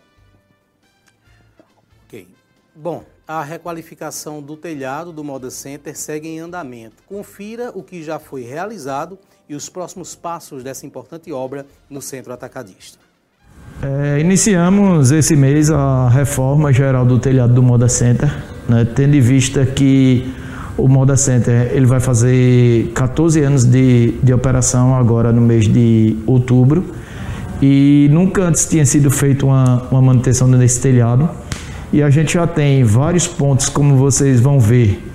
Ok. 2.05 2.27
Bom, 2.75 3.03
a 3.27 3.43
requalificação 3.43 4.41
do 4.41 4.55
telhado 4.55 5.11
do 5.11 5.23
Moda 5.23 5.49
Center 5.49 5.95
segue 5.97 6.27
em 6.27 6.39
andamento. 6.39 7.03
Confira 7.05 7.71
o 7.73 7.83
que 7.83 8.01
já 8.01 8.17
foi 8.17 8.43
realizado 8.43 9.19
e 9.47 9.55
os 9.55 9.67
próximos 9.67 10.15
passos 10.15 10.63
dessa 10.63 10.85
importante 10.85 11.31
obra 11.31 11.65
no 11.89 12.01
centro 12.01 12.31
atacadista. 12.31 12.99
É, 13.81 14.19
iniciamos 14.19 15.11
esse 15.11 15.35
mês 15.35 15.71
a 15.71 16.07
reforma 16.07 16.71
geral 16.71 17.05
do 17.05 17.17
telhado 17.17 17.53
do 17.53 17.63
Moda 17.63 17.89
Center, 17.89 18.29
né, 18.69 18.85
tendo 18.85 19.15
em 19.15 19.21
vista 19.21 19.65
que 19.65 20.31
o 20.83 20.87
Moda 20.87 21.15
Center 21.15 21.71
ele 21.73 21.85
vai 21.85 21.99
fazer 21.99 22.91
14 22.93 23.41
anos 23.41 23.65
de, 23.65 24.13
de 24.23 24.33
operação 24.33 24.95
agora 24.95 25.31
no 25.31 25.41
mês 25.41 25.67
de 25.67 26.15
outubro 26.25 26.85
e 27.61 28.09
nunca 28.11 28.43
antes 28.43 28.65
tinha 28.65 28.85
sido 28.85 29.11
feita 29.11 29.45
uma, 29.45 29.83
uma 29.91 30.01
manutenção 30.01 30.47
nesse 30.47 30.81
telhado 30.81 31.29
e 31.93 32.01
a 32.01 32.09
gente 32.09 32.33
já 32.33 32.47
tem 32.47 32.83
vários 32.83 33.27
pontos, 33.27 33.67
como 33.67 33.97
vocês 33.97 34.39
vão 34.39 34.59
ver, 34.59 35.05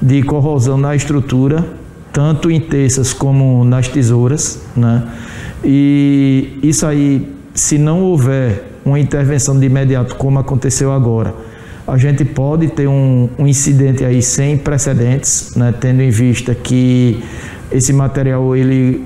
de 0.00 0.22
corrosão 0.22 0.78
na 0.78 0.94
estrutura, 0.94 1.66
tanto 2.12 2.50
em 2.50 2.60
terças 2.60 3.12
como 3.12 3.64
nas 3.64 3.88
tesouras, 3.88 4.62
né? 4.76 5.08
E 5.64 6.58
isso 6.62 6.86
aí 6.86 7.28
se 7.52 7.76
não 7.78 8.02
houver 8.02 8.70
uma 8.84 8.98
intervenção 8.98 9.58
de 9.58 9.66
imediato, 9.66 10.14
como 10.14 10.38
aconteceu 10.38 10.92
agora, 10.92 11.34
a 11.86 11.96
gente 11.96 12.24
pode 12.24 12.68
ter 12.68 12.88
um, 12.88 13.28
um 13.38 13.46
incidente 13.46 14.04
aí 14.04 14.22
sem 14.22 14.56
precedentes, 14.56 15.54
né, 15.56 15.74
tendo 15.78 16.02
em 16.02 16.10
vista 16.10 16.54
que 16.54 17.22
esse 17.70 17.92
material, 17.92 18.56
ele, 18.56 19.04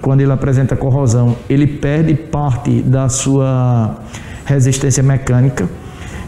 quando 0.00 0.20
ele 0.20 0.32
apresenta 0.32 0.76
corrosão, 0.76 1.36
ele 1.48 1.66
perde 1.66 2.14
parte 2.14 2.82
da 2.82 3.08
sua 3.08 3.96
resistência 4.44 5.02
mecânica. 5.02 5.68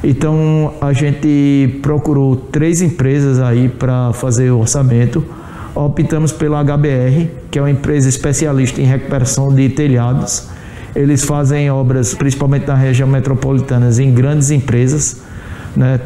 Então 0.02 0.74
a 0.80 0.92
gente 0.92 1.78
procurou 1.82 2.36
três 2.36 2.82
empresas 2.82 3.40
aí 3.40 3.68
para 3.68 4.12
fazer 4.12 4.50
o 4.50 4.60
orçamento. 4.60 5.24
Optamos 5.74 6.30
pela 6.30 6.62
HBR, 6.62 7.28
que 7.50 7.58
é 7.58 7.62
uma 7.62 7.70
empresa 7.70 8.08
especialista 8.08 8.80
em 8.80 8.84
recuperação 8.84 9.52
de 9.52 9.68
telhados 9.70 10.48
eles 10.94 11.24
fazem 11.24 11.70
obras, 11.70 12.14
principalmente 12.14 12.66
na 12.66 12.74
região 12.74 13.08
metropolitana, 13.08 13.90
em 14.00 14.12
grandes 14.12 14.50
empresas. 14.50 15.22
Né? 15.76 16.00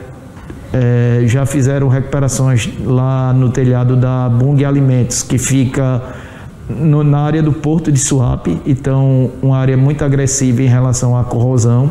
É, 0.73 1.23
já 1.27 1.47
fizeram 1.47 1.89
recuperações 1.89 2.69
lá 2.85 3.33
no 3.33 3.51
telhado 3.51 3.97
da 3.97 4.29
Bung 4.29 4.65
Alimentos, 4.65 5.23
que 5.23 5.39
fica 5.39 6.03
no, 6.69 7.03
na 7.03 7.21
área 7.21 7.43
do 7.43 7.53
Porto 7.53 7.91
de 7.91 7.99
Suape, 7.99 8.61
então 8.67 9.31
uma 9.41 9.57
área 9.57 9.77
muito 9.77 10.05
agressiva 10.05 10.63
em 10.63 10.67
relação 10.67 11.17
à 11.17 11.25
corrosão. 11.25 11.91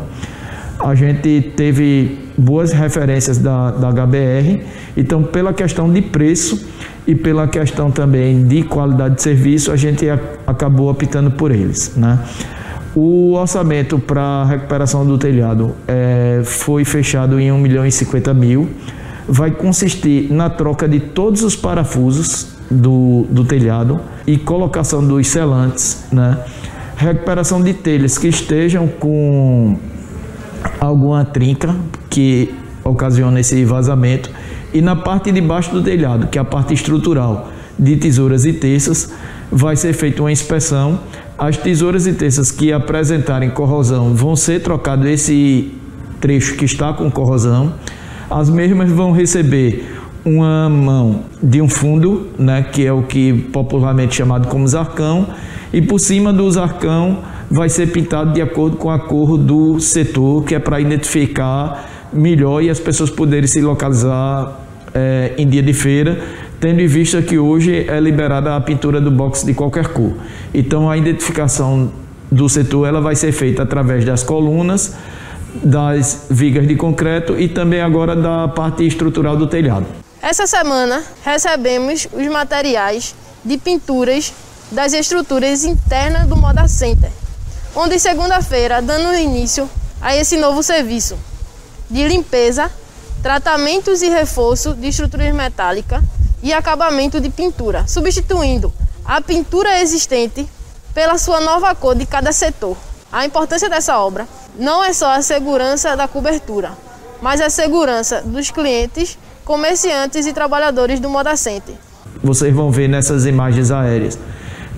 A 0.79 0.93
gente 0.93 1.53
teve 1.55 2.19
boas 2.37 2.71
referências 2.71 3.39
da, 3.39 3.71
da 3.71 3.91
HBR, 3.91 4.61
então 4.95 5.23
pela 5.23 5.51
questão 5.51 5.91
de 5.91 6.03
preço 6.03 6.67
e 7.07 7.15
pela 7.15 7.47
questão 7.47 7.89
também 7.89 8.45
de 8.45 8.61
qualidade 8.61 9.15
de 9.15 9.23
serviço, 9.23 9.71
a 9.71 9.75
gente 9.75 10.05
acabou 10.45 10.91
optando 10.91 11.31
por 11.31 11.51
eles. 11.51 11.95
Né? 11.95 12.19
O 12.99 13.33
orçamento 13.33 13.99
para 13.99 14.43
recuperação 14.45 15.05
do 15.05 15.19
telhado 15.19 15.75
é, 15.87 16.41
foi 16.43 16.83
fechado 16.83 17.39
em 17.39 17.51
1 17.51 17.57
milhão 17.59 17.85
e 17.85 17.91
50 17.91 18.33
mil. 18.33 18.71
Vai 19.27 19.51
consistir 19.51 20.33
na 20.33 20.49
troca 20.49 20.87
de 20.87 20.99
todos 20.99 21.43
os 21.43 21.55
parafusos 21.55 22.55
do, 22.71 23.27
do 23.29 23.45
telhado 23.45 23.99
e 24.25 24.35
colocação 24.35 25.07
dos 25.07 25.27
selantes, 25.27 26.05
né? 26.11 26.43
recuperação 26.95 27.61
de 27.61 27.71
telhas 27.75 28.17
que 28.17 28.29
estejam 28.29 28.87
com 28.87 29.77
alguma 30.79 31.23
trinca 31.23 31.75
que 32.09 32.51
ocasiona 32.83 33.41
esse 33.41 33.63
vazamento 33.63 34.31
e 34.73 34.81
na 34.81 34.95
parte 34.95 35.31
de 35.31 35.39
baixo 35.39 35.71
do 35.71 35.83
telhado, 35.83 36.25
que 36.25 36.39
é 36.39 36.41
a 36.41 36.45
parte 36.45 36.73
estrutural 36.73 37.51
de 37.77 37.95
tesouras 37.95 38.43
e 38.43 38.53
terças, 38.53 39.13
vai 39.51 39.75
ser 39.75 39.93
feita 39.93 40.23
uma 40.23 40.31
inspeção 40.31 40.99
as 41.37 41.55
tesouras 41.55 42.07
e 42.07 42.13
terças 42.13 42.49
que 42.49 42.71
apresentarem 42.73 43.49
corrosão 43.49 44.15
vão 44.15 44.35
ser 44.35 44.61
trocado 44.61 45.07
esse 45.07 45.71
trecho 46.19 46.55
que 46.55 46.65
está 46.65 46.93
com 46.93 47.11
corrosão. 47.11 47.73
As 48.29 48.49
mesmas 48.49 48.91
vão 48.91 49.11
receber 49.11 49.87
uma 50.25 50.67
mão 50.67 51.23
de 51.41 51.61
um 51.61 51.69
fundo, 51.69 52.27
né, 52.39 52.63
que 52.63 52.85
é 52.85 52.91
o 52.91 53.03
que 53.03 53.33
popularmente 53.33 54.15
chamado 54.15 54.47
como 54.47 54.67
zarcão, 54.67 55.27
e 55.71 55.81
por 55.81 55.99
cima 55.99 56.33
do 56.33 56.49
zarcão 56.49 57.19
vai 57.51 57.69
ser 57.69 57.91
pintado 57.91 58.33
de 58.33 58.41
acordo 58.41 58.75
com 58.77 58.89
a 58.89 58.99
cor 58.99 59.37
do 59.37 59.79
setor, 59.79 60.43
que 60.43 60.55
é 60.55 60.59
para 60.59 60.81
identificar 60.81 62.07
melhor 62.11 62.63
e 62.63 62.69
as 62.69 62.79
pessoas 62.79 63.09
poderem 63.09 63.47
se 63.47 63.61
localizar 63.61 64.59
é, 64.93 65.33
em 65.37 65.47
dia 65.47 65.61
de 65.61 65.73
feira 65.73 66.19
tendo 66.59 66.81
em 66.81 66.87
vista 66.87 67.21
que 67.21 67.37
hoje 67.37 67.85
é 67.87 67.99
liberada 67.99 68.55
a 68.55 68.61
pintura 68.61 68.99
do 68.99 69.11
box 69.11 69.45
de 69.45 69.53
qualquer 69.53 69.89
cor. 69.89 70.13
Então 70.53 70.89
a 70.89 70.97
identificação 70.97 71.91
do 72.31 72.49
setor 72.49 72.87
ela 72.87 72.99
vai 72.99 73.15
ser 73.15 73.31
feita 73.31 73.63
através 73.63 74.03
das 74.03 74.23
colunas, 74.23 74.93
das 75.63 76.27
vigas 76.29 76.67
de 76.67 76.75
concreto 76.75 77.39
e 77.39 77.47
também 77.47 77.81
agora 77.81 78.15
da 78.15 78.47
parte 78.47 78.85
estrutural 78.85 79.37
do 79.37 79.47
telhado. 79.47 79.85
Essa 80.21 80.47
semana 80.47 81.03
recebemos 81.23 82.07
os 82.11 82.27
materiais 82.27 83.15
de 83.45 83.57
pinturas 83.57 84.33
das 84.71 84.93
estruturas 84.93 85.63
internas 85.63 86.27
do 86.27 86.35
Moda 86.35 86.67
Center, 86.67 87.09
onde 87.75 87.97
segunda-feira 87.99 88.81
dando 88.81 89.17
início 89.17 89.69
a 90.01 90.15
esse 90.15 90.37
novo 90.37 90.61
serviço 90.61 91.17
de 91.89 92.05
limpeza, 92.05 92.69
tratamentos 93.23 94.01
e 94.01 94.09
reforço 94.09 94.73
de 94.73 94.87
estruturas 94.87 95.33
metálicas 95.33 96.01
e 96.41 96.53
acabamento 96.53 97.19
de 97.19 97.29
pintura, 97.29 97.85
substituindo 97.87 98.71
a 99.05 99.21
pintura 99.21 99.81
existente 99.81 100.47
pela 100.93 101.17
sua 101.17 101.39
nova 101.39 101.73
cor 101.73 101.95
de 101.95 102.05
cada 102.05 102.31
setor. 102.31 102.75
A 103.11 103.25
importância 103.25 103.69
dessa 103.69 103.97
obra 103.99 104.27
não 104.59 104.83
é 104.83 104.91
só 104.93 105.11
a 105.11 105.21
segurança 105.21 105.95
da 105.95 106.07
cobertura, 106.07 106.71
mas 107.21 107.39
a 107.39 107.49
segurança 107.49 108.21
dos 108.21 108.51
clientes, 108.51 109.17
comerciantes 109.45 110.25
e 110.25 110.33
trabalhadores 110.33 110.99
do 110.99 111.09
Moda 111.09 111.35
Center. 111.35 111.75
Vocês 112.23 112.53
vão 112.53 112.71
ver 112.71 112.89
nessas 112.89 113.25
imagens 113.25 113.71
aéreas 113.71 114.19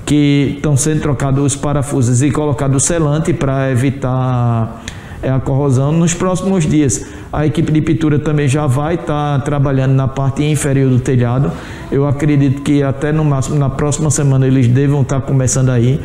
que 0.06 0.56
estão 0.58 0.76
sendo 0.76 1.02
trocados 1.02 1.54
os 1.54 1.56
parafusos 1.56 2.22
e 2.22 2.32
colocado 2.32 2.80
selante 2.80 3.34
para 3.34 3.72
evitar 3.72 4.84
é 5.22 5.30
a 5.30 5.40
corrosão. 5.40 5.92
Nos 5.92 6.14
próximos 6.14 6.66
dias, 6.66 7.06
a 7.32 7.46
equipe 7.46 7.72
de 7.72 7.82
pintura 7.82 8.18
também 8.18 8.48
já 8.48 8.66
vai 8.66 8.96
estar 8.96 9.38
tá 9.38 9.40
trabalhando 9.40 9.94
na 9.94 10.08
parte 10.08 10.44
inferior 10.44 10.90
do 10.90 11.00
telhado. 11.00 11.52
Eu 11.92 12.08
acredito 12.08 12.62
que 12.62 12.82
até 12.82 13.12
no 13.12 13.24
máximo 13.24 13.58
na 13.58 13.70
próxima 13.70 14.10
semana 14.10 14.48
eles 14.48 14.68
devam 14.68 15.02
estar 15.02 15.20
tá 15.20 15.26
começando 15.26 15.70
aí. 15.70 16.00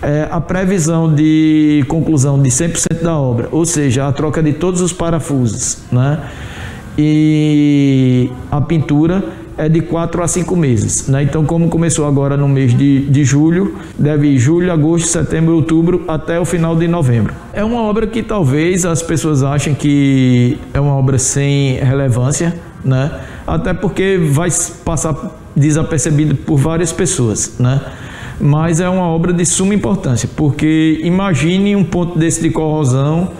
É, 0.00 0.28
a 0.30 0.40
previsão 0.40 1.12
de 1.12 1.84
conclusão 1.88 2.40
de 2.40 2.50
100% 2.50 3.02
da 3.02 3.16
obra, 3.18 3.48
ou 3.50 3.64
seja, 3.64 4.06
a 4.06 4.12
troca 4.12 4.40
de 4.42 4.52
todos 4.52 4.80
os 4.80 4.92
parafusos, 4.92 5.78
né? 5.90 6.20
E 6.96 8.30
a 8.50 8.60
pintura 8.60 9.24
é 9.58 9.68
de 9.68 9.80
4 9.80 10.22
a 10.22 10.28
5 10.28 10.56
meses. 10.56 11.08
Né? 11.08 11.24
Então, 11.24 11.44
como 11.44 11.68
começou 11.68 12.06
agora 12.06 12.36
no 12.36 12.48
mês 12.48 12.72
de, 12.72 13.00
de 13.00 13.24
julho, 13.24 13.76
deve 13.98 14.28
ir 14.28 14.38
julho, 14.38 14.72
agosto, 14.72 15.08
setembro, 15.08 15.54
outubro, 15.56 16.04
até 16.06 16.38
o 16.38 16.44
final 16.44 16.76
de 16.76 16.86
novembro. 16.86 17.34
É 17.52 17.64
uma 17.64 17.82
obra 17.82 18.06
que 18.06 18.22
talvez 18.22 18.86
as 18.86 19.02
pessoas 19.02 19.42
achem 19.42 19.74
que 19.74 20.56
é 20.72 20.80
uma 20.80 20.94
obra 20.94 21.18
sem 21.18 21.74
relevância, 21.76 22.54
né? 22.84 23.20
até 23.46 23.74
porque 23.74 24.18
vai 24.30 24.48
passar 24.84 25.14
desapercebido 25.54 26.36
por 26.36 26.56
várias 26.56 26.92
pessoas. 26.92 27.56
Né? 27.58 27.80
mas 28.40 28.80
é 28.80 28.88
uma 28.88 29.06
obra 29.08 29.32
de 29.32 29.44
suma 29.44 29.74
importância, 29.74 30.28
porque 30.36 31.00
imagine 31.02 31.74
um 31.74 31.84
ponto 31.84 32.18
desse 32.18 32.40
de 32.40 32.50
corrosão. 32.50 33.32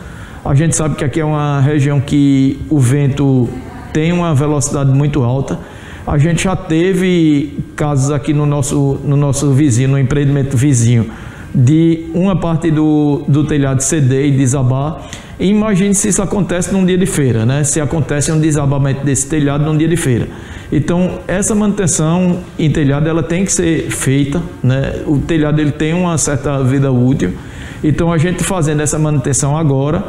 A 0.44 0.54
gente 0.54 0.74
sabe 0.74 0.96
que 0.96 1.04
aqui 1.04 1.20
é 1.20 1.24
uma 1.24 1.60
região 1.60 2.00
que 2.00 2.58
o 2.68 2.78
vento 2.78 3.48
tem 3.92 4.12
uma 4.12 4.34
velocidade 4.34 4.90
muito 4.90 5.22
alta. 5.22 5.58
A 6.08 6.16
gente 6.16 6.44
já 6.44 6.56
teve 6.56 7.58
casos 7.76 8.10
aqui 8.10 8.32
no 8.32 8.46
nosso, 8.46 8.98
no 9.04 9.14
nosso 9.14 9.52
vizinho, 9.52 9.90
no 9.90 9.98
empreendimento 9.98 10.56
vizinho, 10.56 11.10
de 11.54 12.06
uma 12.14 12.34
parte 12.34 12.70
do, 12.70 13.24
do 13.28 13.44
telhado 13.44 13.82
ceder 13.82 14.24
e 14.24 14.30
desabar. 14.30 15.06
Imagine 15.38 15.94
se 15.94 16.08
isso 16.08 16.22
acontece 16.22 16.72
num 16.72 16.84
dia 16.86 16.96
de 16.96 17.04
feira, 17.04 17.44
né? 17.44 17.62
Se 17.62 17.78
acontece 17.78 18.32
um 18.32 18.40
desabamento 18.40 19.04
desse 19.04 19.26
telhado 19.28 19.64
num 19.64 19.76
dia 19.76 19.86
de 19.86 19.96
feira. 19.96 20.28
Então, 20.72 21.18
essa 21.28 21.54
manutenção 21.54 22.40
em 22.58 22.70
telhado 22.70 23.06
ela 23.06 23.22
tem 23.22 23.44
que 23.44 23.52
ser 23.52 23.90
feita, 23.90 24.42
né? 24.62 25.02
O 25.06 25.18
telhado 25.18 25.60
ele 25.60 25.72
tem 25.72 25.92
uma 25.92 26.16
certa 26.16 26.62
vida 26.64 26.90
útil. 26.90 27.34
Então, 27.84 28.10
a 28.10 28.16
gente 28.16 28.42
fazendo 28.42 28.80
essa 28.80 28.98
manutenção 28.98 29.56
agora, 29.56 30.06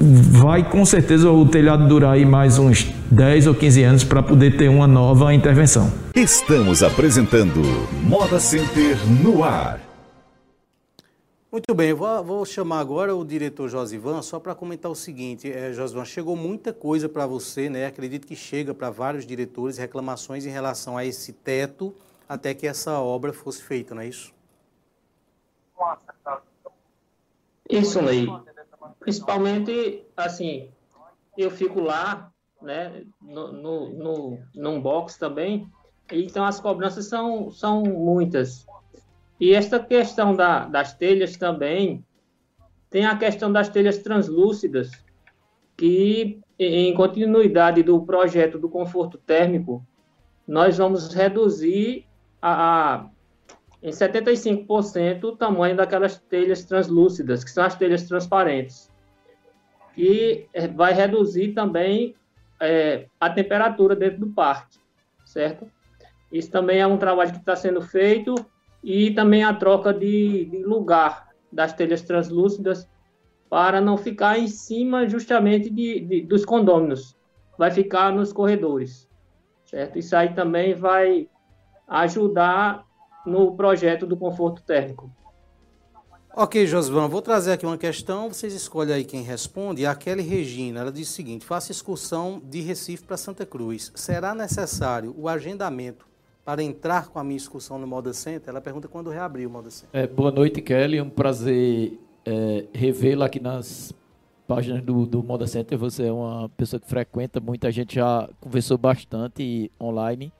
vai 0.00 0.68
com 0.68 0.84
certeza 0.84 1.30
o 1.30 1.46
telhado 1.46 1.86
durar 1.86 2.14
aí 2.14 2.24
mais 2.24 2.58
uns 2.58 2.84
10 3.10 3.46
ou 3.46 3.54
15 3.54 3.82
anos 3.82 4.04
para 4.04 4.22
poder 4.22 4.56
ter 4.56 4.68
uma 4.68 4.86
nova 4.86 5.32
intervenção. 5.34 5.92
Estamos 6.14 6.82
apresentando 6.82 7.60
Moda 8.02 8.38
Center 8.38 8.96
no 9.22 9.44
ar. 9.44 9.80
Muito 11.50 11.74
bem, 11.74 11.92
vou, 11.92 12.24
vou, 12.24 12.46
chamar 12.46 12.80
agora 12.80 13.14
o 13.14 13.22
diretor 13.22 13.68
Josivan 13.68 14.22
só 14.22 14.40
para 14.40 14.54
comentar 14.54 14.90
o 14.90 14.94
seguinte. 14.94 15.52
É, 15.52 15.70
Josivan, 15.72 16.06
chegou 16.06 16.34
muita 16.34 16.72
coisa 16.72 17.10
para 17.10 17.26
você, 17.26 17.68
né? 17.68 17.84
Acredito 17.84 18.26
que 18.26 18.34
chega 18.34 18.72
para 18.72 18.88
vários 18.88 19.26
diretores 19.26 19.76
reclamações 19.76 20.46
em 20.46 20.50
relação 20.50 20.96
a 20.96 21.04
esse 21.04 21.30
teto 21.30 21.94
até 22.26 22.54
que 22.54 22.66
essa 22.66 22.98
obra 22.98 23.34
fosse 23.34 23.62
feita, 23.62 23.94
não 23.94 24.00
é 24.00 24.08
isso? 24.08 24.32
Isso, 27.68 28.00
Ney. 28.00 28.26
Principalmente, 29.02 30.04
assim, 30.16 30.70
eu 31.36 31.50
fico 31.50 31.80
lá, 31.80 32.30
né, 32.60 33.04
no, 33.20 33.52
no, 33.52 33.88
no, 33.90 34.38
num 34.54 34.80
box 34.80 35.18
também, 35.18 35.68
então 36.10 36.44
as 36.44 36.60
cobranças 36.60 37.06
são, 37.06 37.50
são 37.50 37.82
muitas. 37.82 38.64
E 39.40 39.52
esta 39.54 39.80
questão 39.80 40.36
da, 40.36 40.66
das 40.66 40.94
telhas 40.94 41.36
também, 41.36 42.04
tem 42.88 43.04
a 43.04 43.16
questão 43.16 43.50
das 43.50 43.68
telhas 43.68 43.98
translúcidas, 43.98 44.90
que 45.76 46.40
em 46.56 46.94
continuidade 46.94 47.82
do 47.82 48.00
projeto 48.02 48.56
do 48.56 48.68
conforto 48.68 49.18
térmico, 49.18 49.84
nós 50.46 50.78
vamos 50.78 51.12
reduzir 51.12 52.06
a, 52.40 52.94
a 52.94 53.10
em 53.82 53.90
75% 53.90 55.24
o 55.24 55.36
tamanho 55.36 55.76
daquelas 55.76 56.16
telhas 56.16 56.64
translúcidas, 56.64 57.42
que 57.42 57.50
são 57.50 57.64
as 57.64 57.74
telhas 57.74 58.04
transparentes. 58.04 58.91
E 59.96 60.46
é, 60.52 60.66
vai 60.68 60.92
reduzir 60.92 61.52
também 61.52 62.14
é, 62.60 63.06
a 63.20 63.28
temperatura 63.28 63.94
dentro 63.94 64.20
do 64.20 64.28
parque, 64.28 64.78
certo? 65.24 65.70
Isso 66.30 66.50
também 66.50 66.80
é 66.80 66.86
um 66.86 66.96
trabalho 66.96 67.32
que 67.32 67.38
está 67.38 67.54
sendo 67.54 67.82
feito 67.82 68.34
e 68.82 69.10
também 69.10 69.44
a 69.44 69.54
troca 69.54 69.92
de, 69.92 70.46
de 70.46 70.64
lugar 70.64 71.28
das 71.52 71.72
telhas 71.72 72.02
translúcidas 72.02 72.88
para 73.50 73.80
não 73.82 73.98
ficar 73.98 74.38
em 74.38 74.48
cima 74.48 75.06
justamente 75.06 75.68
de, 75.68 76.00
de, 76.00 76.22
dos 76.22 76.44
condôminos, 76.44 77.14
vai 77.58 77.70
ficar 77.70 78.10
nos 78.10 78.32
corredores, 78.32 79.06
certo? 79.66 79.98
Isso 79.98 80.16
aí 80.16 80.32
também 80.32 80.72
vai 80.72 81.28
ajudar 81.86 82.86
no 83.26 83.54
projeto 83.54 84.06
do 84.06 84.16
conforto 84.16 84.62
térmico. 84.62 85.12
Ok, 86.34 86.66
Josvan, 86.66 87.08
vou 87.08 87.20
trazer 87.20 87.52
aqui 87.52 87.66
uma 87.66 87.76
questão, 87.76 88.30
vocês 88.30 88.54
escolhem 88.54 88.94
aí 88.94 89.04
quem 89.04 89.22
responde. 89.22 89.84
A 89.84 89.94
Kelly 89.94 90.22
Regina, 90.22 90.80
ela 90.80 90.90
diz 90.90 91.10
o 91.10 91.12
seguinte, 91.12 91.44
faça 91.44 91.70
excursão 91.70 92.40
de 92.42 92.62
Recife 92.62 93.04
para 93.04 93.18
Santa 93.18 93.44
Cruz. 93.44 93.92
Será 93.94 94.34
necessário 94.34 95.14
o 95.18 95.28
agendamento 95.28 96.06
para 96.42 96.62
entrar 96.62 97.08
com 97.08 97.18
a 97.18 97.24
minha 97.24 97.36
excursão 97.36 97.78
no 97.78 97.86
Moda 97.86 98.14
Center? 98.14 98.48
Ela 98.48 98.62
pergunta 98.62 98.88
quando 98.88 99.10
reabrir 99.10 99.46
o 99.46 99.50
Moda 99.50 99.70
Center. 99.70 99.90
É, 99.92 100.06
boa 100.06 100.30
noite, 100.30 100.62
Kelly. 100.62 100.96
É 100.96 101.02
um 101.02 101.10
prazer 101.10 101.98
é, 102.24 102.64
revê-la 102.72 103.26
aqui 103.26 103.38
nas 103.38 103.92
páginas 104.48 104.82
do, 104.82 105.04
do 105.04 105.22
Moda 105.22 105.46
Center. 105.46 105.76
Você 105.76 106.06
é 106.06 106.12
uma 106.12 106.48
pessoa 106.56 106.80
que 106.80 106.88
frequenta, 106.88 107.40
muita 107.40 107.70
gente 107.70 107.96
já 107.96 108.26
conversou 108.40 108.78
bastante 108.78 109.70
online. 109.78 110.32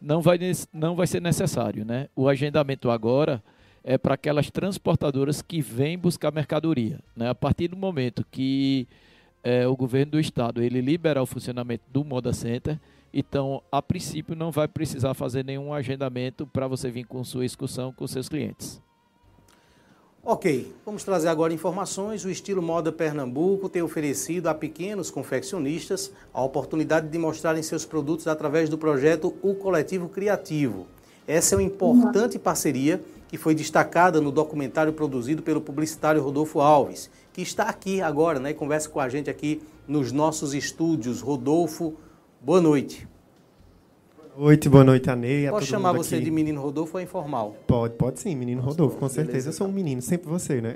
Não 0.00 0.22
vai, 0.22 0.40
não 0.72 0.96
vai 0.96 1.06
ser 1.06 1.20
necessário, 1.20 1.84
né? 1.84 2.08
O 2.16 2.26
agendamento 2.26 2.90
agora 2.90 3.42
é 3.88 3.96
para 3.96 4.14
aquelas 4.14 4.50
transportadoras 4.50 5.40
que 5.40 5.62
vêm 5.62 5.96
buscar 5.96 6.32
mercadoria. 6.32 6.98
Né? 7.14 7.30
A 7.30 7.34
partir 7.36 7.68
do 7.68 7.76
momento 7.76 8.26
que 8.32 8.88
é, 9.44 9.64
o 9.64 9.76
governo 9.76 10.12
do 10.12 10.20
estado 10.20 10.60
ele 10.60 10.80
liberar 10.80 11.22
o 11.22 11.26
funcionamento 11.26 11.84
do 11.88 12.04
Moda 12.04 12.32
Center, 12.32 12.80
então, 13.14 13.62
a 13.70 13.80
princípio, 13.80 14.34
não 14.34 14.50
vai 14.50 14.66
precisar 14.66 15.14
fazer 15.14 15.44
nenhum 15.44 15.72
agendamento 15.72 16.46
para 16.48 16.66
você 16.66 16.90
vir 16.90 17.04
com 17.04 17.22
sua 17.22 17.46
excursão 17.46 17.92
com 17.92 18.06
seus 18.08 18.28
clientes. 18.28 18.82
Ok, 20.22 20.74
vamos 20.84 21.04
trazer 21.04 21.28
agora 21.28 21.54
informações. 21.54 22.24
O 22.24 22.30
estilo 22.30 22.60
Moda 22.60 22.90
Pernambuco 22.90 23.68
tem 23.68 23.80
oferecido 23.80 24.48
a 24.48 24.54
pequenos 24.54 25.12
confeccionistas 25.12 26.12
a 26.34 26.42
oportunidade 26.42 27.08
de 27.08 27.16
mostrarem 27.16 27.62
seus 27.62 27.86
produtos 27.86 28.26
através 28.26 28.68
do 28.68 28.76
projeto 28.76 29.32
O 29.40 29.54
Coletivo 29.54 30.08
Criativo. 30.08 30.88
Essa 31.26 31.54
é 31.54 31.58
uma 31.58 31.62
importante 31.62 32.38
parceria 32.38 33.00
que 33.28 33.36
foi 33.36 33.54
destacada 33.54 34.20
no 34.20 34.30
documentário 34.30 34.92
produzido 34.92 35.42
pelo 35.42 35.60
publicitário 35.60 36.22
Rodolfo 36.22 36.60
Alves, 36.60 37.10
que 37.32 37.42
está 37.42 37.64
aqui 37.64 38.00
agora, 38.00 38.38
né, 38.38 38.50
e 38.50 38.54
conversa 38.54 38.88
com 38.88 39.00
a 39.00 39.08
gente 39.08 39.28
aqui 39.28 39.62
nos 39.86 40.12
nossos 40.12 40.54
estúdios. 40.54 41.20
Rodolfo, 41.20 41.96
Boa 42.46 42.60
noite. 42.60 43.08
Boa 44.36 44.46
noite, 44.46 44.68
boa 44.68 44.84
noite, 44.84 45.10
Anei. 45.10 45.48
Posso 45.48 45.66
chamar 45.66 45.90
você 45.92 46.14
aqui. 46.14 46.26
de 46.26 46.30
menino 46.30 46.60
Rodolfo 46.60 46.96
ou 46.96 47.02
informal? 47.02 47.56
Pode, 47.66 47.94
pode 47.94 48.20
sim, 48.20 48.36
menino 48.36 48.62
Rodolfo, 48.62 48.96
com 48.98 49.08
certeza. 49.08 49.26
Beleza, 49.26 49.48
eu 49.48 49.52
sou 49.52 49.66
um 49.66 49.72
menino, 49.72 50.00
sempre 50.00 50.28
você, 50.28 50.60
né? 50.60 50.74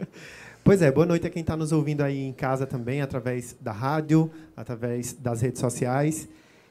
pois 0.64 0.80
é, 0.80 0.90
boa 0.90 1.04
noite 1.04 1.26
a 1.26 1.30
quem 1.30 1.42
está 1.42 1.54
nos 1.54 1.70
ouvindo 1.70 2.00
aí 2.00 2.18
em 2.18 2.32
casa 2.32 2.66
também, 2.66 3.02
através 3.02 3.54
da 3.60 3.72
rádio, 3.72 4.30
através 4.56 5.12
das 5.12 5.42
redes 5.42 5.60
sociais. 5.60 6.26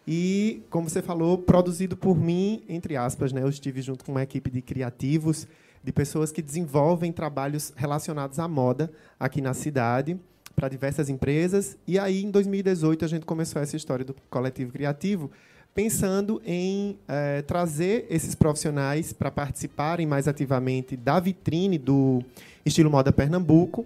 E, 0.08 0.64
como 0.70 0.90
você 0.90 1.02
falou, 1.02 1.38
produzido 1.38 1.96
por 1.96 2.18
mim, 2.18 2.64
entre 2.68 2.96
aspas, 2.96 3.32
né? 3.32 3.44
Eu 3.44 3.50
estive 3.50 3.82
junto 3.82 4.04
com 4.04 4.12
uma 4.12 4.24
equipe 4.24 4.50
de 4.50 4.62
criativos, 4.62 5.48
de 5.84 5.92
pessoas 5.92 6.32
que 6.32 6.42
desenvolvem 6.42 7.12
trabalhos 7.12 7.74
relacionados 7.76 8.40
à 8.40 8.48
moda 8.48 8.92
aqui 9.20 9.42
na 9.42 9.54
cidade 9.54 10.20
para 10.56 10.70
diversas 10.70 11.10
empresas. 11.10 11.78
E 11.88 11.98
aí, 11.98 12.24
em 12.24 12.32
2018, 12.32 13.06
a 13.06 13.08
gente 13.08 13.26
começou 13.26 13.62
essa 13.62 13.76
história 13.76 14.06
do 14.06 14.16
coletivo 14.30 14.72
criativo, 14.72 15.32
pensando 15.74 16.42
em 16.46 16.98
é, 17.08 17.42
trazer 17.42 18.06
esses 18.10 18.36
profissionais 18.36 19.14
para 19.14 19.32
participarem 19.32 20.06
mais 20.06 20.28
ativamente 20.28 20.98
da 20.98 21.20
vitrine 21.20 21.78
do 21.78 22.22
estilo 22.66 22.92
moda 22.92 23.12
Pernambuco 23.12 23.86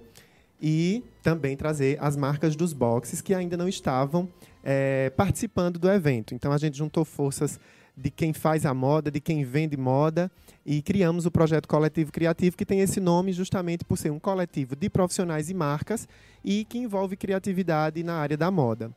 e 0.61 1.03
também 1.21 1.55
trazer 1.55 1.97
as 2.01 2.15
marcas 2.15 2.55
dos 2.55 2.73
boxes 2.73 3.21
que 3.21 3.33
ainda 3.33 3.55
não 3.55 3.67
estavam 3.67 4.27
é, 4.65 5.11
participando 5.11 5.77
do 5.77 5.89
evento. 5.89 6.33
Então, 6.33 6.51
a 6.51 6.57
gente 6.57 6.75
juntou 6.75 7.05
forças 7.05 7.59
de 7.95 8.09
quem 8.09 8.33
faz 8.33 8.65
a 8.65 8.73
moda, 8.73 9.09
de 9.09 9.21
quem 9.21 9.45
vende 9.45 9.77
moda, 9.77 10.29
e 10.65 10.81
criamos 10.81 11.25
o 11.25 11.31
projeto 11.31 11.67
Coletivo 11.67 12.11
Criativo, 12.11 12.57
que 12.57 12.65
tem 12.65 12.81
esse 12.81 12.99
nome 12.99 13.31
justamente 13.31 13.85
por 13.85 13.97
ser 13.97 14.11
um 14.11 14.19
coletivo 14.19 14.75
de 14.75 14.89
profissionais 14.89 15.49
e 15.49 15.53
marcas 15.53 16.07
e 16.43 16.65
que 16.65 16.79
envolve 16.79 17.15
criatividade 17.15 18.03
na 18.03 18.15
área 18.15 18.35
da 18.35 18.51
moda. 18.51 18.91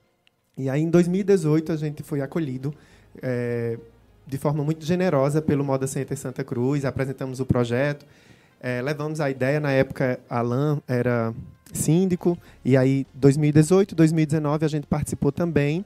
E 0.57 0.69
aí, 0.69 0.81
em 0.81 0.91
2018, 0.91 1.71
a 1.71 1.77
gente 1.77 2.03
foi 2.03 2.21
acolhido 2.21 2.75
é, 3.23 3.79
de 4.27 4.39
forma 4.39 4.65
muito 4.65 4.85
generosa 4.85 5.41
pelo 5.41 5.65
Moda 5.65 5.87
Center 5.87 6.17
Santa 6.17 6.43
Cruz, 6.43 6.85
apresentamos 6.85 7.39
o 7.39 7.47
projeto, 7.47 8.05
é, 8.61 8.83
levamos 8.83 9.21
a 9.21 9.31
ideia, 9.31 9.61
na 9.61 9.71
época, 9.71 10.19
Alan 10.29 10.83
era 10.89 11.33
síndico, 11.73 12.37
e 12.65 12.77
aí, 12.77 13.07
2018, 13.15 13.95
2019, 13.95 14.65
a 14.65 14.69
gente 14.69 14.87
participou 14.87 15.33
também, 15.33 15.85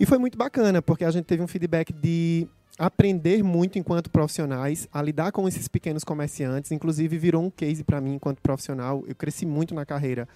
e 0.00 0.06
foi 0.06 0.18
muito 0.18 0.38
bacana, 0.38 0.80
porque 0.80 1.04
a 1.04 1.10
gente 1.10 1.24
teve 1.24 1.42
um 1.42 1.48
feedback 1.48 1.92
de 1.92 2.46
aprender 2.78 3.42
muito 3.42 3.78
enquanto 3.78 4.08
profissionais, 4.08 4.86
a 4.92 5.02
lidar 5.02 5.32
com 5.32 5.48
esses 5.48 5.66
pequenos 5.66 6.04
comerciantes. 6.04 6.70
Inclusive, 6.70 7.18
virou 7.18 7.42
um 7.42 7.50
case 7.50 7.82
para 7.82 8.00
mim 8.00 8.14
enquanto 8.14 8.40
profissional. 8.40 9.02
Eu 9.08 9.16
cresci 9.16 9.44
muito 9.44 9.74
na 9.74 9.84
carreira, 9.84 10.28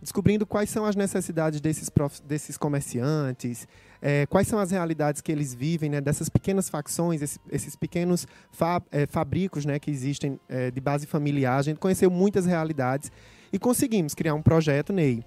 descobrindo 0.00 0.46
quais 0.46 0.70
são 0.70 0.86
as 0.86 0.96
necessidades 0.96 1.60
desses, 1.60 1.90
prof... 1.90 2.22
desses 2.22 2.56
comerciantes, 2.56 3.68
é, 4.00 4.24
quais 4.24 4.48
são 4.48 4.58
as 4.58 4.70
realidades 4.70 5.20
que 5.20 5.30
eles 5.30 5.52
vivem, 5.52 5.90
né, 5.90 6.00
dessas 6.00 6.30
pequenas 6.30 6.70
facções, 6.70 7.20
esses, 7.20 7.38
esses 7.52 7.76
pequenos 7.76 8.26
fa 8.50 8.80
é, 8.90 9.04
fabricos 9.04 9.66
né, 9.66 9.78
que 9.78 9.90
existem 9.90 10.40
é, 10.48 10.70
de 10.70 10.80
base 10.80 11.06
familiar. 11.06 11.58
A 11.58 11.62
gente 11.62 11.78
conheceu 11.78 12.10
muitas 12.10 12.46
realidades 12.46 13.12
e 13.52 13.58
conseguimos 13.58 14.14
criar 14.14 14.34
um 14.34 14.42
projeto, 14.42 14.92
Ney, 14.92 15.24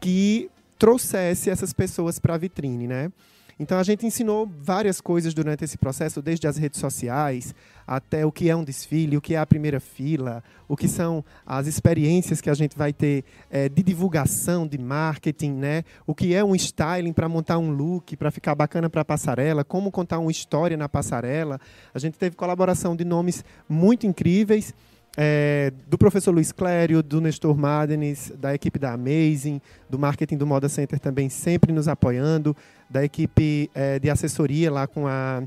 que 0.00 0.50
trouxesse 0.78 1.50
essas 1.50 1.72
pessoas 1.72 2.18
para 2.18 2.34
a 2.34 2.38
vitrine, 2.38 2.86
né? 2.86 3.12
Então 3.58 3.78
a 3.78 3.82
gente 3.82 4.04
ensinou 4.04 4.50
várias 4.60 5.00
coisas 5.00 5.32
durante 5.32 5.62
esse 5.62 5.78
processo, 5.78 6.20
desde 6.20 6.48
as 6.48 6.56
redes 6.56 6.80
sociais 6.80 7.54
até 7.86 8.24
o 8.24 8.32
que 8.32 8.48
é 8.48 8.56
um 8.56 8.64
desfile, 8.64 9.16
o 9.16 9.20
que 9.20 9.34
é 9.34 9.38
a 9.38 9.46
primeira 9.46 9.78
fila, 9.78 10.42
o 10.68 10.76
que 10.76 10.88
são 10.88 11.24
as 11.46 11.66
experiências 11.66 12.40
que 12.40 12.50
a 12.50 12.54
gente 12.54 12.76
vai 12.76 12.92
ter 12.92 13.24
é, 13.50 13.68
de 13.68 13.82
divulgação, 13.82 14.66
de 14.66 14.78
marketing, 14.78 15.52
né? 15.52 15.84
o 16.06 16.14
que 16.14 16.34
é 16.34 16.42
um 16.44 16.54
styling 16.54 17.12
para 17.12 17.28
montar 17.28 17.58
um 17.58 17.70
look, 17.70 18.16
para 18.16 18.30
ficar 18.30 18.54
bacana 18.54 18.88
para 18.88 19.02
a 19.02 19.04
passarela, 19.04 19.62
como 19.62 19.92
contar 19.92 20.18
uma 20.18 20.30
história 20.30 20.76
na 20.76 20.88
passarela. 20.88 21.60
A 21.94 21.98
gente 21.98 22.18
teve 22.18 22.34
colaboração 22.34 22.96
de 22.96 23.04
nomes 23.04 23.44
muito 23.68 24.06
incríveis. 24.06 24.74
É, 25.16 25.72
do 25.88 25.98
professor 25.98 26.32
Luiz 26.32 26.52
Clério, 26.52 27.02
do 27.02 27.20
Nestor 27.20 27.56
Madenis, 27.56 28.32
da 28.38 28.54
equipe 28.54 28.78
da 28.78 28.92
Amazing, 28.94 29.60
do 29.88 29.98
marketing 29.98 30.38
do 30.38 30.46
Moda 30.46 30.68
Center 30.68 30.98
também 30.98 31.28
sempre 31.28 31.70
nos 31.70 31.86
apoiando, 31.86 32.56
da 32.88 33.04
equipe 33.04 33.70
é, 33.74 33.98
de 33.98 34.08
assessoria 34.08 34.70
lá 34.70 34.86
com 34.86 35.06
a 35.06 35.42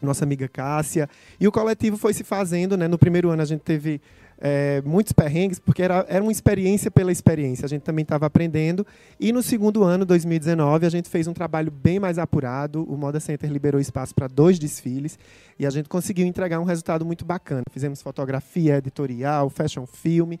nossa 0.00 0.24
amiga 0.24 0.46
Cássia. 0.46 1.08
E 1.40 1.48
o 1.48 1.52
coletivo 1.52 1.96
foi 1.96 2.12
se 2.12 2.22
fazendo, 2.22 2.76
né? 2.76 2.86
No 2.86 2.98
primeiro 2.98 3.30
ano 3.30 3.42
a 3.42 3.46
gente 3.46 3.60
teve 3.60 4.00
é, 4.40 4.80
muitos 4.84 5.12
perrengues, 5.12 5.58
porque 5.58 5.82
era, 5.82 6.06
era 6.08 6.22
uma 6.22 6.32
experiência 6.32 6.90
pela 6.90 7.10
experiência. 7.10 7.66
A 7.66 7.68
gente 7.68 7.82
também 7.82 8.02
estava 8.02 8.26
aprendendo. 8.26 8.86
E 9.18 9.32
no 9.32 9.42
segundo 9.42 9.82
ano, 9.82 10.04
2019, 10.04 10.86
a 10.86 10.90
gente 10.90 11.08
fez 11.08 11.26
um 11.26 11.32
trabalho 11.32 11.70
bem 11.70 11.98
mais 11.98 12.18
apurado. 12.18 12.84
O 12.84 12.96
Moda 12.96 13.20
Center 13.20 13.50
liberou 13.50 13.80
espaço 13.80 14.14
para 14.14 14.28
dois 14.28 14.58
desfiles 14.58 15.18
e 15.58 15.66
a 15.66 15.70
gente 15.70 15.88
conseguiu 15.88 16.26
entregar 16.26 16.60
um 16.60 16.64
resultado 16.64 17.04
muito 17.04 17.24
bacana. 17.24 17.64
Fizemos 17.70 18.00
fotografia, 18.00 18.76
editorial, 18.76 19.50
fashion 19.50 19.86
film. 19.86 20.34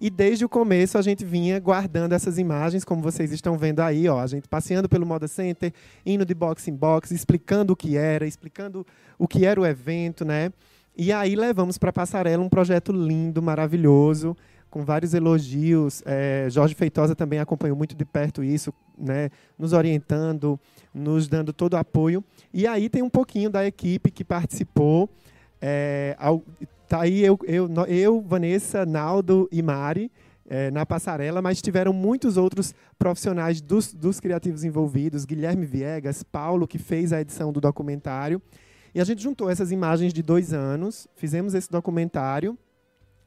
E 0.00 0.08
desde 0.08 0.46
o 0.46 0.48
começo 0.48 0.96
a 0.96 1.02
gente 1.02 1.26
vinha 1.26 1.60
guardando 1.60 2.14
essas 2.14 2.38
imagens, 2.38 2.84
como 2.84 3.02
vocês 3.02 3.32
estão 3.32 3.58
vendo 3.58 3.80
aí, 3.80 4.08
ó, 4.08 4.18
a 4.18 4.26
gente 4.26 4.48
passeando 4.48 4.88
pelo 4.88 5.04
Moda 5.04 5.28
Center, 5.28 5.74
indo 6.06 6.24
de 6.24 6.32
box 6.32 6.68
em 6.68 6.74
box, 6.74 7.10
explicando 7.10 7.74
o 7.74 7.76
que 7.76 7.98
era, 7.98 8.26
explicando 8.26 8.86
o 9.18 9.28
que 9.28 9.44
era 9.44 9.60
o 9.60 9.66
evento, 9.66 10.24
né? 10.24 10.50
E 11.02 11.14
aí 11.14 11.34
levamos 11.34 11.78
para 11.78 11.90
passarela 11.90 12.42
um 12.42 12.48
projeto 12.50 12.92
lindo, 12.92 13.40
maravilhoso, 13.40 14.36
com 14.68 14.84
vários 14.84 15.14
elogios. 15.14 16.02
É, 16.04 16.46
Jorge 16.50 16.74
Feitosa 16.74 17.16
também 17.16 17.38
acompanhou 17.38 17.74
muito 17.74 17.96
de 17.96 18.04
perto 18.04 18.44
isso, 18.44 18.70
né, 18.98 19.30
nos 19.58 19.72
orientando, 19.72 20.60
nos 20.92 21.26
dando 21.26 21.54
todo 21.54 21.72
o 21.72 21.78
apoio. 21.78 22.22
E 22.52 22.66
aí 22.66 22.90
tem 22.90 23.00
um 23.00 23.08
pouquinho 23.08 23.48
da 23.48 23.64
equipe 23.64 24.10
que 24.10 24.22
participou. 24.22 25.08
É, 25.58 26.14
ao, 26.18 26.44
Tá 26.86 27.00
aí 27.00 27.24
eu, 27.24 27.38
eu, 27.44 27.70
eu 27.88 28.20
Vanessa, 28.20 28.84
Naldo 28.84 29.48
e 29.50 29.62
Mari 29.62 30.12
é, 30.46 30.70
na 30.70 30.84
passarela, 30.84 31.40
mas 31.40 31.62
tiveram 31.62 31.94
muitos 31.94 32.36
outros 32.36 32.74
profissionais 32.98 33.62
dos, 33.62 33.94
dos 33.94 34.20
criativos 34.20 34.64
envolvidos, 34.64 35.24
Guilherme 35.24 35.64
Viegas, 35.64 36.22
Paulo, 36.22 36.68
que 36.68 36.76
fez 36.76 37.10
a 37.10 37.22
edição 37.22 37.52
do 37.52 37.60
documentário. 37.60 38.42
E 38.94 39.00
a 39.00 39.04
gente 39.04 39.22
juntou 39.22 39.48
essas 39.48 39.70
imagens 39.70 40.12
de 40.12 40.22
dois 40.22 40.52
anos, 40.52 41.06
fizemos 41.16 41.54
esse 41.54 41.70
documentário, 41.70 42.58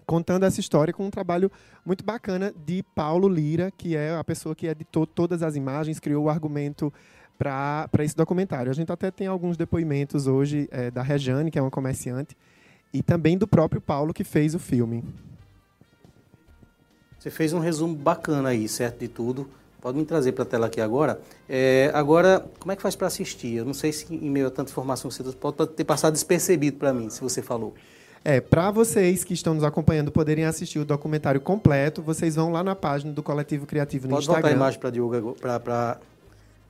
contando 0.06 0.46
essa 0.46 0.60
história 0.60 0.94
com 0.94 1.06
um 1.06 1.10
trabalho 1.10 1.52
muito 1.86 2.04
bacana 2.04 2.54
de 2.66 2.84
Paulo 2.96 3.30
Lira, 3.30 3.72
que 3.72 3.96
é 3.96 4.16
a 4.16 4.24
pessoa 4.24 4.54
que 4.54 4.68
editou 4.68 5.08
todas 5.08 5.42
as 5.42 5.56
imagens, 5.56 6.00
criou 6.00 6.26
o 6.26 6.30
argumento 6.30 6.92
para 7.38 7.90
esse 8.00 8.16
documentário. 8.16 8.70
A 8.70 8.76
gente 8.76 8.92
até 8.92 9.10
tem 9.10 9.28
alguns 9.28 9.58
depoimentos 9.58 10.28
hoje 10.28 10.68
é, 10.72 10.92
da 10.92 11.02
Rejane, 11.02 11.50
que 11.50 11.58
é 11.58 11.62
uma 11.62 11.72
comerciante, 11.72 12.36
e 12.94 13.02
também 13.02 13.38
do 13.38 13.48
próprio 13.48 13.82
Paulo 13.82 14.14
que 14.14 14.24
fez 14.24 14.54
o 14.54 14.60
filme. 14.60 15.04
Você 17.18 17.32
fez 17.32 17.54
um 17.54 17.60
resumo 17.60 17.96
bacana 17.96 18.50
aí, 18.50 18.68
certo, 18.68 19.00
de 19.00 19.08
tudo. 19.08 19.50
Pode 19.84 19.98
me 19.98 20.06
trazer 20.06 20.32
para 20.32 20.44
a 20.44 20.46
tela 20.46 20.68
aqui 20.68 20.80
agora. 20.80 21.20
É, 21.50 21.92
agora, 21.94 22.46
como 22.58 22.72
é 22.72 22.76
que 22.78 22.82
faz 22.82 22.96
para 22.96 23.08
assistir? 23.08 23.58
Eu 23.58 23.66
não 23.66 23.74
sei 23.74 23.92
se 23.92 24.16
em 24.16 24.30
meio 24.30 24.48
a 24.48 24.50
tanta 24.50 24.72
informação 24.72 25.12
você 25.12 25.22
pode 25.34 25.58
ter 25.68 25.84
passado 25.84 26.14
despercebido 26.14 26.78
para 26.78 26.94
mim, 26.94 27.10
se 27.10 27.20
você 27.20 27.42
falou. 27.42 27.74
É, 28.24 28.40
para 28.40 28.72
vocês 28.72 29.26
que 29.26 29.34
estão 29.34 29.54
nos 29.54 29.66
acompanhando 29.66 30.10
poderem 30.10 30.46
assistir 30.46 30.80
o 30.80 30.86
documentário 30.86 31.42
completo, 31.42 32.02
vocês 32.02 32.36
vão 32.36 32.50
lá 32.50 32.64
na 32.64 32.74
página 32.74 33.12
do 33.12 33.22
Coletivo 33.22 33.66
Criativo 33.66 34.08
no 34.08 34.12
pode 34.12 34.24
Instagram. 34.24 34.42
Pode 34.42 34.54
voltar 34.54 34.56
a 34.56 34.66
imagem 34.66 34.80
para 34.80 34.90
Diogo, 34.90 35.36
para 35.42 36.00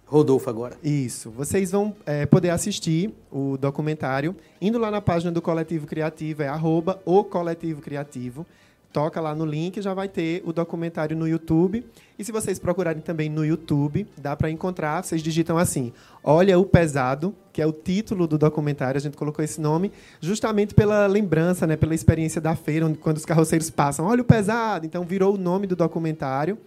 Rodolfo 0.07 0.49
agora. 0.49 0.75
Isso. 0.83 1.29
Vocês 1.29 1.69
vão 1.69 1.95
é, 2.07 2.25
poder 2.25 2.49
assistir 2.49 3.13
o 3.31 3.57
documentário 3.57 4.35
indo 4.59 4.79
lá 4.79 4.89
na 4.89 5.01
página 5.01 5.31
do 5.31 5.39
Coletivo 5.39 5.85
Criativo, 5.85 6.41
é 6.41 6.47
arroba 6.47 6.99
o 7.05 7.23
Coletivo 7.23 7.79
Criativo. 7.79 8.43
Toca 8.93 9.19
lá 9.19 9.33
no 9.33 9.43
link, 9.43 9.81
já 9.81 9.91
vai 9.91 10.07
ter 10.07 10.43
o 10.45 10.53
documentário 10.53 11.17
no 11.17 11.27
YouTube. 11.27 11.83
E 12.17 12.23
se 12.23 12.31
vocês 12.31 12.59
procurarem 12.59 13.01
também 13.01 13.27
no 13.27 13.43
YouTube, 13.43 14.07
dá 14.15 14.35
para 14.35 14.51
encontrar. 14.51 15.03
Vocês 15.03 15.23
digitam 15.23 15.57
assim: 15.57 15.91
Olha 16.23 16.59
o 16.59 16.63
Pesado, 16.63 17.33
que 17.51 17.59
é 17.59 17.65
o 17.65 17.73
título 17.73 18.27
do 18.27 18.37
documentário. 18.37 18.99
A 18.99 19.01
gente 19.01 19.17
colocou 19.17 19.43
esse 19.43 19.59
nome 19.59 19.91
justamente 20.21 20.75
pela 20.75 21.07
lembrança, 21.07 21.65
né, 21.65 21.75
pela 21.75 21.95
experiência 21.95 22.39
da 22.39 22.55
feira, 22.55 22.85
onde, 22.85 22.99
quando 22.99 23.17
os 23.17 23.25
carroceiros 23.25 23.71
passam: 23.71 24.05
Olha 24.05 24.21
o 24.21 24.25
Pesado. 24.25 24.85
Então 24.85 25.03
virou 25.03 25.33
o 25.33 25.37
nome 25.39 25.65
do 25.65 25.75
documentário. 25.75 26.59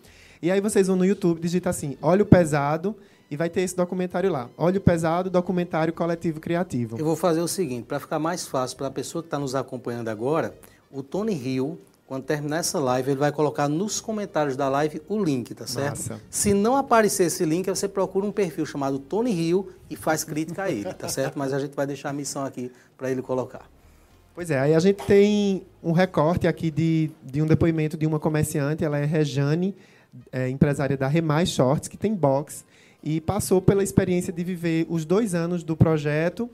E 0.43 0.51
aí 0.51 0.61
vocês 0.61 0.89
vão 0.89 0.97
no 0.97 1.05
YouTube, 1.05 1.41
digita 1.41 1.70
assim: 1.70 1.97
Olha 2.03 2.24
o 2.24 2.27
Pesado 2.27 2.97
e 3.31 3.37
vai 3.37 3.49
ter 3.49 3.61
esse 3.61 3.77
documentário 3.77 4.33
lá. 4.33 4.51
Óleo 4.57 4.81
Pesado, 4.81 5.31
documentário 5.31 5.93
coletivo 5.93 6.41
criativo. 6.41 6.99
Eu 6.99 7.05
vou 7.05 7.16
fazer 7.16 7.41
o 7.41 7.49
seguinte, 7.49 7.85
para 7.85 8.01
ficar 8.01 8.18
mais 8.18 8.49
fácil 8.49 8.77
para 8.77 8.89
a 8.89 8.91
pessoa 8.91 9.22
que 9.22 9.29
está 9.29 9.39
nos 9.39 9.55
acompanhando 9.55 10.09
agora, 10.09 10.59
o 10.91 11.05
Tony 11.05 11.35
Hill, 11.35 11.79
quando 12.07 12.23
terminar 12.23 12.59
essa 12.59 12.79
live, 12.79 13.11
ele 13.11 13.19
vai 13.19 13.33
colocar 13.33 13.69
nos 13.69 14.01
comentários 14.01 14.57
da 14.57 14.69
live 14.69 15.03
o 15.09 15.23
link, 15.23 15.55
tá 15.55 15.67
certo? 15.67 15.99
Massa. 15.99 16.21
Se 16.31 16.55
não 16.55 16.77
aparecer 16.77 17.25
esse 17.25 17.45
link, 17.45 17.69
você 17.69 17.89
procura 17.89 18.25
um 18.25 18.31
perfil 18.31 18.65
chamado 18.65 18.99
Tony 18.99 19.33
Hill 19.33 19.71
e 19.91 19.97
faz 19.97 20.23
crítica 20.23 20.65
a 20.65 20.71
ele, 20.71 20.95
tá 20.95 21.09
certo? 21.09 21.37
Mas 21.37 21.53
a 21.53 21.59
gente 21.59 21.75
vai 21.75 21.87
deixar 21.87 22.11
a 22.11 22.13
missão 22.13 22.45
aqui 22.45 22.71
para 22.97 23.11
ele 23.11 23.23
colocar. 23.23 23.69
Pois 24.35 24.51
é, 24.51 24.59
aí 24.59 24.75
a 24.75 24.79
gente 24.79 25.03
tem 25.05 25.67
um 25.83 25.93
recorte 25.93 26.47
aqui 26.47 26.71
de, 26.71 27.11
de 27.25 27.43
um 27.43 27.47
depoimento 27.47 27.97
de 27.97 28.07
uma 28.07 28.21
comerciante, 28.21 28.85
ela 28.85 28.99
é 28.99 29.05
Rejane, 29.05 29.75
é, 30.31 30.49
empresária 30.49 30.97
da 30.97 31.09
Remais 31.09 31.49
Shorts, 31.49 31.89
que 31.89 31.97
tem 31.97 32.15
box 32.15 32.65
e 33.03 33.21
passou 33.21 33.61
pela 33.61 33.83
experiência 33.83 34.33
de 34.33 34.45
viver 34.45 34.87
os 34.89 35.05
dois 35.05 35.35
anos 35.35 35.63
do 35.63 35.77
projeto. 35.77 36.51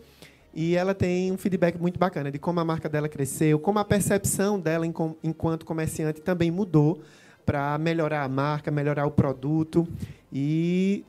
E 0.54 0.76
ela 0.76 0.94
tem 0.94 1.32
um 1.32 1.38
feedback 1.38 1.78
muito 1.78 1.98
bacana 1.98 2.30
de 2.30 2.38
como 2.38 2.60
a 2.60 2.64
marca 2.64 2.88
dela 2.88 3.08
cresceu, 3.08 3.58
como 3.58 3.78
a 3.78 3.84
percepção 3.84 4.60
dela 4.60 4.86
enquanto 4.86 5.64
comerciante 5.64 6.20
também 6.20 6.50
mudou 6.50 7.00
para 7.46 7.78
melhorar 7.78 8.22
a 8.22 8.28
marca, 8.28 8.70
melhorar 8.70 9.06
o 9.06 9.10
produto 9.10 9.88
e 10.32 11.04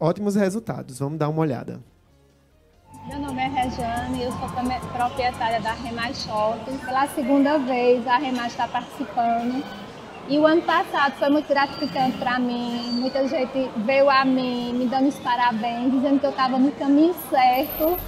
ótimos 0.00 0.34
resultados. 0.34 0.98
Vamos 0.98 1.18
dar 1.18 1.28
uma 1.28 1.40
olhada. 1.40 1.80
Meu 3.06 3.18
nome 3.18 3.42
é 3.42 3.48
Rejane, 3.48 4.22
eu 4.22 4.32
sou 4.32 4.48
proprietária 4.92 5.60
da 5.60 5.72
Remais 5.72 6.22
Shopping. 6.22 6.78
Pela 6.78 7.06
segunda 7.08 7.58
vez 7.58 8.06
a 8.06 8.16
Remais 8.16 8.52
está 8.52 8.68
participando 8.68 9.62
e 10.28 10.38
o 10.38 10.46
ano 10.46 10.62
passado 10.62 11.14
foi 11.16 11.28
muito 11.28 11.48
gratificante 11.48 12.16
para 12.18 12.38
mim. 12.38 12.92
Muita 12.92 13.26
gente 13.26 13.70
veio 13.84 14.08
a 14.08 14.24
mim 14.24 14.72
me 14.72 14.86
dando 14.86 15.08
os 15.08 15.18
parabéns, 15.18 15.90
dizendo 15.90 16.20
que 16.20 16.26
eu 16.26 16.30
estava 16.30 16.58
no 16.58 16.70
caminho 16.72 17.14
certo. 17.28 17.98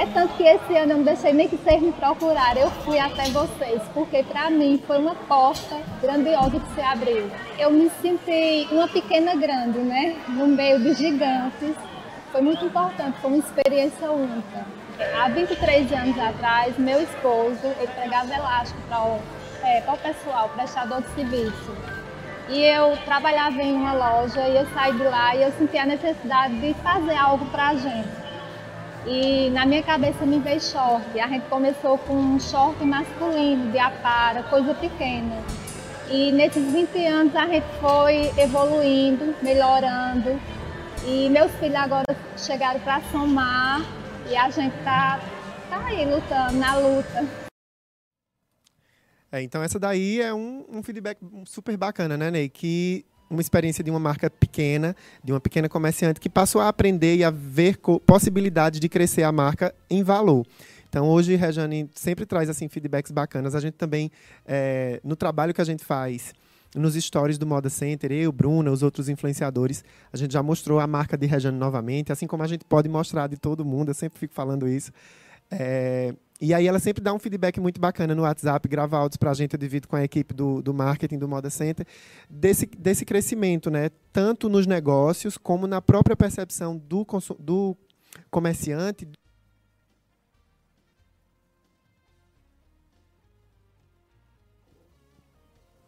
É 0.00 0.06
tanto 0.06 0.32
que 0.32 0.44
esse 0.44 0.74
ano 0.78 0.92
eu 0.92 0.96
não 0.96 1.04
deixei 1.04 1.30
nem 1.30 1.46
que 1.46 1.58
vocês 1.58 1.82
me 1.82 1.92
procurarem, 1.92 2.62
eu 2.62 2.70
fui 2.70 2.98
até 2.98 3.24
vocês, 3.24 3.82
porque 3.92 4.22
para 4.22 4.48
mim 4.48 4.82
foi 4.86 4.96
uma 4.96 5.14
porta 5.14 5.76
grandiosa 6.00 6.58
que 6.58 6.74
se 6.74 6.80
abriu. 6.80 7.30
Eu 7.58 7.70
me 7.70 7.90
senti 8.00 8.66
uma 8.72 8.88
pequena 8.88 9.34
grande, 9.34 9.78
né? 9.78 10.16
No 10.28 10.46
meio 10.46 10.80
dos 10.82 10.96
gigantes. 10.96 11.74
Foi 12.32 12.40
muito 12.40 12.64
importante, 12.64 13.18
foi 13.20 13.30
uma 13.30 13.40
experiência 13.40 14.10
única. 14.10 14.64
Há 15.20 15.28
23 15.28 15.92
anos 15.92 16.18
atrás, 16.18 16.78
meu 16.78 17.02
esposo, 17.02 17.66
ele 17.78 17.88
pregava 17.88 18.34
elástico 18.34 18.80
para 18.88 19.02
o 19.02 19.20
é, 19.62 19.82
para 19.82 19.92
o 19.92 19.98
pessoal, 19.98 20.48
prestador 20.48 21.02
de 21.02 21.08
serviço. 21.10 21.76
E 22.48 22.64
eu 22.64 22.96
trabalhava 23.04 23.60
em 23.60 23.74
uma 23.74 23.92
loja 23.92 24.48
e 24.48 24.56
eu 24.56 24.66
saí 24.72 24.94
de 24.94 25.04
lá 25.04 25.36
e 25.36 25.42
eu 25.42 25.52
senti 25.52 25.76
a 25.76 25.84
necessidade 25.84 26.58
de 26.58 26.72
fazer 26.82 27.16
algo 27.16 27.44
para 27.50 27.68
a 27.68 27.74
gente. 27.74 28.19
E 29.06 29.50
na 29.50 29.64
minha 29.64 29.82
cabeça 29.82 30.26
me 30.26 30.38
veio 30.38 30.60
short. 30.60 31.18
A 31.18 31.28
gente 31.28 31.46
começou 31.46 31.98
com 31.98 32.14
um 32.14 32.40
short 32.40 32.84
masculino, 32.84 33.70
de 33.72 33.78
apara, 33.78 34.42
coisa 34.44 34.74
pequena. 34.74 35.42
E 36.10 36.32
nesses 36.32 36.72
20 36.72 37.06
anos 37.06 37.36
a 37.36 37.46
gente 37.46 37.66
foi 37.80 38.30
evoluindo, 38.36 39.34
melhorando. 39.42 40.40
E 41.06 41.30
meus 41.30 41.50
filhos 41.52 41.76
agora 41.76 42.16
chegaram 42.36 42.80
para 42.80 43.00
somar 43.10 43.80
e 44.28 44.36
a 44.36 44.50
gente 44.50 44.76
tá, 44.84 45.20
tá 45.70 45.86
aí 45.86 46.04
lutando, 46.04 46.58
na 46.58 46.76
luta. 46.76 47.26
É, 49.32 49.40
então 49.42 49.62
essa 49.62 49.78
daí 49.78 50.20
é 50.20 50.34
um, 50.34 50.66
um, 50.68 50.82
feedback 50.82 51.18
super 51.46 51.76
bacana, 51.76 52.16
né, 52.16 52.30
Ney? 52.30 52.48
Que 52.48 53.06
uma 53.30 53.40
experiência 53.40 53.82
de 53.84 53.90
uma 53.90 54.00
marca 54.00 54.28
pequena, 54.28 54.94
de 55.22 55.32
uma 55.32 55.40
pequena 55.40 55.68
comerciante 55.68 56.18
que 56.18 56.28
passou 56.28 56.60
a 56.60 56.68
aprender 56.68 57.16
e 57.16 57.24
a 57.24 57.30
ver 57.30 57.78
possibilidades 58.04 58.80
de 58.80 58.88
crescer 58.88 59.22
a 59.22 59.30
marca 59.30 59.72
em 59.88 60.02
valor. 60.02 60.44
Então 60.88 61.08
hoje 61.08 61.36
Rejane 61.36 61.88
sempre 61.94 62.26
traz 62.26 62.50
assim 62.50 62.68
feedbacks 62.68 63.12
bacanas. 63.12 63.54
A 63.54 63.60
gente 63.60 63.74
também 63.74 64.10
é, 64.44 65.00
no 65.04 65.14
trabalho 65.14 65.54
que 65.54 65.60
a 65.60 65.64
gente 65.64 65.84
faz 65.84 66.34
nos 66.74 66.94
stories 66.94 67.38
do 67.38 67.46
Moda 67.46 67.68
Center, 67.68 68.12
eu, 68.12 68.30
Bruna, 68.30 68.70
os 68.70 68.82
outros 68.82 69.08
influenciadores, 69.08 69.84
a 70.12 70.16
gente 70.16 70.32
já 70.32 70.42
mostrou 70.42 70.78
a 70.78 70.86
marca 70.86 71.16
de 71.16 71.26
Rejane 71.26 71.58
novamente, 71.58 72.12
assim 72.12 72.26
como 72.26 72.42
a 72.42 72.46
gente 72.46 72.64
pode 72.64 72.88
mostrar 72.88 73.26
de 73.26 73.36
todo 73.36 73.64
mundo, 73.64 73.90
eu 73.90 73.94
sempre 73.94 74.18
fico 74.18 74.34
falando 74.34 74.68
isso. 74.68 74.92
É, 75.50 76.14
e 76.40 76.54
aí 76.54 76.66
ela 76.66 76.78
sempre 76.78 77.02
dá 77.02 77.12
um 77.12 77.18
feedback 77.18 77.60
muito 77.60 77.80
bacana 77.80 78.14
no 78.14 78.22
WhatsApp, 78.22 78.66
grava 78.68 78.96
áudios 78.96 79.18
para 79.18 79.30
a 79.30 79.34
gente, 79.34 79.52
eu 79.52 79.58
divido 79.58 79.86
com 79.86 79.96
a 79.96 80.02
equipe 80.02 80.32
do, 80.32 80.62
do 80.62 80.72
marketing 80.72 81.18
do 81.18 81.28
Moda 81.28 81.50
Center, 81.50 81.86
desse, 82.28 82.66
desse 82.66 83.04
crescimento, 83.04 83.70
né? 83.70 83.90
tanto 84.12 84.48
nos 84.48 84.66
negócios 84.66 85.36
como 85.36 85.66
na 85.66 85.82
própria 85.82 86.16
percepção 86.16 86.76
do, 86.76 87.06
do 87.38 87.76
comerciante, 88.30 89.06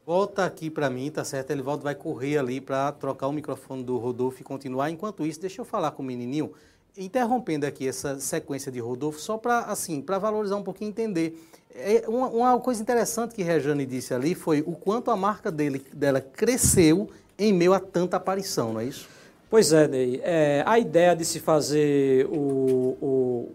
Volta 0.05 0.45
aqui 0.45 0.69
para 0.69 0.91
mim, 0.91 1.11
tá 1.13 1.25
certo? 1.25 1.53
Ele 1.53 1.63
volta, 1.63 1.85
vai 1.85 1.95
correr 1.95 2.37
ali 2.37 2.61
para 2.61 2.91
trocar 2.91 3.29
o 3.29 3.33
microfone 3.33 3.85
do 3.85 3.97
Rodolfo 3.99 4.41
e 4.41 4.45
continuar. 4.45 4.91
Enquanto 4.91 5.25
isso, 5.25 5.41
deixa 5.41 5.61
eu 5.61 5.65
falar 5.65 5.93
com 5.93 6.03
o 6.03 6.05
menininho, 6.05 6.53
interrompendo 6.97 7.67
aqui 7.67 7.89
essa 7.89 8.19
sequência 8.21 8.71
de 8.71 8.79
Rodolfo, 8.79 9.19
só 9.19 9.37
para 9.39 9.61
assim, 9.61 10.01
para 10.01 10.19
valorizar 10.19 10.57
um 10.57 10.63
pouquinho, 10.63 10.91
entender. 10.91 11.39
É 11.75 12.05
uma, 12.07 12.29
uma, 12.29 12.61
coisa 12.61 12.83
interessante 12.83 13.35
que 13.35 13.43
Rejane 13.43 13.87
disse 13.87 14.13
ali 14.13 14.35
foi 14.35 14.63
o 14.67 14.73
quanto 14.73 15.11
a 15.11 15.17
marca 15.17 15.51
dele, 15.51 15.83
dela 15.93 16.21
cresceu 16.21 17.09
em 17.39 17.53
meio 17.53 17.73
a 17.73 17.81
tanta 17.81 18.19
aparição, 18.19 18.75
não 18.75 18.81
é 18.81 18.85
isso? 18.85 19.09
Pois 19.49 19.73
é, 19.73 19.89
Ney. 19.89 20.21
É, 20.23 20.63
a 20.67 20.79
ideia 20.79 21.15
de 21.15 21.25
se 21.25 21.41
fazer 21.41 22.27
o, 22.27 22.97
o, 23.01 23.53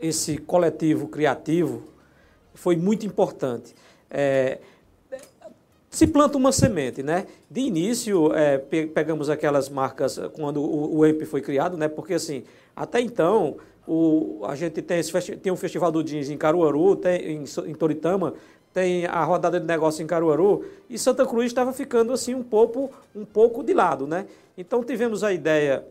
esse 0.00 0.38
coletivo 0.38 1.08
criativo 1.08 1.84
foi 2.54 2.76
muito 2.76 3.06
importante. 3.06 3.74
É, 4.10 4.58
se 5.96 6.06
planta 6.06 6.36
uma 6.36 6.52
semente, 6.52 7.02
né? 7.02 7.26
De 7.50 7.62
início, 7.62 8.30
é, 8.34 8.58
pe 8.58 8.86
pegamos 8.86 9.30
aquelas 9.30 9.70
marcas 9.70 10.20
quando 10.34 10.62
o, 10.62 10.98
o 10.98 11.06
EMP 11.06 11.24
foi 11.24 11.40
criado, 11.40 11.74
né? 11.78 11.88
Porque 11.88 12.12
assim, 12.12 12.44
até 12.76 13.00
então, 13.00 13.56
o, 13.88 14.42
a 14.44 14.54
gente 14.54 14.82
tem, 14.82 14.98
esse 14.98 15.36
tem 15.36 15.50
um 15.50 15.56
festival 15.56 15.90
do 15.90 16.04
jeans 16.04 16.28
em 16.28 16.36
Caruaru, 16.36 16.96
tem, 16.96 17.36
em, 17.36 17.44
em 17.66 17.74
Toritama, 17.74 18.34
tem 18.74 19.06
a 19.06 19.24
rodada 19.24 19.58
de 19.58 19.66
negócio 19.66 20.02
em 20.02 20.06
Caruaru, 20.06 20.66
e 20.90 20.98
Santa 20.98 21.24
Cruz 21.24 21.46
estava 21.46 21.72
ficando 21.72 22.12
assim 22.12 22.34
um 22.34 22.42
pouco, 22.42 22.90
um 23.14 23.24
pouco 23.24 23.64
de 23.64 23.72
lado, 23.72 24.06
né? 24.06 24.26
Então 24.58 24.84
tivemos 24.84 25.24
a 25.24 25.32
ideia 25.32 25.82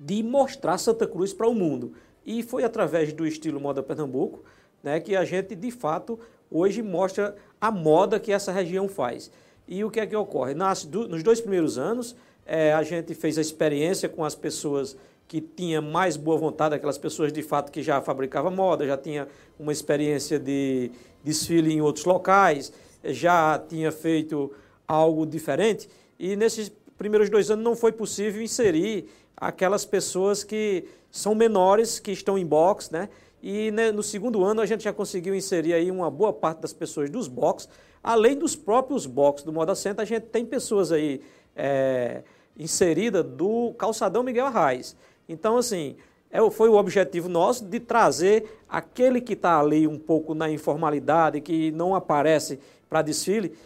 de 0.00 0.20
mostrar 0.20 0.78
Santa 0.78 1.06
Cruz 1.06 1.32
para 1.32 1.46
o 1.46 1.54
mundo. 1.54 1.92
E 2.26 2.42
foi 2.42 2.64
através 2.64 3.12
do 3.12 3.24
estilo 3.24 3.60
Moda 3.60 3.84
Pernambuco, 3.84 4.42
né, 4.82 4.98
que 4.98 5.14
a 5.14 5.24
gente 5.24 5.54
de 5.54 5.70
fato 5.70 6.18
hoje 6.50 6.82
mostra 6.82 7.36
a 7.60 7.70
moda 7.70 8.20
que 8.20 8.32
essa 8.32 8.52
região 8.52 8.88
faz. 8.88 9.30
E 9.66 9.84
o 9.84 9.90
que 9.90 10.00
é 10.00 10.06
que 10.06 10.16
ocorre? 10.16 10.54
Nas, 10.54 10.84
do, 10.84 11.06
nos 11.08 11.22
dois 11.22 11.40
primeiros 11.40 11.78
anos, 11.78 12.16
é, 12.46 12.72
a 12.72 12.82
gente 12.82 13.14
fez 13.14 13.36
a 13.36 13.40
experiência 13.40 14.08
com 14.08 14.24
as 14.24 14.34
pessoas 14.34 14.96
que 15.28 15.42
tinham 15.42 15.82
mais 15.82 16.16
boa 16.16 16.38
vontade, 16.38 16.74
aquelas 16.74 16.96
pessoas 16.96 17.30
de 17.30 17.42
fato 17.42 17.70
que 17.70 17.82
já 17.82 18.00
fabricavam 18.00 18.50
moda, 18.50 18.86
já 18.86 18.96
tinha 18.96 19.28
uma 19.58 19.70
experiência 19.70 20.38
de 20.38 20.90
desfile 21.22 21.70
em 21.70 21.82
outros 21.82 22.06
locais, 22.06 22.72
já 23.04 23.58
tinha 23.58 23.92
feito 23.92 24.50
algo 24.86 25.26
diferente. 25.26 25.86
E 26.18 26.34
nesses 26.34 26.72
primeiros 26.96 27.28
dois 27.28 27.50
anos 27.50 27.62
não 27.62 27.76
foi 27.76 27.92
possível 27.92 28.40
inserir 28.40 29.10
aquelas 29.36 29.84
pessoas 29.84 30.42
que 30.42 30.84
são 31.10 31.34
menores, 31.34 32.00
que 32.00 32.10
estão 32.10 32.38
em 32.38 32.46
box, 32.46 32.90
né? 32.90 33.10
E 33.42 33.70
né, 33.70 33.92
no 33.92 34.02
segundo 34.02 34.44
ano 34.44 34.60
a 34.60 34.66
gente 34.66 34.84
já 34.84 34.92
conseguiu 34.92 35.34
inserir 35.34 35.74
aí 35.74 35.90
uma 35.90 36.10
boa 36.10 36.32
parte 36.32 36.60
das 36.60 36.72
pessoas 36.72 37.08
dos 37.08 37.28
box. 37.28 37.68
Além 38.02 38.36
dos 38.36 38.56
próprios 38.56 39.06
box 39.06 39.42
do 39.42 39.52
Moda 39.52 39.74
Center, 39.74 40.02
a 40.02 40.06
gente 40.06 40.24
tem 40.24 40.44
pessoas 40.44 40.90
aí 40.92 41.20
é, 41.54 42.22
inseridas 42.58 43.24
do 43.24 43.74
Calçadão 43.78 44.22
Miguel 44.22 44.46
Arraes. 44.46 44.96
Então, 45.28 45.56
assim, 45.56 45.96
é, 46.30 46.38
foi 46.50 46.68
o 46.68 46.76
objetivo 46.76 47.28
nosso 47.28 47.64
de 47.64 47.80
trazer 47.80 48.60
aquele 48.68 49.20
que 49.20 49.32
está 49.32 49.58
ali 49.58 49.86
um 49.86 49.98
pouco 49.98 50.34
na 50.34 50.50
informalidade, 50.50 51.40
que 51.40 51.70
não 51.72 51.94
aparece 51.94 52.58
para 52.88 53.02
desfile, 53.02 53.56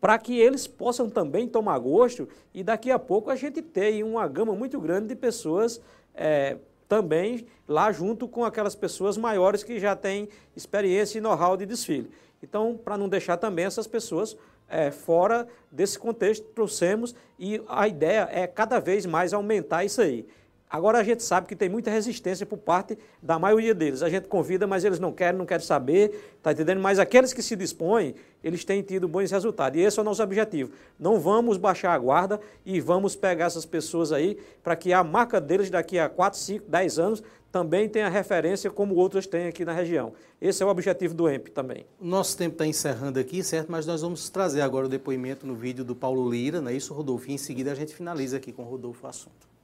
para 0.00 0.18
que 0.18 0.38
eles 0.38 0.66
possam 0.66 1.08
também 1.08 1.48
tomar 1.48 1.78
gosto 1.78 2.28
e 2.54 2.62
daqui 2.62 2.90
a 2.90 2.98
pouco 2.98 3.30
a 3.30 3.36
gente 3.36 3.60
ter 3.62 4.02
uma 4.04 4.26
gama 4.28 4.54
muito 4.54 4.78
grande 4.80 5.08
de 5.08 5.16
pessoas 5.16 5.80
é, 6.14 6.56
também 6.88 7.46
lá 7.68 7.90
junto 7.92 8.28
com 8.28 8.44
aquelas 8.44 8.74
pessoas 8.74 9.16
maiores 9.16 9.62
que 9.62 9.78
já 9.78 9.96
têm 9.96 10.28
experiência 10.54 11.18
e 11.18 11.20
know-how 11.20 11.56
de 11.56 11.66
desfile. 11.66 12.10
Então, 12.42 12.78
para 12.82 12.96
não 12.96 13.08
deixar 13.08 13.36
também 13.36 13.64
essas 13.64 13.86
pessoas 13.86 14.36
é, 14.68 14.90
fora 14.90 15.46
desse 15.70 15.98
contexto, 15.98 16.46
trouxemos 16.54 17.14
e 17.38 17.62
a 17.68 17.86
ideia 17.88 18.28
é 18.30 18.46
cada 18.46 18.78
vez 18.78 19.06
mais 19.06 19.32
aumentar 19.32 19.84
isso 19.84 20.00
aí. 20.00 20.26
Agora 20.68 20.98
a 20.98 21.04
gente 21.04 21.22
sabe 21.22 21.46
que 21.46 21.54
tem 21.54 21.68
muita 21.68 21.90
resistência 21.90 22.44
por 22.44 22.58
parte 22.58 22.98
da 23.22 23.38
maioria 23.38 23.72
deles. 23.72 24.02
A 24.02 24.08
gente 24.08 24.26
convida, 24.26 24.66
mas 24.66 24.84
eles 24.84 24.98
não 24.98 25.12
querem, 25.12 25.38
não 25.38 25.46
querem 25.46 25.64
saber, 25.64 26.38
tá 26.42 26.50
entendendo? 26.50 26.80
Mas 26.80 26.98
aqueles 26.98 27.32
que 27.32 27.40
se 27.40 27.54
dispõem, 27.54 28.16
eles 28.42 28.64
têm 28.64 28.82
tido 28.82 29.06
bons 29.06 29.30
resultados. 29.30 29.78
E 29.78 29.82
esse 29.82 29.96
é 29.96 30.02
o 30.02 30.04
nosso 30.04 30.22
objetivo. 30.22 30.72
Não 30.98 31.20
vamos 31.20 31.56
baixar 31.56 31.92
a 31.92 31.98
guarda 31.98 32.40
e 32.64 32.80
vamos 32.80 33.14
pegar 33.14 33.46
essas 33.46 33.64
pessoas 33.64 34.10
aí 34.10 34.38
para 34.62 34.74
que 34.74 34.92
a 34.92 35.04
marca 35.04 35.40
deles 35.40 35.70
daqui 35.70 36.00
a 36.00 36.08
4, 36.08 36.38
5, 36.38 36.64
10 36.68 36.98
anos 36.98 37.22
também 37.52 37.88
tenha 37.88 38.08
referência 38.08 38.68
como 38.68 38.96
outras 38.96 39.24
têm 39.26 39.46
aqui 39.46 39.64
na 39.64 39.72
região. 39.72 40.12
Esse 40.40 40.64
é 40.64 40.66
o 40.66 40.68
objetivo 40.68 41.14
do 41.14 41.30
EMP 41.30 41.48
também. 41.48 41.86
Nosso 41.98 42.36
tempo 42.36 42.52
está 42.54 42.66
encerrando 42.66 43.20
aqui, 43.20 43.42
certo? 43.42 43.70
Mas 43.70 43.86
nós 43.86 44.02
vamos 44.02 44.28
trazer 44.28 44.62
agora 44.62 44.86
o 44.86 44.88
depoimento 44.88 45.46
no 45.46 45.54
vídeo 45.54 45.84
do 45.84 45.94
Paulo 45.94 46.28
Lira, 46.28 46.60
não 46.60 46.70
é 46.70 46.74
isso, 46.74 46.92
Rodolfo? 46.92 47.30
E 47.30 47.34
em 47.34 47.38
seguida 47.38 47.70
a 47.70 47.74
gente 47.74 47.94
finaliza 47.94 48.36
aqui 48.36 48.52
com 48.52 48.62
o 48.62 48.66
Rodolfo 48.66 49.06
o 49.06 49.08
assunto 49.08 49.55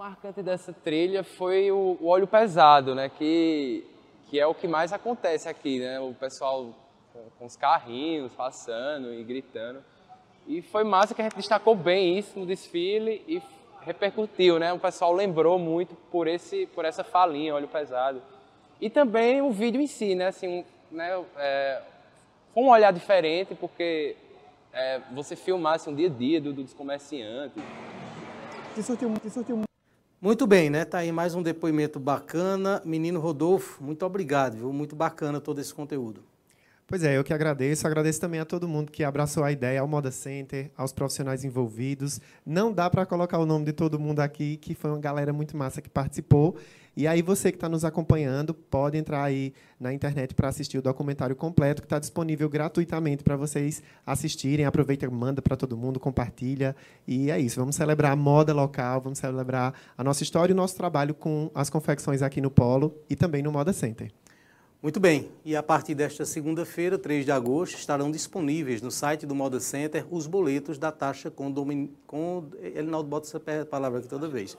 marcante 0.00 0.42
dessa 0.42 0.72
trilha 0.72 1.22
foi 1.22 1.70
o, 1.70 1.98
o 2.00 2.08
óleo 2.08 2.26
pesado, 2.26 2.94
né? 2.94 3.10
Que, 3.10 3.84
que 4.30 4.40
é 4.40 4.46
o 4.46 4.54
que 4.54 4.66
mais 4.66 4.94
acontece 4.94 5.46
aqui, 5.46 5.78
né? 5.78 6.00
O 6.00 6.14
pessoal 6.14 6.74
com, 7.12 7.20
com 7.38 7.44
os 7.44 7.54
carrinhos 7.54 8.32
passando 8.32 9.12
e 9.12 9.22
gritando. 9.22 9.84
E 10.48 10.62
foi 10.62 10.84
massa 10.84 11.14
que 11.14 11.20
a 11.20 11.24
gente 11.24 11.36
destacou 11.36 11.74
bem 11.74 12.18
isso 12.18 12.38
no 12.38 12.46
desfile 12.46 13.22
e 13.28 13.42
repercutiu, 13.82 14.58
né? 14.58 14.72
O 14.72 14.78
pessoal 14.78 15.12
lembrou 15.12 15.58
muito 15.58 15.94
por, 16.10 16.26
esse, 16.26 16.64
por 16.68 16.86
essa 16.86 17.04
falinha, 17.04 17.54
óleo 17.54 17.68
pesado. 17.68 18.22
E 18.80 18.88
também 18.88 19.42
o 19.42 19.50
vídeo 19.50 19.82
em 19.82 19.86
si, 19.86 20.14
né? 20.14 20.28
Assim, 20.28 20.64
né? 20.90 21.22
É, 21.36 21.82
foi 22.54 22.62
um 22.62 22.70
olhar 22.70 22.90
diferente, 22.90 23.54
porque 23.54 24.16
é, 24.72 24.98
você 25.12 25.36
filmasse 25.36 25.90
um 25.90 25.94
dia 25.94 26.08
a 26.08 26.10
dia 26.10 26.40
do, 26.40 26.54
dos 26.54 26.72
comerciantes. 26.72 27.62
Isso 28.74 28.82
surtiu, 28.84 29.12
isso 29.22 29.34
surtiu 29.34 29.69
muito 30.20 30.46
bem, 30.46 30.68
né? 30.68 30.84
Tá 30.84 30.98
aí 30.98 31.10
mais 31.10 31.34
um 31.34 31.42
depoimento 31.42 31.98
bacana. 31.98 32.82
Menino 32.84 33.20
Rodolfo, 33.20 33.82
muito 33.82 34.04
obrigado, 34.04 34.56
viu? 34.56 34.72
Muito 34.72 34.94
bacana 34.94 35.40
todo 35.40 35.60
esse 35.60 35.72
conteúdo. 35.72 36.22
Pois 36.90 37.04
é, 37.04 37.16
eu 37.16 37.22
que 37.22 37.32
agradeço. 37.32 37.86
Agradeço 37.86 38.20
também 38.20 38.40
a 38.40 38.44
todo 38.44 38.66
mundo 38.66 38.90
que 38.90 39.04
abraçou 39.04 39.44
a 39.44 39.52
ideia, 39.52 39.80
ao 39.80 39.86
Moda 39.86 40.10
Center, 40.10 40.72
aos 40.76 40.92
profissionais 40.92 41.44
envolvidos. 41.44 42.20
Não 42.44 42.72
dá 42.72 42.90
para 42.90 43.06
colocar 43.06 43.38
o 43.38 43.46
nome 43.46 43.64
de 43.64 43.72
todo 43.72 43.96
mundo 43.96 44.18
aqui, 44.18 44.56
que 44.56 44.74
foi 44.74 44.90
uma 44.90 44.98
galera 44.98 45.32
muito 45.32 45.56
massa 45.56 45.80
que 45.80 45.88
participou. 45.88 46.56
E 47.00 47.06
aí 47.06 47.22
você 47.22 47.50
que 47.50 47.56
está 47.56 47.66
nos 47.66 47.82
acompanhando 47.82 48.52
pode 48.52 48.98
entrar 48.98 49.22
aí 49.22 49.54
na 49.80 49.90
internet 49.90 50.34
para 50.34 50.50
assistir 50.50 50.76
o 50.76 50.82
documentário 50.82 51.34
completo 51.34 51.80
que 51.80 51.86
está 51.86 51.98
disponível 51.98 52.46
gratuitamente 52.46 53.24
para 53.24 53.36
vocês 53.36 53.82
assistirem. 54.04 54.66
Aproveita, 54.66 55.08
manda 55.08 55.40
para 55.40 55.56
todo 55.56 55.78
mundo, 55.78 55.98
compartilha 55.98 56.76
e 57.08 57.30
é 57.30 57.40
isso. 57.40 57.58
Vamos 57.58 57.76
celebrar 57.76 58.12
a 58.12 58.16
moda 58.16 58.52
local, 58.52 59.00
vamos 59.00 59.18
celebrar 59.18 59.72
a 59.96 60.04
nossa 60.04 60.22
história 60.22 60.52
e 60.52 60.54
o 60.54 60.56
nosso 60.56 60.76
trabalho 60.76 61.14
com 61.14 61.50
as 61.54 61.70
confecções 61.70 62.20
aqui 62.20 62.38
no 62.38 62.50
Polo 62.50 62.94
e 63.08 63.16
também 63.16 63.42
no 63.42 63.50
Moda 63.50 63.72
Center. 63.72 64.12
Muito 64.82 64.98
bem, 64.98 65.30
e 65.44 65.54
a 65.54 65.62
partir 65.62 65.94
desta 65.94 66.24
segunda-feira, 66.24 66.98
3 66.98 67.26
de 67.26 67.30
agosto, 67.30 67.74
estarão 67.74 68.10
disponíveis 68.10 68.80
no 68.80 68.90
site 68.90 69.26
do 69.26 69.34
Moda 69.34 69.60
Center 69.60 70.06
os 70.10 70.26
boletos 70.26 70.78
da 70.78 70.90
taxa 70.90 71.30
condominial. 71.30 71.92
Com, 72.06 72.46
ele 72.58 72.88
não 72.88 73.04
bota 73.04 73.26
essa 73.26 73.66
palavra 73.66 73.98
aqui 73.98 74.08
toda 74.08 74.26
vez. 74.26 74.56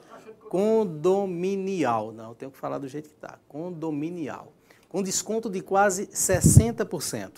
Condominial. 0.47 2.11
Não, 2.11 2.35
tenho 2.35 2.51
que 2.51 2.57
falar 2.59 2.77
do 2.77 2.87
jeito 2.87 3.09
que 3.09 3.15
está. 3.15 3.39
Condominial. 3.47 4.53
Com 4.87 5.01
desconto 5.01 5.49
de 5.49 5.59
quase 5.59 6.05
60%. 6.05 7.37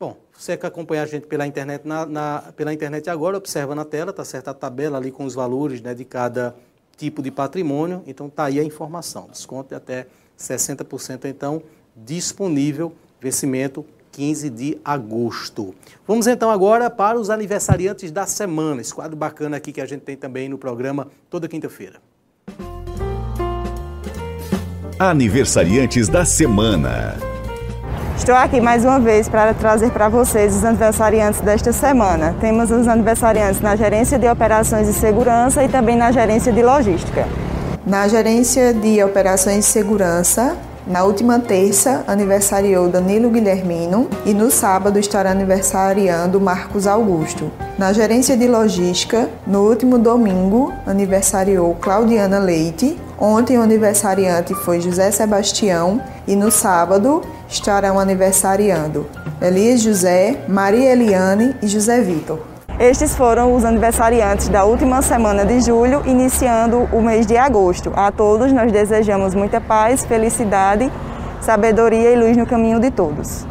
Bom, 0.00 0.16
você 0.32 0.56
que 0.56 0.66
acompanha 0.66 1.04
a 1.04 1.06
gente 1.06 1.28
pela 1.28 1.46
internet, 1.46 1.86
na, 1.86 2.04
na, 2.04 2.52
pela 2.56 2.74
internet 2.74 3.08
agora, 3.08 3.36
observa 3.36 3.76
na 3.76 3.84
tela, 3.84 4.10
está 4.10 4.24
certa 4.24 4.50
a 4.50 4.54
tabela 4.54 4.98
ali 4.98 5.12
com 5.12 5.24
os 5.24 5.34
valores 5.34 5.80
né, 5.80 5.94
de 5.94 6.04
cada 6.04 6.56
tipo 6.96 7.22
de 7.22 7.30
patrimônio. 7.30 8.02
Então, 8.06 8.26
está 8.26 8.44
aí 8.44 8.58
a 8.58 8.64
informação. 8.64 9.28
Desconto 9.30 9.70
de 9.70 9.74
até 9.74 10.06
60%, 10.38 11.24
então, 11.24 11.62
disponível, 11.94 12.92
vencimento 13.20 13.84
15 14.16 14.48
de 14.48 14.78
agosto. 14.82 15.74
Vamos 16.06 16.26
então 16.26 16.50
agora 16.50 16.88
para 16.88 17.20
os 17.20 17.28
aniversariantes 17.28 18.10
da 18.10 18.26
semana. 18.26 18.80
Esse 18.80 18.94
quadro 18.94 19.14
bacana 19.14 19.58
aqui 19.58 19.72
que 19.72 19.80
a 19.80 19.84
gente 19.84 20.00
tem 20.00 20.16
também 20.16 20.48
no 20.48 20.56
programa 20.56 21.08
toda 21.28 21.46
quinta-feira. 21.46 22.00
Aniversariantes 24.98 26.08
da 26.08 26.24
semana. 26.24 27.35
Estou 28.16 28.34
aqui 28.34 28.60
mais 28.60 28.82
uma 28.82 28.98
vez 28.98 29.28
para 29.28 29.52
trazer 29.52 29.90
para 29.90 30.08
vocês 30.08 30.56
os 30.56 30.64
aniversariantes 30.64 31.40
desta 31.42 31.70
semana. 31.72 32.34
Temos 32.40 32.70
os 32.70 32.88
aniversariantes 32.88 33.60
na 33.60 33.76
gerência 33.76 34.18
de 34.18 34.26
operações 34.26 34.88
e 34.88 34.92
segurança 34.92 35.62
e 35.62 35.68
também 35.68 35.96
na 35.96 36.10
gerência 36.10 36.50
de 36.50 36.62
logística. 36.62 37.28
Na 37.86 38.08
gerência 38.08 38.72
de 38.72 39.04
operações 39.04 39.66
e 39.66 39.68
segurança, 39.68 40.56
na 40.86 41.04
última 41.04 41.38
terça, 41.38 42.04
aniversariou 42.06 42.88
Danilo 42.88 43.28
Guilhermino 43.28 44.08
e 44.24 44.32
no 44.32 44.50
sábado 44.50 44.98
estará 44.98 45.30
aniversariando 45.30 46.40
Marcos 46.40 46.86
Augusto. 46.86 47.50
Na 47.78 47.92
gerência 47.92 48.36
de 48.36 48.48
logística, 48.48 49.28
no 49.46 49.68
último 49.68 49.98
domingo, 49.98 50.72
aniversariou 50.86 51.74
Claudiana 51.74 52.38
Leite. 52.38 52.98
Ontem 53.18 53.58
o 53.58 53.62
aniversariante 53.62 54.54
foi 54.54 54.80
José 54.80 55.10
Sebastião 55.10 56.00
e 56.26 56.34
no 56.34 56.50
sábado 56.50 57.22
estarão 57.48 57.98
aniversariando 57.98 59.06
Elias 59.40 59.82
José, 59.82 60.44
Maria 60.48 60.92
Eliane 60.92 61.54
e 61.62 61.68
José 61.68 62.00
Vitor. 62.00 62.40
Estes 62.78 63.16
foram 63.16 63.54
os 63.54 63.64
aniversariantes 63.64 64.48
da 64.48 64.64
última 64.64 65.00
semana 65.00 65.46
de 65.46 65.60
julho, 65.62 66.02
iniciando 66.06 66.80
o 66.92 67.00
mês 67.00 67.26
de 67.26 67.36
agosto. 67.36 67.90
A 67.94 68.12
todos 68.12 68.52
nós 68.52 68.70
desejamos 68.70 69.34
muita 69.34 69.60
paz, 69.60 70.04
felicidade, 70.04 70.92
sabedoria 71.40 72.12
e 72.12 72.16
luz 72.16 72.36
no 72.36 72.46
caminho 72.46 72.78
de 72.78 72.90
todos. 72.90 73.46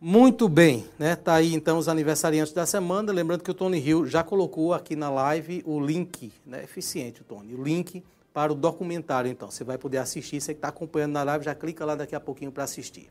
Muito 0.00 0.48
bem, 0.48 0.86
né? 0.98 1.16
Tá 1.16 1.34
aí 1.34 1.52
então 1.52 1.78
os 1.78 1.88
aniversariantes 1.88 2.52
da 2.52 2.64
semana. 2.64 3.12
Lembrando 3.12 3.42
que 3.42 3.50
o 3.50 3.54
Tony 3.54 3.78
Hill 3.78 4.06
já 4.06 4.22
colocou 4.22 4.72
aqui 4.72 4.94
na 4.94 5.10
live 5.10 5.62
o 5.66 5.80
link, 5.80 6.32
né? 6.46 6.62
Eficiente 6.62 7.22
o 7.22 7.24
Tony, 7.24 7.54
o 7.54 7.62
link 7.62 8.02
para 8.32 8.52
o 8.52 8.54
documentário. 8.54 9.30
Então 9.30 9.50
você 9.50 9.64
vai 9.64 9.78
poder 9.78 9.98
assistir. 9.98 10.40
Você 10.40 10.54
que 10.54 10.58
está 10.58 10.68
acompanhando 10.68 11.12
na 11.12 11.22
live, 11.22 11.44
já 11.44 11.54
clica 11.54 11.84
lá 11.84 11.94
daqui 11.94 12.14
a 12.14 12.20
pouquinho 12.20 12.52
para 12.52 12.64
assistir. 12.64 13.10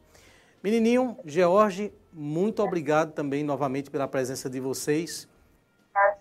Menininho, 0.63 1.17
George, 1.25 1.93
muito 2.11 2.61
obrigado 2.61 3.13
também 3.13 3.43
novamente 3.43 3.89
pela 3.89 4.07
presença 4.07 4.49
de 4.49 4.59
vocês. 4.59 5.27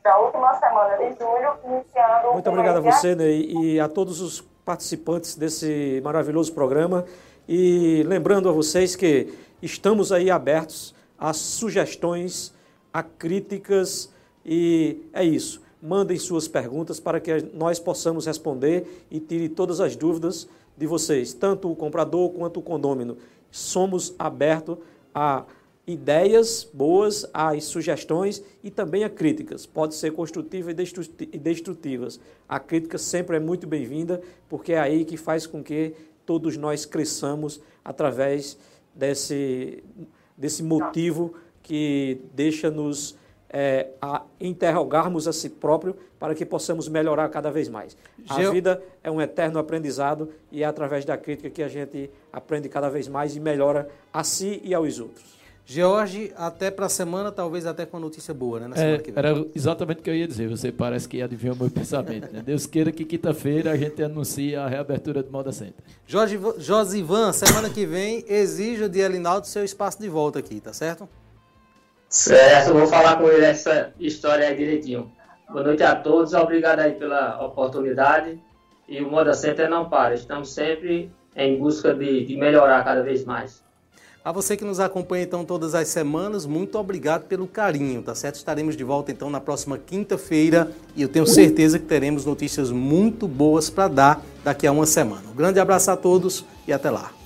Da 0.02 0.18
última 0.18 0.54
semana 0.58 0.96
de 0.96 1.18
julho, 1.18 1.58
iniciando. 1.64 2.32
Muito 2.32 2.48
obrigado 2.48 2.76
a 2.76 2.80
você 2.80 3.14
né, 3.14 3.28
e 3.30 3.80
a 3.80 3.88
todos 3.88 4.20
os 4.20 4.40
participantes 4.64 5.36
desse 5.36 6.00
maravilhoso 6.04 6.52
programa. 6.52 7.04
E 7.48 8.02
lembrando 8.06 8.48
a 8.48 8.52
vocês 8.52 8.94
que 8.94 9.32
estamos 9.60 10.12
aí 10.12 10.30
abertos 10.30 10.94
a 11.18 11.32
sugestões, 11.32 12.54
a 12.92 13.02
críticas 13.02 14.12
e 14.44 15.08
é 15.12 15.24
isso. 15.24 15.60
Mandem 15.80 16.18
suas 16.18 16.48
perguntas 16.48 16.98
para 16.98 17.20
que 17.20 17.42
nós 17.54 17.78
possamos 17.78 18.26
responder 18.26 19.04
e 19.10 19.20
tire 19.20 19.48
todas 19.48 19.80
as 19.80 19.94
dúvidas 19.94 20.48
de 20.76 20.86
vocês, 20.86 21.32
tanto 21.32 21.70
o 21.70 21.76
comprador 21.76 22.30
quanto 22.30 22.60
o 22.60 22.62
condômino 22.62 23.16
somos 23.50 24.14
abertos 24.18 24.78
a 25.14 25.44
ideias 25.86 26.68
boas, 26.72 27.26
a 27.32 27.58
sugestões 27.60 28.42
e 28.62 28.70
também 28.70 29.04
a 29.04 29.10
críticas. 29.10 29.64
Pode 29.64 29.94
ser 29.94 30.12
construtiva 30.12 30.70
e 30.70 31.38
destrutivas. 31.38 32.20
A 32.46 32.60
crítica 32.60 32.98
sempre 32.98 33.36
é 33.36 33.40
muito 33.40 33.66
bem-vinda, 33.66 34.20
porque 34.48 34.74
é 34.74 34.78
aí 34.78 35.04
que 35.04 35.16
faz 35.16 35.46
com 35.46 35.62
que 35.62 35.94
todos 36.26 36.58
nós 36.58 36.84
cresçamos 36.84 37.58
através 37.82 38.58
desse, 38.94 39.82
desse 40.36 40.62
motivo 40.62 41.32
que 41.62 42.20
deixa-nos 42.34 43.16
é, 43.50 43.88
a 44.00 44.22
interrogarmos 44.40 45.26
a 45.26 45.32
si 45.32 45.48
próprio 45.48 45.96
para 46.18 46.34
que 46.34 46.44
possamos 46.44 46.88
melhorar 46.88 47.28
cada 47.28 47.50
vez 47.50 47.68
mais. 47.68 47.96
A 48.28 48.50
vida 48.50 48.82
é 49.02 49.10
um 49.10 49.20
eterno 49.20 49.58
aprendizado 49.58 50.30
e 50.50 50.62
é 50.62 50.66
através 50.66 51.04
da 51.04 51.16
crítica 51.16 51.48
que 51.48 51.62
a 51.62 51.68
gente 51.68 52.10
aprende 52.32 52.68
cada 52.68 52.88
vez 52.88 53.08
mais 53.08 53.36
e 53.36 53.40
melhora 53.40 53.88
a 54.12 54.24
si 54.24 54.60
e 54.64 54.74
aos 54.74 54.98
outros. 54.98 55.38
George, 55.70 56.32
até 56.34 56.70
para 56.70 56.86
a 56.86 56.88
semana, 56.88 57.30
talvez 57.30 57.66
até 57.66 57.84
com 57.84 57.98
a 57.98 58.00
notícia 58.00 58.32
boa, 58.32 58.58
né? 58.58 58.74
É, 58.74 59.02
era 59.14 59.46
exatamente 59.54 60.00
o 60.00 60.02
que 60.02 60.08
eu 60.08 60.14
ia 60.14 60.26
dizer. 60.26 60.48
Você 60.48 60.72
parece 60.72 61.06
que 61.06 61.20
adivinhou 61.20 61.54
o 61.54 61.58
meu 61.58 61.68
pensamento. 61.70 62.32
Né? 62.32 62.42
Deus 62.42 62.64
queira 62.64 62.90
que 62.90 63.04
quinta-feira 63.04 63.72
a 63.72 63.76
gente 63.76 64.02
anuncie 64.02 64.56
a 64.56 64.66
reabertura 64.66 65.22
do 65.22 65.30
Moda 65.30 65.52
Center. 65.52 65.84
Jorge, 66.06 66.40
Josivan, 66.56 67.34
semana 67.34 67.68
que 67.68 67.84
vem, 67.84 68.24
exijo 68.26 68.88
de 68.88 69.00
Elinaldo 69.00 69.46
seu 69.46 69.62
espaço 69.62 70.00
de 70.00 70.08
volta 70.08 70.38
aqui, 70.38 70.58
tá 70.58 70.72
certo? 70.72 71.06
Certo, 72.08 72.72
vou 72.72 72.86
falar 72.86 73.16
com 73.16 73.28
ele 73.28 73.44
essa 73.44 73.92
história 74.00 74.48
aí 74.48 74.56
direitinho. 74.56 75.12
Boa 75.48 75.62
noite 75.62 75.82
a 75.82 75.94
todos, 75.94 76.32
obrigado 76.32 76.80
aí 76.80 76.92
pela 76.92 77.44
oportunidade. 77.44 78.40
E 78.88 79.02
o 79.02 79.10
Moda 79.10 79.34
Center 79.34 79.68
não 79.68 79.90
para, 79.90 80.14
estamos 80.14 80.50
sempre 80.50 81.12
em 81.36 81.58
busca 81.58 81.92
de, 81.94 82.24
de 82.24 82.36
melhorar 82.36 82.82
cada 82.82 83.02
vez 83.02 83.24
mais. 83.26 83.62
A 84.24 84.32
você 84.32 84.56
que 84.56 84.64
nos 84.64 84.80
acompanha 84.80 85.24
então 85.24 85.44
todas 85.44 85.74
as 85.74 85.88
semanas, 85.88 86.46
muito 86.46 86.78
obrigado 86.78 87.24
pelo 87.24 87.46
carinho, 87.46 88.02
tá 88.02 88.14
certo? 88.14 88.36
Estaremos 88.36 88.76
de 88.76 88.84
volta 88.84 89.12
então 89.12 89.28
na 89.28 89.40
próxima 89.40 89.78
quinta-feira 89.78 90.70
e 90.96 91.02
eu 91.02 91.08
tenho 91.08 91.26
certeza 91.26 91.78
que 91.78 91.86
teremos 91.86 92.24
notícias 92.24 92.70
muito 92.70 93.28
boas 93.28 93.68
para 93.68 93.88
dar 93.88 94.22
daqui 94.42 94.66
a 94.66 94.72
uma 94.72 94.86
semana. 94.86 95.22
Um 95.30 95.36
grande 95.36 95.60
abraço 95.60 95.90
a 95.90 95.96
todos 95.96 96.44
e 96.66 96.72
até 96.72 96.90
lá. 96.90 97.17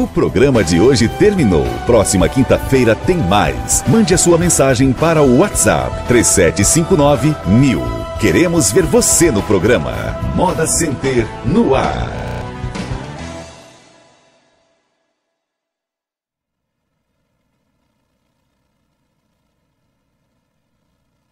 O 0.00 0.06
programa 0.06 0.64
de 0.64 0.80
hoje 0.80 1.06
terminou. 1.08 1.66
Próxima 1.84 2.26
quinta-feira 2.26 2.94
tem 2.94 3.18
mais. 3.18 3.84
Mande 3.86 4.14
a 4.14 4.16
sua 4.16 4.38
mensagem 4.38 4.94
para 4.94 5.20
o 5.22 5.40
WhatsApp 5.40 6.08
3759 6.08 7.36
mil. 7.46 7.82
Queremos 8.18 8.72
ver 8.72 8.84
você 8.84 9.30
no 9.30 9.42
programa. 9.42 9.92
Moda 10.34 10.66
Center 10.66 11.26
no 11.44 11.74
ar. 11.74 12.29